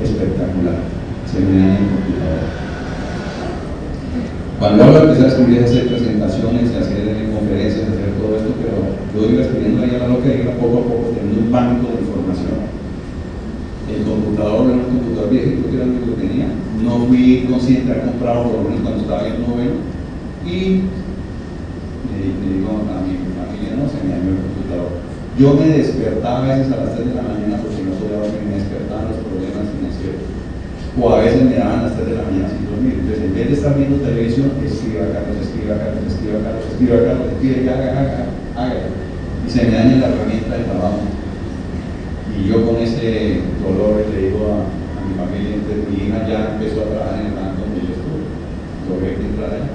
espectacular. 0.04 0.82
Se 1.32 1.40
me 1.40 1.60
daña 1.60 1.78
el 1.78 1.86
computador. 1.94 2.42
Cuando 4.58 4.84
hablo 4.84 5.04
empecé 5.04 5.26
a 5.26 5.28
escribir, 5.28 5.62
a 5.62 5.66
hacer 5.66 5.88
presentaciones, 5.90 6.74
a 6.74 6.80
hacer 6.80 7.30
conferencias, 7.30 7.86
a 7.86 7.94
hacer 7.94 8.18
todo 8.18 8.38
esto, 8.38 8.50
pero 8.58 8.98
yo 9.14 9.32
iba 9.32 9.44
escribiendo 9.44 9.84
ahí 9.84 9.94
a 9.94 10.08
lo 10.08 10.24
que 10.24 10.42
iba 10.42 10.54
poco 10.54 10.80
a 10.80 10.84
poco 10.90 11.14
teniendo 11.14 11.42
un 11.42 11.52
banco 11.52 11.86
de 11.94 12.02
información. 12.02 12.66
El 13.94 14.02
computador 14.02 14.66
era 14.66 14.74
un 14.74 14.98
computador 14.98 15.30
viejito 15.30 15.70
que 15.70 15.76
era 15.78 15.86
el 15.86 16.02
que 16.02 16.28
tenía. 16.28 16.50
No 16.84 17.06
fui 17.08 17.48
consciente 17.50 17.94
de 17.94 18.02
comprado 18.02 18.44
por 18.44 18.54
lo 18.54 18.70
menos 18.70 18.82
cuando 18.82 19.02
estaba 19.02 19.28
en 19.28 19.42
noveno. 19.42 19.78
Y 20.46 20.86
le, 22.14 22.20
digo 22.46 22.86
a 22.86 23.02
mi 23.02 23.18
familia, 23.34 23.76
no 23.76 23.90
se 23.90 24.00
me 24.06 24.14
dañó 24.14 24.38
el 24.38 24.46
computador. 24.46 24.92
Yo 25.38 25.54
me 25.54 25.68
despertaba 25.74 26.46
a 26.46 26.58
veces 26.58 26.72
a 26.74 26.86
las 26.86 26.96
3 26.96 27.10
de 27.10 27.16
la 27.16 27.22
mañana 27.22 27.62
porque 27.62 27.84
no 27.84 27.98
podía 27.98 28.22
dormir, 28.22 28.46
me 28.46 28.58
despertaban 28.62 29.10
los 29.10 29.22
problemas 29.26 29.70
financieros. 29.74 30.22
O 30.98 31.14
a 31.14 31.22
veces 31.22 31.44
me 31.44 31.58
daban 31.58 31.84
las 31.84 31.94
3 31.98 32.08
de 32.10 32.16
la 32.16 32.26
mañana 32.26 32.50
sin 32.50 32.66
dormir. 32.70 32.94
Entonces, 33.02 33.26
en 33.26 33.34
vez 33.34 33.48
de 33.50 33.54
estar 33.54 33.74
viendo 33.78 34.02
televisión, 34.02 34.54
escriba 34.62 35.14
Carlos, 35.14 35.38
escriba 35.42 35.78
Carlos, 35.78 36.04
escriba 36.10 36.38
Carlos, 36.46 36.66
escriba 36.72 36.98
Carlos, 37.06 37.28
escriba, 37.34 37.74
haga, 37.74 37.90
haga, 37.98 38.22
haga. 38.56 38.84
Y 39.46 39.50
se 39.50 39.62
me 39.66 39.72
daña 39.74 39.98
la 39.98 40.08
herramienta 40.14 40.58
del 40.58 40.66
trabajo. 40.66 41.02
Y 42.34 42.50
yo 42.50 42.66
con 42.66 42.78
ese 42.78 43.42
dolor 43.62 44.06
le 44.10 44.30
digo 44.30 44.42
a, 44.46 44.77
mi 45.08 45.16
familia, 45.16 45.56
entonces 45.56 45.88
mi 45.88 45.96
hija 46.04 46.28
ya 46.28 46.54
empezó 46.54 46.84
a 46.84 46.92
trabajar 46.92 47.20
en 47.24 47.28
el 47.32 47.38
banco 47.40 47.64
donde 47.64 47.88
yo 47.88 47.92
estuve. 47.96 48.28
Logré 48.88 49.16
que 49.16 49.26
entrar 49.26 49.52
allá. 49.56 49.74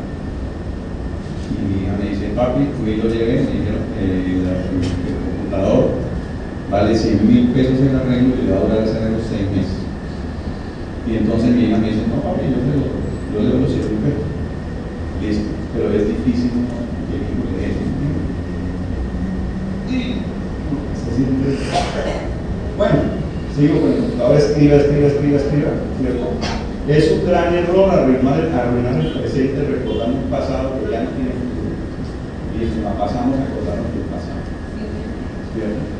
Y 1.49 1.57
mi 1.65 1.75
hija 1.83 1.97
me 1.97 2.11
dice, 2.13 2.37
papi, 2.37 2.69
fui 2.77 2.93
y 2.93 3.01
lo 3.01 3.09
llevé, 3.09 3.49
me 3.49 3.53
dijeron, 3.57 3.85
eh, 3.97 4.41
el, 4.41 4.83
computador 5.25 6.01
vale 6.71 6.97
100 6.97 7.29
mil 7.29 7.49
pesos 7.53 7.81
en 7.81 7.97
arreglo 7.97 8.37
y 8.37 8.47
le 8.47 8.53
va 8.53 8.61
a 8.61 8.65
durar 8.65 8.85
ese 8.85 8.97
arreglo 8.97 9.21
seis 9.25 9.49
meses. 9.51 9.81
Y 11.09 11.17
entonces 11.17 11.51
mi 11.51 11.65
hija 11.65 11.79
me 11.79 11.89
dice, 11.89 12.07
no 12.09 12.23
papi, 12.23 12.47
yo 12.53 13.41
le 13.41 13.49
le 13.49 13.61
los 13.61 13.73
100 13.73 13.83
pesos. 14.05 14.29
Listo, 15.21 15.49
pero 15.75 15.93
es 15.93 16.09
difícil, 16.09 16.51
¿no? 16.53 16.83
Bueno, 22.77 23.12
sigo 23.57 23.81
con 23.81 23.93
el 23.93 23.99
computador, 23.99 24.37
escriba, 24.37 24.77
escriba, 24.77 25.07
escriba, 25.09 25.39
escriba. 25.39 25.73
Es 26.89 27.13
un 27.13 27.27
gran 27.27 27.55
error 27.55 27.91
arruinar 27.91 28.41
el, 28.41 28.51
arruinar 28.51 28.99
el 28.99 29.13
presente 29.13 29.63
recordando 29.63 30.19
un 30.19 30.31
pasado 30.31 30.83
que 30.83 30.91
ya 30.91 31.05
no 31.05 31.11
tiene 31.15 31.31
futuro. 31.31 31.71
Y 32.59 32.65
eso, 32.67 32.83
la 32.83 32.99
pasamos 32.99 33.39
acordarnos 33.39 33.95
del 33.95 34.11
pasado. 34.11 34.43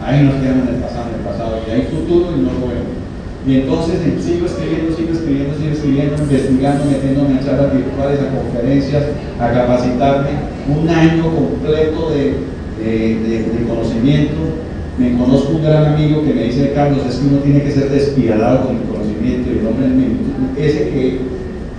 Ahí 0.03 0.27
nos 0.27 0.43
quedamos 0.43 0.69
en 0.69 0.75
el 0.75 0.81
pasado, 0.83 1.07
en 1.07 1.23
el 1.23 1.27
pasado, 1.27 1.53
y 1.63 1.71
hay 1.71 1.83
futuro 1.87 2.35
y 2.35 2.41
no 2.43 2.51
lo 2.59 2.67
vemos. 2.67 2.93
Y 3.47 3.63
entonces 3.63 3.99
sigo 4.23 4.47
escribiendo, 4.47 4.95
sigo 4.95 5.13
escribiendo, 5.13 5.55
sigo 5.59 5.73
escribiendo, 5.73 6.17
investigando, 6.23 6.85
metiéndome 6.85 7.39
a 7.39 7.45
charlas 7.45 7.75
virtuales, 7.75 8.21
a 8.21 8.35
conferencias, 8.35 9.05
a 9.39 9.53
capacitarme. 9.53 10.31
Un 10.67 10.89
año 10.89 11.25
completo 11.31 12.11
de, 12.11 12.39
de, 12.83 13.67
conocimiento. 13.69 14.39
Me 14.99 15.17
conozco 15.17 15.53
un 15.53 15.63
gran 15.63 15.95
amigo 15.95 16.23
que 16.23 16.35
me 16.35 16.45
dice, 16.45 16.73
Carlos, 16.75 17.07
es 17.09 17.17
que 17.17 17.27
uno 17.27 17.39
tiene 17.39 17.63
que 17.63 17.73
ser 17.73 17.91
despiadado 17.91 18.67
con 18.67 18.77
el 18.77 18.83
conocimiento. 18.83 19.51
Y 19.51 19.59
el 19.59 19.67
hombre, 19.67 19.89
ese 20.59 20.91
que, 20.91 21.21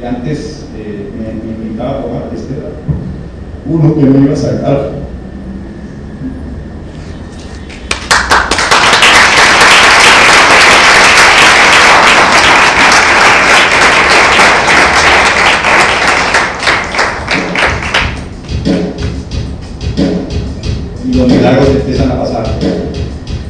antes 0.06 0.66
eh, 0.78 1.10
me, 1.18 1.66
invitaba 1.66 2.00
a 2.00 2.02
tomar, 2.02 2.30
este 2.34 2.56
era 2.56 2.70
uno 3.66 3.96
que 3.96 4.02
me 4.02 4.26
iba 4.26 4.34
a 4.34 4.36
sacar 4.36 5.04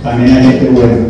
también 0.03 0.35
hay 0.35 0.43
gente 0.43 0.69
buena. 0.69 1.07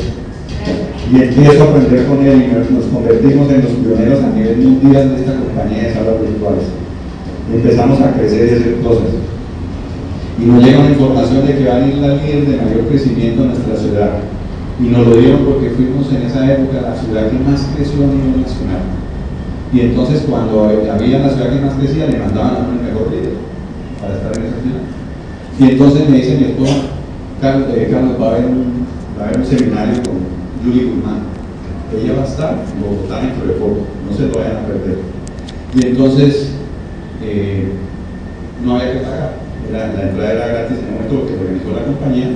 Y 1.11 1.21
empiezo 1.21 1.63
a 1.63 1.67
aprender 1.67 2.05
con 2.05 2.25
él 2.25 2.45
y 2.45 2.73
nos 2.73 2.85
convertimos 2.85 3.49
en 3.49 3.61
los 3.61 3.71
pioneros 3.71 4.23
a 4.23 4.29
nivel 4.29 4.57
mundial 4.57 5.09
de 5.09 5.21
esta 5.21 5.33
compañía 5.33 5.83
de 5.83 5.93
salas 5.93 6.21
virtuales. 6.21 6.63
Y 7.51 7.55
empezamos 7.55 7.99
a 8.01 8.13
crecer 8.13 8.47
y 8.47 8.55
hacer 8.55 8.81
cosas. 8.81 9.09
Y 10.39 10.45
nos 10.45 10.63
llega 10.63 10.79
una 10.79 10.91
información 10.91 11.45
de 11.45 11.57
que 11.57 11.65
va 11.65 11.75
a 11.75 11.87
ir 11.87 11.97
la 11.97 12.15
líder 12.15 12.47
de 12.47 12.57
mayor 12.57 12.87
crecimiento 12.87 13.43
en 13.43 13.49
nuestra 13.49 13.75
ciudad. 13.75 14.11
Y 14.79 14.83
nos 14.83 15.07
lo 15.07 15.15
dieron 15.17 15.45
porque 15.45 15.69
fuimos 15.71 16.11
en 16.13 16.23
esa 16.23 16.51
época 16.53 16.81
la 16.81 16.95
ciudad 16.95 17.29
que 17.29 17.39
más 17.39 17.67
creció 17.75 18.03
a 18.03 18.07
nivel 18.07 18.41
nacional. 18.41 18.81
Y 19.73 19.81
entonces 19.81 20.23
cuando 20.29 20.65
había 20.65 21.19
la 21.19 21.29
ciudad 21.29 21.49
que 21.49 21.65
más 21.65 21.73
crecía, 21.75 22.07
le 22.07 22.19
mandaban 22.19 22.55
a 22.55 22.69
un 22.69 22.85
mejor 22.85 23.09
líder 23.11 23.33
para 23.99 24.15
estar 24.15 24.37
en 24.37 24.45
esa 24.45 24.61
ciudad. 24.61 24.85
Y 25.59 25.63
entonces 25.73 26.09
me 26.09 26.17
dice 26.17 26.37
mi 26.37 26.45
esposa, 26.45 26.92
Carlos, 27.43 27.67
eh, 27.75 27.89
Carlos 27.91 28.15
va 28.21 28.27
a 28.27 28.35
haber 29.27 29.37
un 29.37 29.45
seminario 29.45 30.01
con 30.01 30.15
Julie 30.63 30.85
Guzmán. 30.85 31.23
Ella 31.91 32.13
va 32.15 32.23
a 32.23 32.25
estar 32.25 32.53
en 32.53 32.81
Bogotá 32.81 33.19
dentro 33.19 33.45
de 33.45 33.53
poco, 33.59 33.79
no 34.09 34.15
se 34.15 34.27
lo 34.27 34.39
vayan 34.39 34.63
a 34.63 34.67
perder. 34.67 34.99
Y 35.75 35.87
entonces, 35.87 36.51
eh, 37.21 37.67
no 38.63 38.77
había 38.77 38.93
que 38.93 38.99
pagar, 38.99 39.33
la, 39.73 39.87
entrada 39.87 40.31
era 40.31 40.47
gratis 40.47 40.77
en 40.77 40.85
el 40.85 40.93
momento 40.93 41.27
que 41.27 41.33
organizó 41.33 41.71
la 41.75 41.83
compañía. 41.83 42.29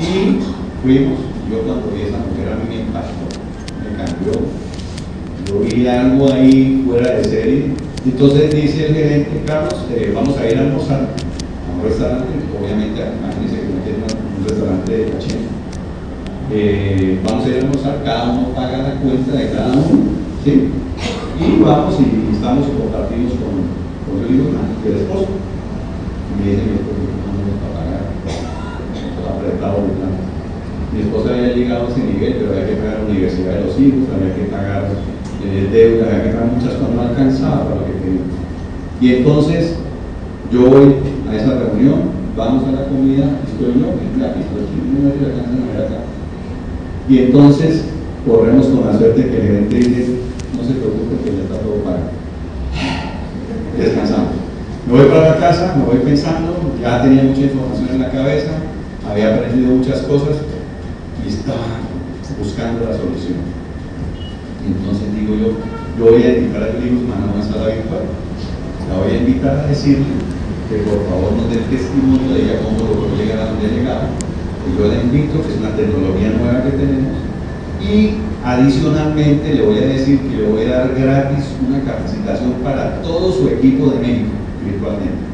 Y 0.00 0.40
fuimos, 0.82 1.18
yo 1.50 1.58
cuando 1.66 1.92
vi 1.92 2.00
a 2.00 2.06
esa 2.06 2.16
mujer 2.16 2.48
a 2.48 2.56
mí 2.56 2.64
me 2.70 2.82
impactó, 2.88 3.28
me 3.84 3.96
cambió. 4.00 4.32
Yo 5.44 5.60
vi 5.60 5.86
algo 5.86 6.32
ahí 6.32 6.82
fuera 6.86 7.16
de 7.16 7.24
serie. 7.24 7.64
Entonces 8.06 8.50
dice 8.54 8.86
el 8.86 8.94
gerente, 8.94 9.42
Carlos, 9.44 9.76
eh, 9.94 10.10
vamos 10.14 10.38
a 10.38 10.48
ir 10.48 10.56
a 10.56 10.60
almorzar 10.62 11.00
a 11.02 11.76
un 11.76 11.84
restaurante, 11.86 12.32
obviamente, 12.58 12.98
imagínense 13.20 13.61
restaurante 14.44 14.92
de 14.92 15.18
China 15.18 15.52
eh, 16.54 17.18
vamos 17.24 17.46
a 17.46 17.48
ir 17.48 17.54
a 17.54 17.58
almorzar, 17.60 18.02
cada 18.04 18.30
uno 18.30 18.48
paga 18.54 18.78
la 18.78 18.94
cuenta 19.00 19.32
de 19.32 19.50
cada 19.52 19.72
uno, 19.72 20.20
¿sí? 20.44 20.68
Y 21.40 21.62
vamos 21.62 21.96
y 21.96 22.34
estamos 22.34 22.68
y 22.68 22.76
compartimos 22.76 23.32
con, 23.40 23.72
con 24.04 24.20
el 24.20 24.36
hijo 24.36 24.52
y 24.52 24.88
el 24.88 24.96
esposo. 25.00 25.28
Y 26.28 26.32
me 26.36 26.50
dice 26.52 26.62
mi 26.68 26.76
esposo, 26.76 27.08
no 27.08 27.40
me 27.40 27.56
va 27.56 27.72
pagar, 27.72 28.04
apretado 29.32 29.80
de 29.80 29.96
plano. 29.96 30.20
Mi 30.92 31.00
esposa 31.00 31.32
había 31.32 31.56
llegado 31.56 31.86
a 31.86 31.88
ese 31.88 32.04
nivel, 32.04 32.36
pero 32.36 32.52
había 32.52 32.68
que 32.68 32.76
pagar 32.76 32.98
la 33.00 33.10
universidad 33.10 33.54
de 33.56 33.64
los 33.64 33.80
hijos, 33.80 34.12
había 34.12 34.36
que 34.36 34.52
pagar 34.52 34.92
eh, 34.92 35.68
deuda, 35.72 36.04
había 36.04 36.22
que 36.22 36.30
pagar 36.36 36.52
muchas 36.52 36.74
cosas, 36.76 36.94
no 36.94 37.00
alcanzaba 37.00 37.64
para 37.64 37.80
lo 37.80 37.86
que 37.88 37.96
quería. 37.96 38.28
Y 39.00 39.06
entonces 39.16 39.80
yo 40.52 40.68
voy 40.68 41.00
a 41.30 41.36
esa 41.36 41.56
reunión, 41.64 42.12
vamos 42.36 42.64
a 42.66 42.72
la 42.72 42.84
comida, 42.86 43.24
estoy 43.44 43.80
yo, 43.80 43.92
la 44.18 44.26
aquí, 44.30 44.40
no 44.48 45.00
me 45.00 45.26
alcanzan 45.26 45.62
a 45.62 45.72
ver 45.72 45.86
acá. 45.86 45.98
Y 47.08 47.18
entonces 47.18 47.84
corremos 48.26 48.66
con 48.66 48.86
la 48.86 48.98
suerte 48.98 49.28
que 49.28 49.36
el 49.36 49.42
gerente 49.42 49.76
dice, 49.76 50.06
no 50.56 50.64
se 50.64 50.74
preocupe 50.74 51.24
que 51.24 51.36
ya 51.36 51.42
está 51.42 51.58
todo 51.58 51.84
pagado. 51.84 52.10
Descansamos. 53.78 54.42
Me 54.86 54.98
voy 54.98 55.08
para 55.08 55.30
la 55.30 55.36
casa, 55.36 55.74
me 55.76 55.84
voy 55.84 55.98
pensando, 55.98 56.74
ya 56.80 57.02
tenía 57.02 57.22
mucha 57.22 57.42
información 57.42 57.88
en 57.92 58.00
la 58.00 58.10
cabeza, 58.10 58.50
había 59.08 59.34
aprendido 59.34 59.74
muchas 59.74 60.00
cosas 60.02 60.36
y 61.24 61.28
estaba 61.28 61.80
buscando 62.38 62.84
la 62.86 62.96
solución. 62.96 63.38
Entonces 64.66 65.14
digo 65.14 65.34
yo, 65.34 65.48
yo 65.98 66.12
voy 66.12 66.22
a 66.22 66.38
invitar 66.38 66.62
a 66.62 66.66
Dios 66.66 66.98
a 67.10 67.34
una 67.34 67.44
sala 67.44 67.74
virtual. 67.74 68.02
La 68.88 68.98
voy 68.98 69.12
a 69.12 69.20
invitar 69.20 69.56
a 69.56 69.66
decirle 69.66 70.06
que 70.72 70.88
por 70.88 71.04
favor 71.04 71.36
nos 71.36 71.52
dé 71.52 71.60
testimonio 71.68 72.32
de 72.32 72.48
ella 72.48 72.64
cómo 72.64 72.80
logró 72.80 73.12
llegar 73.12 73.44
a 73.44 73.52
donde 73.52 73.68
ha 73.68 73.76
llegado. 73.76 74.04
Y 74.64 74.68
yo 74.72 74.88
la 74.88 75.04
invito, 75.04 75.44
que 75.44 75.52
es 75.52 75.60
una 75.60 75.76
tecnología 75.76 76.32
nueva 76.32 76.64
que 76.64 76.72
tenemos. 76.80 77.12
Y 77.76 78.24
adicionalmente 78.40 79.52
le 79.52 79.62
voy 79.68 79.78
a 79.84 79.92
decir 79.92 80.20
que 80.24 80.36
le 80.36 80.48
voy 80.48 80.64
a 80.64 80.88
dar 80.88 80.94
gratis 80.96 81.44
una 81.60 81.84
capacitación 81.84 82.64
para 82.64 83.02
todo 83.02 83.32
su 83.32 83.48
equipo 83.48 83.90
de 83.90 84.00
México 84.00 84.32
virtualmente. 84.64 85.28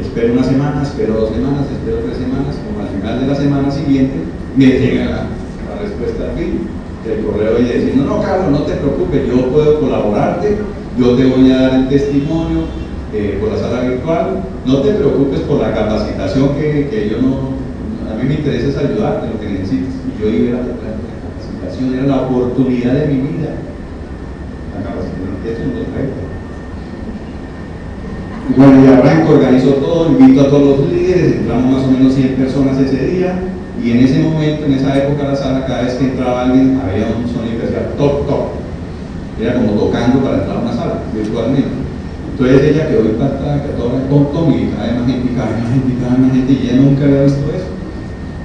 Espero 0.00 0.32
una 0.32 0.44
semana, 0.44 0.82
espero 0.82 1.14
dos 1.14 1.30
semanas, 1.30 1.70
espero 1.70 2.02
tres 2.02 2.18
semanas, 2.18 2.56
como 2.66 2.82
al 2.82 2.90
final 2.90 3.20
de 3.20 3.26
la 3.26 3.34
semana 3.36 3.70
siguiente 3.70 4.16
me 4.56 4.66
llega 4.66 5.04
la, 5.04 5.22
la 5.70 5.82
respuesta 5.82 6.24
al 6.24 6.36
fin 6.36 6.66
del 7.04 7.24
correo 7.24 7.60
y 7.60 7.64
decir, 7.64 7.94
no, 7.96 8.04
no, 8.04 8.22
Carlos, 8.22 8.50
no 8.50 8.66
te 8.66 8.74
preocupes, 8.74 9.28
yo 9.28 9.48
puedo 9.52 9.80
colaborarte, 9.80 10.58
yo 10.98 11.14
te 11.14 11.24
voy 11.26 11.52
a 11.52 11.60
dar 11.60 11.74
el 11.74 11.88
testimonio, 11.88 12.64
eh, 13.12 13.38
por 13.40 13.52
la 13.52 13.58
sala 13.58 13.88
virtual. 13.88 14.42
No 14.64 14.80
te 14.80 14.92
preocupes 14.92 15.40
por 15.40 15.60
la 15.60 15.74
capacitación 15.74 16.54
que, 16.54 16.88
que, 16.88 17.08
yo 17.10 17.22
no, 17.22 17.56
a 18.10 18.14
mí 18.16 18.28
me 18.28 18.34
interesa 18.34 18.68
es 18.68 18.76
ayudarte 18.76 19.28
lo 19.28 19.40
que 19.40 19.48
necesites. 19.48 19.94
Y 20.06 20.22
yo 20.22 20.28
iba 20.28 20.58
a 20.58 20.62
la, 20.62 20.74
capacitación, 20.74 21.94
era 21.94 22.06
la 22.06 22.22
oportunidad 22.22 22.94
de 22.94 23.06
mi 23.06 23.20
vida. 23.20 23.50
La 24.74 24.82
capacitación, 24.82 25.36
eso 25.44 25.80
es 25.80 25.92
traigo. 25.92 26.26
Bueno, 28.56 28.84
y 28.84 28.86
arranco, 28.86 29.32
organizo 29.32 29.70
todo, 29.74 30.08
invito 30.08 30.40
a 30.42 30.48
todos 30.48 30.80
los 30.80 30.92
líderes, 30.92 31.34
entramos 31.34 31.78
más 31.78 31.84
o 31.84 31.90
menos 31.90 32.14
100 32.14 32.36
personas 32.36 32.78
ese 32.78 33.06
día, 33.06 33.34
y 33.82 33.90
en 33.90 33.98
ese 34.04 34.20
momento, 34.20 34.66
en 34.66 34.74
esa 34.74 34.96
época, 34.96 35.24
la 35.24 35.36
sala, 35.36 35.66
cada 35.66 35.82
vez 35.82 35.94
que 35.94 36.04
entraba 36.04 36.42
alguien, 36.42 36.80
había 36.80 37.06
un 37.06 37.26
sonido 37.26 37.60
que 37.60 37.66
decía 37.66 37.90
toc, 37.98 38.26
toc. 38.26 38.46
Era 39.40 39.54
como 39.54 39.72
tocando 39.72 40.20
para 40.20 40.38
entrar 40.38 40.56
a 40.56 40.60
una 40.60 40.72
sala, 40.72 40.94
virtualmente. 41.12 41.75
Entonces 42.38 42.64
ella 42.64 42.88
quedó 42.88 43.00
impactada, 43.06 43.62
que 43.62 43.68
todo 43.80 43.96
el 43.96 44.08
tonto 44.10 44.50
y 44.50 44.66
vez 44.66 44.76
más 44.76 45.06
gente, 45.08 45.32
vez 45.32 45.36
más 45.36 45.72
gente, 45.72 45.88
vez 45.88 46.18
más 46.18 46.32
gente, 46.32 46.52
y 46.52 46.68
ella 46.68 46.76
nunca 46.82 47.04
había 47.04 47.22
visto 47.22 47.48
eso. 47.48 47.72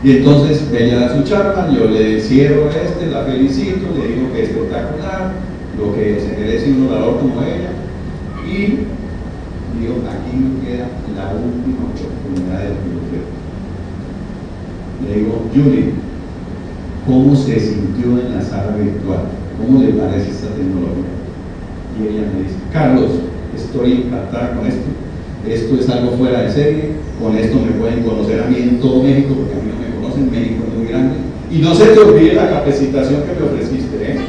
Y 0.01 0.11
entonces 0.11 0.63
ella 0.71 0.99
da 1.01 1.17
su 1.17 1.23
charla, 1.23 1.69
yo 1.69 1.91
le 1.91 2.21
cierro 2.21 2.69
a 2.69 2.71
este, 2.71 3.07
la 3.07 3.25
felicito, 3.25 3.91
le 3.99 4.15
digo 4.15 4.31
que 4.31 4.43
es 4.43 4.49
espectacular, 4.49 5.33
lo 5.77 5.93
que 5.93 6.21
se 6.21 6.39
merece 6.39 6.71
un 6.71 6.87
orador 6.87 7.19
como 7.19 7.41
ella, 7.43 7.71
y 8.47 8.87
digo, 9.75 9.99
aquí 10.07 10.37
me 10.39 10.65
queda 10.65 10.87
la 11.13 11.35
última 11.35 11.91
oportunidad 11.91 12.59
de 12.63 12.79
conocer. 12.79 13.27
Le 15.05 15.19
digo, 15.19 15.43
Julie, 15.53 15.91
¿cómo 17.05 17.35
se 17.35 17.59
sintió 17.59 18.17
en 18.21 18.35
la 18.37 18.41
sala 18.41 18.77
virtual? 18.77 19.27
¿Cómo 19.59 19.83
le 19.83 19.91
parece 19.93 20.31
esta 20.31 20.47
tecnología? 20.55 21.11
Y 21.99 22.07
ella 22.07 22.31
me 22.33 22.43
dice, 22.43 22.55
Carlos, 22.71 23.30
estoy 23.61 23.91
impactada 23.93 24.55
con 24.55 24.67
esto, 24.67 24.89
esto 25.47 25.75
es 25.79 25.89
algo 25.89 26.11
fuera 26.17 26.41
de 26.41 26.51
serie, 26.51 26.91
con 27.21 27.35
esto 27.37 27.57
me 27.57 27.71
pueden 27.71 28.03
conocer 28.03 28.43
a 28.43 28.47
mí 28.47 28.57
en 28.57 28.79
todo 28.79 29.03
México, 29.03 29.35
porque 29.35 29.53
a 29.53 29.63
mí 29.63 29.71
no 29.71 29.79
me 29.79 29.95
conocen, 30.01 30.31
México 30.31 30.63
es 30.67 30.77
muy 30.77 30.87
grande. 30.87 31.15
Y 31.51 31.57
no 31.57 31.75
se 31.75 31.85
te 31.87 31.99
olvide 31.99 32.33
la 32.33 32.49
capacitación 32.49 33.23
que 33.23 33.39
me 33.39 33.45
ofreciste, 33.47 33.95
¿eh? 34.01 34.19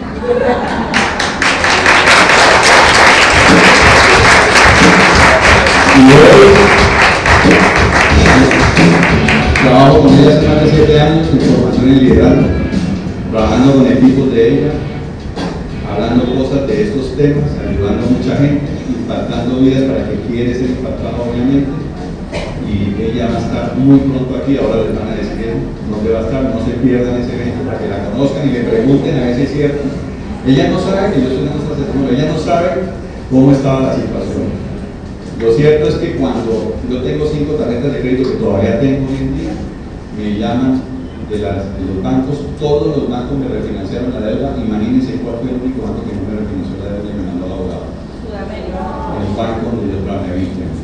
Y 5.95 6.01
hoy 6.05 6.49
trabajo 9.63 10.01
con 10.01 10.19
ella 10.19 10.39
hace 10.39 10.49
más 10.49 10.63
de 10.63 10.71
7 10.71 11.01
años 11.01 11.29
en 11.33 11.41
formación 11.41 11.89
en 11.89 11.99
liderazgo, 11.99 12.47
trabajando 13.31 13.73
con 13.75 13.87
equipos 13.87 14.33
de 14.33 14.49
ella, 14.49 14.73
hablando 15.93 16.35
cosas 16.35 16.67
de 16.67 16.83
estos 16.83 17.17
temas, 17.17 17.53
ayudando 17.61 18.07
a 18.07 18.11
mucha 18.11 18.37
gente, 18.37 18.65
impactando 18.89 19.61
vidas 19.61 19.85
para 19.85 20.09
que 20.09 20.17
quiere 20.29 20.55
ser 20.55 20.71
impactado 20.71 21.29
obviamente. 21.29 21.69
Y 22.65 22.97
ella 22.97 23.29
va 23.29 23.37
a 23.37 23.45
estar 23.45 23.77
muy 23.77 23.99
pronto 24.01 24.33
aquí, 24.41 24.57
ahora 24.57 24.89
les 24.89 24.97
van 24.97 25.13
a 25.13 25.17
decir 25.21 25.53
dónde 25.91 26.13
va 26.13 26.21
a 26.21 26.25
estar, 26.25 26.43
no 26.43 26.65
se 26.65 26.81
pierdan 26.81 27.21
ese 27.21 27.35
evento 27.37 27.69
para 27.69 27.79
que 27.79 27.89
la 27.89 28.09
conozcan 28.09 28.49
y 28.49 28.53
me 28.53 28.65
pregunten 28.65 29.17
a 29.19 29.27
ver 29.27 29.37
si 29.37 29.43
es 29.43 29.53
cierto. 29.53 29.83
Ella 30.47 30.71
no 30.71 30.81
sabe 30.81 31.13
que 31.13 31.21
yo 31.21 31.29
soy 31.29 31.45
nuestra 31.45 31.77
testimonio, 31.77 32.11
ella 32.17 32.33
no 32.33 32.39
sabe 32.39 32.69
cómo 33.31 33.53
estaba 33.53 33.93
la 33.93 33.95
situación. 33.95 34.49
Lo 35.39 35.53
cierto 35.53 35.89
es 35.89 35.95
que 35.97 36.17
cuando 36.17 36.77
yo 36.89 37.03
tengo 37.03 37.27
cinco 37.27 37.55
tarjetas 37.55 37.93
de 37.93 38.01
crédito 38.01 38.31
que 38.31 38.37
todavía 38.37 38.81
tengo 38.81 39.09
hoy 39.11 39.17
en 39.21 39.37
día, 39.37 39.53
me 40.17 40.39
llaman 40.39 40.83
de, 41.33 41.39
las, 41.39 41.65
de, 41.81 41.83
los 41.89 42.03
bancos, 42.05 42.37
todos 42.61 42.97
los 42.97 43.09
bancos 43.09 43.39
me 43.39 43.49
refinanciaron 43.49 44.13
la 44.13 44.21
deuda, 44.21 44.55
imagínense 44.61 45.17
cuál 45.25 45.41
fue 45.41 45.51
el 45.51 45.65
único 45.65 45.81
banco 45.89 46.05
que 46.05 46.13
no 46.13 46.29
me 46.29 46.37
refinanció 46.37 46.77
la 46.77 46.93
deuda 46.93 47.09
y 47.09 47.17
me 47.17 47.25
mandó 47.25 47.47
al 47.47 47.53
abogado. 47.53 47.87
El 48.29 49.33
banco 49.33 49.65
donde 49.73 49.93
yo 49.93 50.05
trabajé 50.05 50.31
20 50.33 50.61
años. 50.61 50.81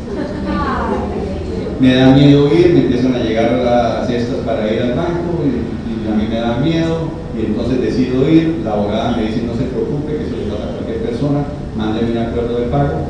Me 1.81 1.95
da 1.95 2.11
miedo 2.17 2.49
ir, 2.49 2.75
me 2.75 2.81
empiezan 2.81 3.15
a 3.15 3.19
llegar 3.19 3.53
las 3.53 4.07
cestas 4.09 4.39
para 4.45 4.73
ir 4.73 4.83
al 4.83 4.95
banco 4.95 5.45
y, 5.45 5.69
y, 5.87 6.11
a 6.11 6.17
mí 6.17 6.27
me 6.29 6.41
da 6.41 6.59
miedo. 6.59 7.29
Y 7.37 7.47
entonces 7.47 7.81
decido 7.81 8.29
ir, 8.29 8.63
la 8.65 8.73
abogada 8.73 9.17
me 9.17 9.29
dice 9.29 9.47
no 9.47 9.55
se 9.55 9.71
preocupe, 9.71 10.17
que 10.17 10.27
eso 10.27 10.37
le 10.37 10.51
pasa 10.51 10.65
a 10.65 10.75
cualquier 10.75 11.03
persona, 11.03 11.45
mándeme 11.77 12.11
un 12.13 12.19
acuerdo 12.19 12.59
de 12.59 12.67
pago, 12.67 13.07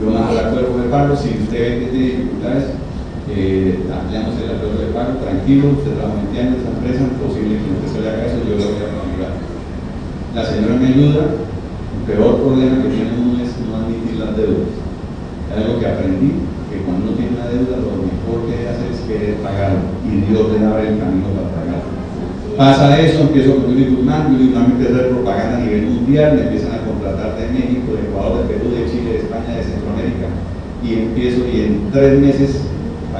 yo 0.00 0.10
mando 0.10 0.32
el 0.32 0.46
acuerdo 0.46 0.78
de 0.78 0.88
pago, 0.88 1.14
si 1.14 1.28
usted 1.44 1.90
tiene 1.90 2.06
dificultades, 2.06 2.64
eh, 3.30 3.86
ampliamos 3.86 4.34
el 4.42 4.56
acuerdo 4.56 4.78
de 4.82 4.92
pago, 4.92 5.22
tranquilo, 5.22 5.78
usted 5.78 5.94
trabaja 5.94 6.20
en 6.20 6.54
esta 6.58 6.70
empresa, 6.70 7.06
posible 7.22 7.62
que 7.62 7.70
no 7.70 7.86
se 7.86 8.00
le 8.02 8.08
haga 8.10 8.26
eso, 8.26 8.42
yo 8.42 8.58
le 8.58 8.66
voy 8.66 8.82
a 8.82 8.90
comunicar. 8.90 9.32
La 10.34 10.42
señora 10.46 10.74
me 10.78 10.90
ayuda, 10.90 11.22
el 11.30 12.02
peor 12.06 12.42
problema 12.42 12.82
que 12.82 12.90
tiene 12.90 13.14
uno 13.14 13.38
es 13.38 13.54
no 13.62 13.76
admitir 13.76 14.18
las 14.18 14.34
deudas. 14.34 14.70
Es 14.70 15.54
algo 15.54 15.78
que 15.78 15.86
aprendí, 15.86 16.30
que 16.70 16.82
cuando 16.82 17.10
uno 17.10 17.18
tiene 17.18 17.34
una 17.38 17.50
deuda, 17.50 17.82
lo 17.82 18.02
mejor 18.02 18.46
que 18.46 18.66
hacer 18.66 18.88
es 18.90 19.02
querer 19.06 19.42
pagarlo, 19.42 19.94
y 20.06 20.26
Dios 20.26 20.50
le 20.50 20.66
abre 20.66 20.94
el 20.94 20.98
camino 20.98 21.30
para 21.34 21.54
pagarlo. 21.54 21.90
Pasa 22.58 22.98
eso, 22.98 23.30
empiezo 23.30 23.56
con 23.56 23.70
Willy 23.70 23.94
Guzmán, 23.94 24.34
Willy 24.34 24.50
Guzmán 24.50 24.74
empieza 24.74 24.90
a 24.90 24.96
hacer 24.98 25.10
propaganda 25.14 25.56
a 25.56 25.60
nivel 25.64 25.86
mundial, 25.86 26.34
me 26.34 26.42
empiezan 26.50 26.74
a 26.74 26.84
contratar 26.84 27.38
de 27.38 27.46
México, 27.54 27.94
de 27.94 28.10
Ecuador, 28.10 28.42
de 28.42 28.54
Perú, 28.54 28.74
de 28.74 28.90
Chile, 28.90 29.12
de 29.12 29.22
España, 29.24 29.54
de 29.54 29.64
Centroamérica, 29.64 30.28
y 30.82 30.88
empiezo, 30.94 31.46
y 31.46 31.56
en 31.62 31.90
tres 31.90 32.18
meses 32.18 32.70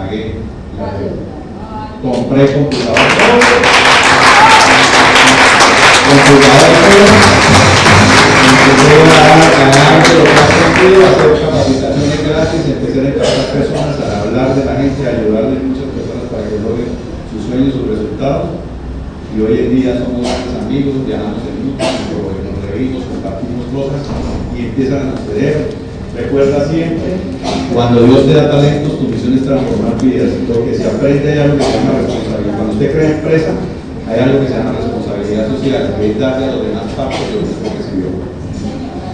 pagué 0.01 0.41
la 0.79 0.97
deuda. 0.97 1.29
Compré 2.01 2.47
computador, 2.53 2.97
computador, 6.09 6.71
empecé 8.49 8.93
a 8.97 9.37
ganar 9.61 10.01
de 10.01 10.15
lo 10.17 10.25
más 10.25 10.49
sentido, 10.49 10.99
a 11.05 11.11
hacer 11.11 11.31
capacitaciones 11.45 12.21
gratis, 12.25 12.63
empecé 12.65 12.99
a 13.01 13.09
encargar 13.09 13.47
personas, 13.53 13.97
a 14.01 14.23
hablar 14.23 14.49
de 14.57 14.65
la 14.65 14.75
gente, 14.81 15.01
a 15.05 15.11
ayudarle 15.21 15.57
a 15.61 15.69
muchas 15.69 15.93
personas 15.93 16.25
para 16.33 16.49
que 16.49 16.57
logren 16.65 16.97
sus 17.29 17.45
sueños, 17.45 17.75
sus 17.75 17.89
resultados 17.89 18.49
y 19.37 19.41
hoy 19.41 19.59
en 19.61 19.77
día 19.77 19.93
somos 20.01 20.27
amigos, 20.65 21.07
viajamos 21.07 21.45
en 21.45 21.57
mucho, 21.69 21.85
nos 21.85 22.71
reímos, 22.73 23.05
compartimos 23.05 23.67
cosas 23.73 24.03
y 24.57 24.59
empiezan 24.67 25.13
a 25.13 25.17
suceder. 25.21 25.90
Recuerda 26.17 26.69
siempre, 26.69 27.23
cuando 27.73 28.03
Dios 28.03 28.27
te 28.27 28.35
da 28.35 28.51
talentos, 28.51 28.99
tu 28.99 29.09
misión 29.09 29.35
es 29.35 29.45
transformar 29.45 30.03
vidas. 30.03 30.31
Lo 30.49 30.65
que 30.65 30.75
se 30.75 30.87
aprende 30.87 31.31
hay 31.31 31.39
algo 31.39 31.57
que 31.57 31.65
se 31.65 31.73
llama 31.73 31.99
responsabilidad. 31.99 32.57
Cuando 32.57 32.73
usted 32.73 32.93
crea 32.93 33.17
empresa, 33.17 33.51
hay 34.11 34.21
algo 34.21 34.41
que 34.41 34.49
se 34.49 34.55
llama 34.55 34.73
responsabilidad 34.73 35.49
social, 35.49 35.95
que 35.97 36.11
es 36.11 36.19
darle 36.19 36.45
a 36.47 36.53
los 36.53 36.67
demás 36.67 36.85
parte 36.97 37.15
de 37.15 37.39
lo 37.39 37.47
que 37.47 37.79
recibió. 37.79 38.09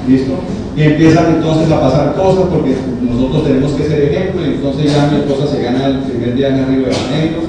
¿Listo? 0.08 0.34
Y 0.76 0.82
empiezan 0.82 1.36
entonces 1.36 1.70
a 1.70 1.80
pasar 1.80 2.14
cosas 2.14 2.44
porque 2.52 2.76
nosotros 3.00 3.44
tenemos 3.44 3.72
que 3.72 3.88
ser 3.88 4.02
ejemplo 4.12 4.44
y 4.44 4.54
entonces 4.56 4.92
ya 4.92 5.08
mi 5.08 5.18
esposa 5.20 5.46
se 5.46 5.62
gana 5.62 5.86
el 5.86 6.00
primer 6.00 6.34
día 6.34 6.48
en 6.48 6.68
Río 6.68 6.86
de 6.86 6.94
Janeiro, 6.94 7.40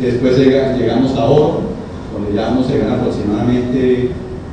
después 0.00 0.38
llega, 0.38 0.76
llegamos 0.76 1.16
a 1.16 1.24
oro, 1.24 1.60
donde 2.12 2.34
ya 2.34 2.50
uno 2.50 2.62
se 2.62 2.78
gana 2.78 2.94
aproximadamente 2.94 4.10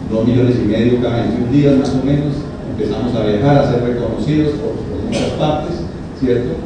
2 0.10 0.28
millones 0.28 0.56
y 0.58 0.68
medio 0.68 1.02
cada 1.02 1.22
21 1.22 1.52
días 1.52 1.78
más 1.78 1.90
o 1.90 2.06
menos, 2.06 2.34
empezamos 2.76 3.16
a 3.16 3.24
viajar, 3.24 3.58
a 3.58 3.72
ser 3.72 3.84
reconocidos 3.84 4.60
por, 4.60 4.76
muchas 5.08 5.38
partes, 5.40 5.86
¿cierto? 6.20 6.60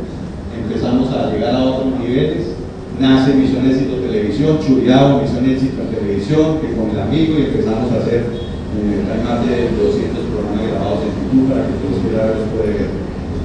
Empezamos 0.56 1.14
a 1.14 1.30
llegar 1.30 1.54
a 1.54 1.64
otros 1.64 2.00
niveles, 2.00 2.56
nace 3.00 3.36
Misión 3.36 3.68
Éxito 3.70 4.00
Televisión, 4.00 4.58
Churiado, 4.64 5.22
Misión 5.22 5.46
Éxito 5.46 5.84
Televisión, 5.92 6.58
que 6.64 6.74
con 6.74 6.90
el 6.90 7.00
amigo 7.04 7.38
y 7.38 7.52
empezamos 7.52 7.92
a 7.92 8.00
hacer, 8.00 8.26
eh, 8.26 9.06
hay 9.06 9.22
más 9.22 9.44
de 9.46 9.76
200 9.76 10.24
programas 10.34 10.66
grabados 10.72 11.04
en 11.04 11.14
YouTube 11.20 11.52
para 11.52 11.68
que 11.68 11.78
todos 11.84 12.00
quieran 12.02 12.32
los 12.32 12.48
puede 12.50 12.74
ver. 12.74 12.90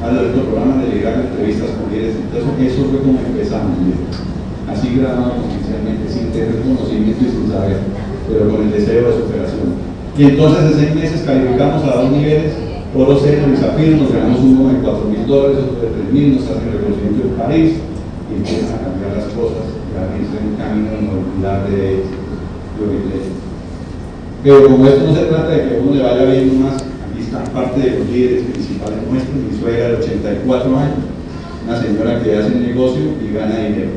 De 0.04 0.20
estos 0.20 0.44
programas 0.52 0.84
de 0.84 0.88
liderazgo, 0.94 1.32
entrevistas 1.32 1.70
con 1.80 1.88
líderes, 1.88 2.16
entonces 2.20 2.72
eso 2.72 2.92
fue 2.92 3.00
como 3.00 3.18
empezamos, 3.24 3.72
así 4.68 5.00
grabamos 5.00 5.48
inicialmente, 5.48 6.04
sin 6.12 6.28
tener 6.28 6.60
conocimiento 6.60 7.24
y 7.24 7.32
sin 7.32 7.48
saber 7.48 7.80
pero 8.28 8.48
con 8.48 8.62
el 8.62 8.72
deseo 8.72 9.08
de 9.08 9.16
superación. 9.20 9.93
Y 10.16 10.22
entonces 10.22 10.64
en 10.64 10.78
seis 10.78 10.94
meses 10.94 11.22
calificamos 11.26 11.82
a 11.82 11.96
dos 12.02 12.10
niveles, 12.12 12.54
oro, 12.94 13.18
cero 13.20 13.50
y 13.52 13.56
zafiro, 13.56 13.96
nos 13.96 14.12
ganamos 14.12 14.38
uno 14.38 14.72
de 14.72 14.78
4 14.78 15.04
mil 15.10 15.26
dólares, 15.26 15.58
otro 15.58 15.82
de 15.82 15.94
3 16.06 16.12
mil, 16.12 16.36
nos 16.36 16.44
hacen 16.44 16.70
reconocimiento 16.70 17.26
en 17.26 17.34
París 17.34 17.72
y 18.30 18.34
empiezan 18.38 18.78
a 18.78 18.82
cambiar 18.86 19.16
las 19.18 19.34
cosas, 19.34 19.74
ya 19.90 20.06
un 20.06 20.54
camino 20.54 21.10
olvidar 21.18 21.68
de 21.68 21.94
ellos. 21.94 22.24
Pero 24.44 24.68
como 24.68 24.86
esto 24.86 25.06
no 25.06 25.14
se 25.14 25.24
trata 25.24 25.48
de 25.48 25.68
que 25.68 25.80
uno 25.80 25.94
le 25.94 26.02
vaya 26.02 26.24
viendo 26.24 26.54
más, 26.62 26.76
aquí 26.76 27.20
están 27.20 27.44
parte 27.50 27.80
de 27.80 27.98
los 27.98 28.08
líderes 28.08 28.42
principales 28.44 28.98
nuestros, 29.10 29.34
mi 29.34 29.58
suegra 29.58 29.88
de 29.88 29.96
84 29.96 30.78
años, 30.78 31.02
una 31.66 31.80
señora 31.80 32.22
que 32.22 32.36
hace 32.36 32.54
negocio 32.54 33.02
y 33.18 33.34
gana 33.34 33.56
dinero. 33.56 33.90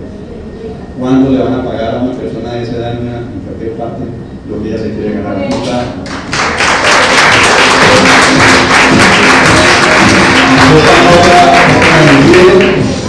¿Cuándo 0.97 1.30
le 1.30 1.43
van 1.43 1.53
a 1.53 1.63
pagar 1.63 1.95
a 1.95 2.01
una 2.01 2.13
persona 2.13 2.53
de 2.53 2.63
esa 2.63 2.78
edad 2.78 2.93
en, 2.93 3.43
cualquier 3.45 3.78
parte 3.78 4.01
lo 4.50 4.64
que 4.64 4.70
ella 4.70 4.78
se 4.78 4.93
quiere 4.93 5.14
ganar? 5.16 5.36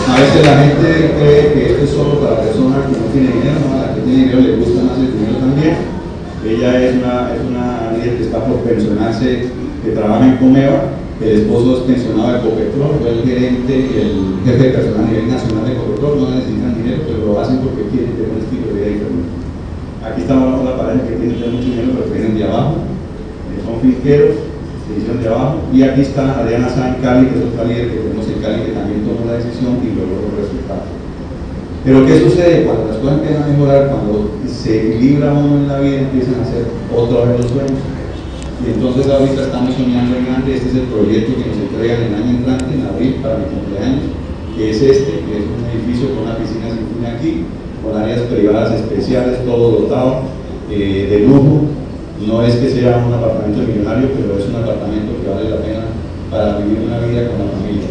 A 0.08 0.20
veces 0.20 0.46
la 0.46 0.58
gente 0.58 1.14
cree 1.16 1.52
que 1.52 1.70
esto 1.70 1.84
es 1.84 1.90
solo 1.90 2.20
para 2.20 2.42
personas 2.42 2.86
que 2.86 2.98
no 2.98 3.06
tienen 3.12 3.32
dinero, 3.32 3.58
a 3.72 3.86
la 3.86 3.94
que 3.94 4.00
tiene 4.00 4.22
dinero 4.24 4.40
le 4.40 4.56
gusta 4.56 4.82
más 4.82 4.98
el 4.98 5.12
dinero 5.12 5.38
también. 5.38 5.76
Ella 6.44 6.82
es 6.82 6.96
una, 6.96 7.34
es 7.34 7.40
una 7.46 7.92
líder 7.92 8.16
que 8.16 8.24
está 8.24 8.44
por 8.44 8.58
pensionarse, 8.60 9.50
que 9.84 9.90
trabaja 9.90 10.26
en 10.26 10.36
Comeva, 10.38 10.82
el 11.20 11.42
esposo 11.42 11.78
es 11.78 11.82
pensionado 11.82 12.32
de 12.32 12.40
Copetrol, 12.40 12.98
fue 13.00 13.10
el 13.10 13.22
gerente 13.24 13.74
y 13.74 13.94
el 14.00 14.38
jefe 14.44 14.62
de 14.68 14.70
personal 14.70 15.04
a 15.04 15.08
nivel 15.08 15.28
nacional 15.28 15.66
de 15.68 15.74
Copetrol, 15.74 16.20
no 16.20 16.30
necesitan 16.30 16.82
dinero, 16.82 17.02
pero 17.06 17.26
lo 17.26 17.40
hacen 17.40 17.58
porque 17.58 17.90
quieren 17.90 18.12
tener 18.14 18.30
un 18.30 18.38
estilo 18.38 18.66
de 18.68 18.74
vida 18.74 18.86
diferente. 18.86 19.47
Aquí 20.04 20.22
estamos 20.22 20.64
la 20.64 20.76
pareja 20.76 21.06
que 21.06 21.16
tiene 21.16 21.34
mucho 21.34 21.68
dinero, 21.68 21.92
pero 21.98 22.14
vienen 22.14 22.38
de 22.38 22.44
abajo, 22.44 22.76
son 23.64 23.80
finqueros, 23.80 24.36
se 24.86 24.98
hicieron 24.98 25.22
de 25.22 25.28
abajo, 25.28 25.56
y 25.72 25.82
aquí 25.82 26.00
está 26.00 26.38
Adriana 26.38 26.68
San 26.68 27.02
Cali, 27.02 27.26
que 27.28 27.38
es 27.38 27.44
otra 27.44 27.64
líder 27.64 27.90
que 27.90 27.96
tenemos 27.98 28.26
en 28.28 28.40
Cali, 28.40 28.62
que 28.62 28.72
también 28.78 29.04
tomó 29.04 29.26
la 29.26 29.38
decisión 29.38 29.78
y 29.82 29.98
logró 29.98 30.22
los 30.22 30.38
resultados. 30.38 30.88
Pero 31.84 32.06
¿qué 32.06 32.20
sucede? 32.20 32.64
Cuando 32.64 32.86
las 32.86 32.98
cosas 32.98 33.18
empiezan 33.18 33.42
a 33.42 33.46
mejorar, 33.48 33.88
cuando 33.90 34.38
se 34.46 34.94
equilibra 34.94 35.32
uno 35.32 35.56
en 35.56 35.68
la 35.68 35.80
vida, 35.80 36.00
empiezan 36.00 36.40
a 36.40 36.42
hacer 36.42 36.64
otra 36.94 37.24
vez 37.26 37.40
los 37.40 37.50
sueños 37.50 37.80
y 38.58 38.74
entonces 38.74 39.06
ahorita 39.06 39.42
estamos 39.42 39.74
soñando 39.74 40.18
en 40.18 40.26
grande, 40.26 40.56
este 40.56 40.68
es 40.68 40.74
el 40.74 40.90
proyecto 40.90 41.38
que 41.38 41.46
nos 41.46 41.58
entregan 41.58 42.02
el 42.02 42.14
año 42.14 42.30
entrante, 42.42 42.74
en 42.74 42.86
abril, 42.86 43.14
para 43.22 43.38
mi 43.38 43.46
cumpleaños, 43.54 44.10
que 44.56 44.70
es 44.70 44.82
este, 44.82 45.22
que 45.22 45.32
es 45.38 45.44
un 45.46 45.62
edificio 45.70 46.10
con 46.10 46.26
una 46.26 46.36
piscina 46.36 46.66
sin 46.66 46.90
fin 46.90 47.06
aquí, 47.06 47.32
con 47.88 48.00
áreas 48.00 48.20
privadas 48.22 48.72
especiales, 48.74 49.44
todo 49.44 49.80
dotado, 49.80 50.20
eh, 50.70 51.08
de 51.10 51.20
lujo. 51.20 51.62
No 52.26 52.42
es 52.42 52.56
que 52.56 52.68
sea 52.68 53.04
un 53.06 53.14
apartamento 53.14 53.62
millonario, 53.62 54.10
pero 54.14 54.38
es 54.38 54.48
un 54.48 54.56
apartamento 54.56 55.22
que 55.22 55.30
vale 55.30 55.50
la 55.50 55.62
pena 55.62 55.84
para 56.30 56.58
vivir 56.58 56.82
una 56.86 56.98
vida 57.06 57.28
con 57.28 57.38
la 57.38 57.52
familia. 57.52 57.88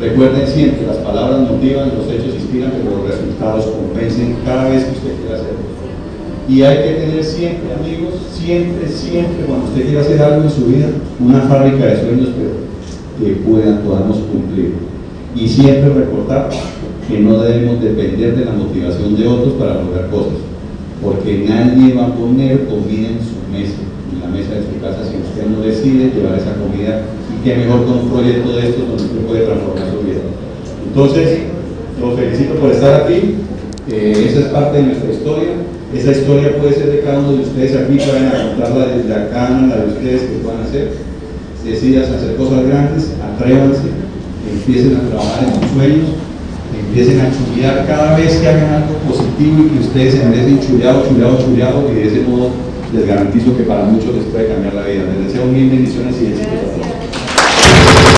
Recuerden 0.00 0.46
siempre, 0.46 0.86
las 0.86 0.98
palabras 0.98 1.40
motivan, 1.40 1.92
los 1.94 2.06
hechos 2.08 2.34
inspiran, 2.34 2.72
pero 2.72 2.96
los 2.96 3.10
resultados 3.10 3.66
convencen 3.66 4.36
cada 4.44 4.70
vez 4.70 4.84
que 4.84 4.96
usted 4.96 5.20
quiera 5.20 5.36
hacerlo. 5.36 5.68
Y 6.48 6.62
hay 6.62 6.76
que 6.78 7.00
tener 7.00 7.24
siempre, 7.24 7.74
amigos, 7.74 8.14
siempre, 8.32 8.88
siempre, 8.88 9.44
cuando 9.44 9.66
usted 9.66 9.84
quiera 9.84 10.00
hacer 10.00 10.22
algo 10.22 10.44
en 10.44 10.50
su 10.50 10.64
vida, 10.64 10.86
una 11.20 11.40
fábrica 11.42 11.84
de 11.84 12.00
sueños 12.00 12.28
que 13.20 13.32
puedan, 13.44 13.82
podamos 13.82 14.16
cumplir. 14.32 14.74
Y 15.36 15.46
siempre 15.46 15.92
recordar 15.92 16.48
que 17.08 17.18
no 17.20 17.38
debemos 17.42 17.82
depender 17.82 18.36
de 18.36 18.44
la 18.44 18.52
motivación 18.52 19.16
de 19.16 19.26
otros 19.26 19.54
para 19.54 19.82
lograr 19.82 20.10
cosas, 20.10 20.44
porque 21.02 21.46
nadie 21.48 21.94
va 21.94 22.06
a 22.06 22.14
poner 22.14 22.66
comida 22.66 23.08
en 23.08 23.20
su 23.24 23.40
mesa, 23.50 23.80
en 24.12 24.20
la 24.20 24.28
mesa 24.28 24.54
de 24.54 24.68
su 24.68 24.76
casa, 24.80 25.08
si 25.08 25.16
usted 25.16 25.46
no 25.48 25.64
decide 25.64 26.12
llevar 26.12 26.38
esa 26.38 26.52
comida, 26.60 27.02
y 27.32 27.44
que 27.44 27.56
mejor 27.56 27.86
con 27.86 27.98
un 27.98 28.10
proyecto 28.10 28.52
de 28.52 28.68
estos 28.68 28.88
donde 28.88 29.02
usted 29.02 29.20
puede 29.26 29.46
transformar 29.46 29.90
su 29.90 30.06
vida. 30.06 30.20
Entonces, 30.86 31.38
los 32.00 32.14
felicito 32.14 32.54
por 32.54 32.70
estar 32.72 33.02
aquí, 33.02 33.34
eh, 33.90 34.26
esa 34.28 34.40
es 34.40 34.46
parte 34.46 34.76
de 34.76 34.82
nuestra 34.84 35.10
historia, 35.10 35.48
esa 35.94 36.12
historia 36.12 36.58
puede 36.58 36.74
ser 36.74 36.92
de 36.92 37.00
cada 37.00 37.20
uno 37.20 37.32
de 37.32 37.40
ustedes 37.40 37.74
aquí, 37.74 37.96
pueden 37.96 38.28
contarla 38.28 38.86
desde 38.94 39.14
acá, 39.14 39.48
la 39.48 39.76
de 39.76 39.88
ustedes 39.88 40.20
que 40.22 40.44
puedan 40.44 40.60
hacer. 40.60 40.92
Decidas 41.64 42.10
hacer 42.10 42.36
cosas 42.36 42.66
grandes, 42.66 43.12
atrévanse, 43.24 43.88
empiecen 44.52 44.96
a 44.96 45.08
trabajar 45.08 45.44
en 45.44 45.54
sus 45.60 45.72
sueños, 45.72 46.08
empiecen 46.98 47.20
a 47.20 47.30
chullear 47.30 47.86
cada 47.86 48.16
vez 48.16 48.36
que 48.38 48.48
hagan 48.48 48.82
algo 48.82 48.94
positivo 49.06 49.66
y 49.66 49.68
que 49.70 49.86
ustedes 49.86 50.14
se 50.14 50.24
merecen 50.24 50.58
chuleado, 50.60 51.06
chuleado, 51.06 51.38
chuleado 51.38 51.92
y 51.92 51.94
de 51.94 52.06
ese 52.08 52.20
modo 52.22 52.50
les 52.92 53.06
garantizo 53.06 53.56
que 53.56 53.62
para 53.62 53.84
muchos 53.84 54.14
les 54.16 54.24
puede 54.24 54.48
cambiar 54.48 54.74
la 54.74 54.82
vida. 54.82 55.04
Les 55.04 55.28
deseo 55.28 55.46
mil 55.46 55.70
bendiciones 55.70 56.16
y 56.20 56.26
éxitos. 56.26 56.97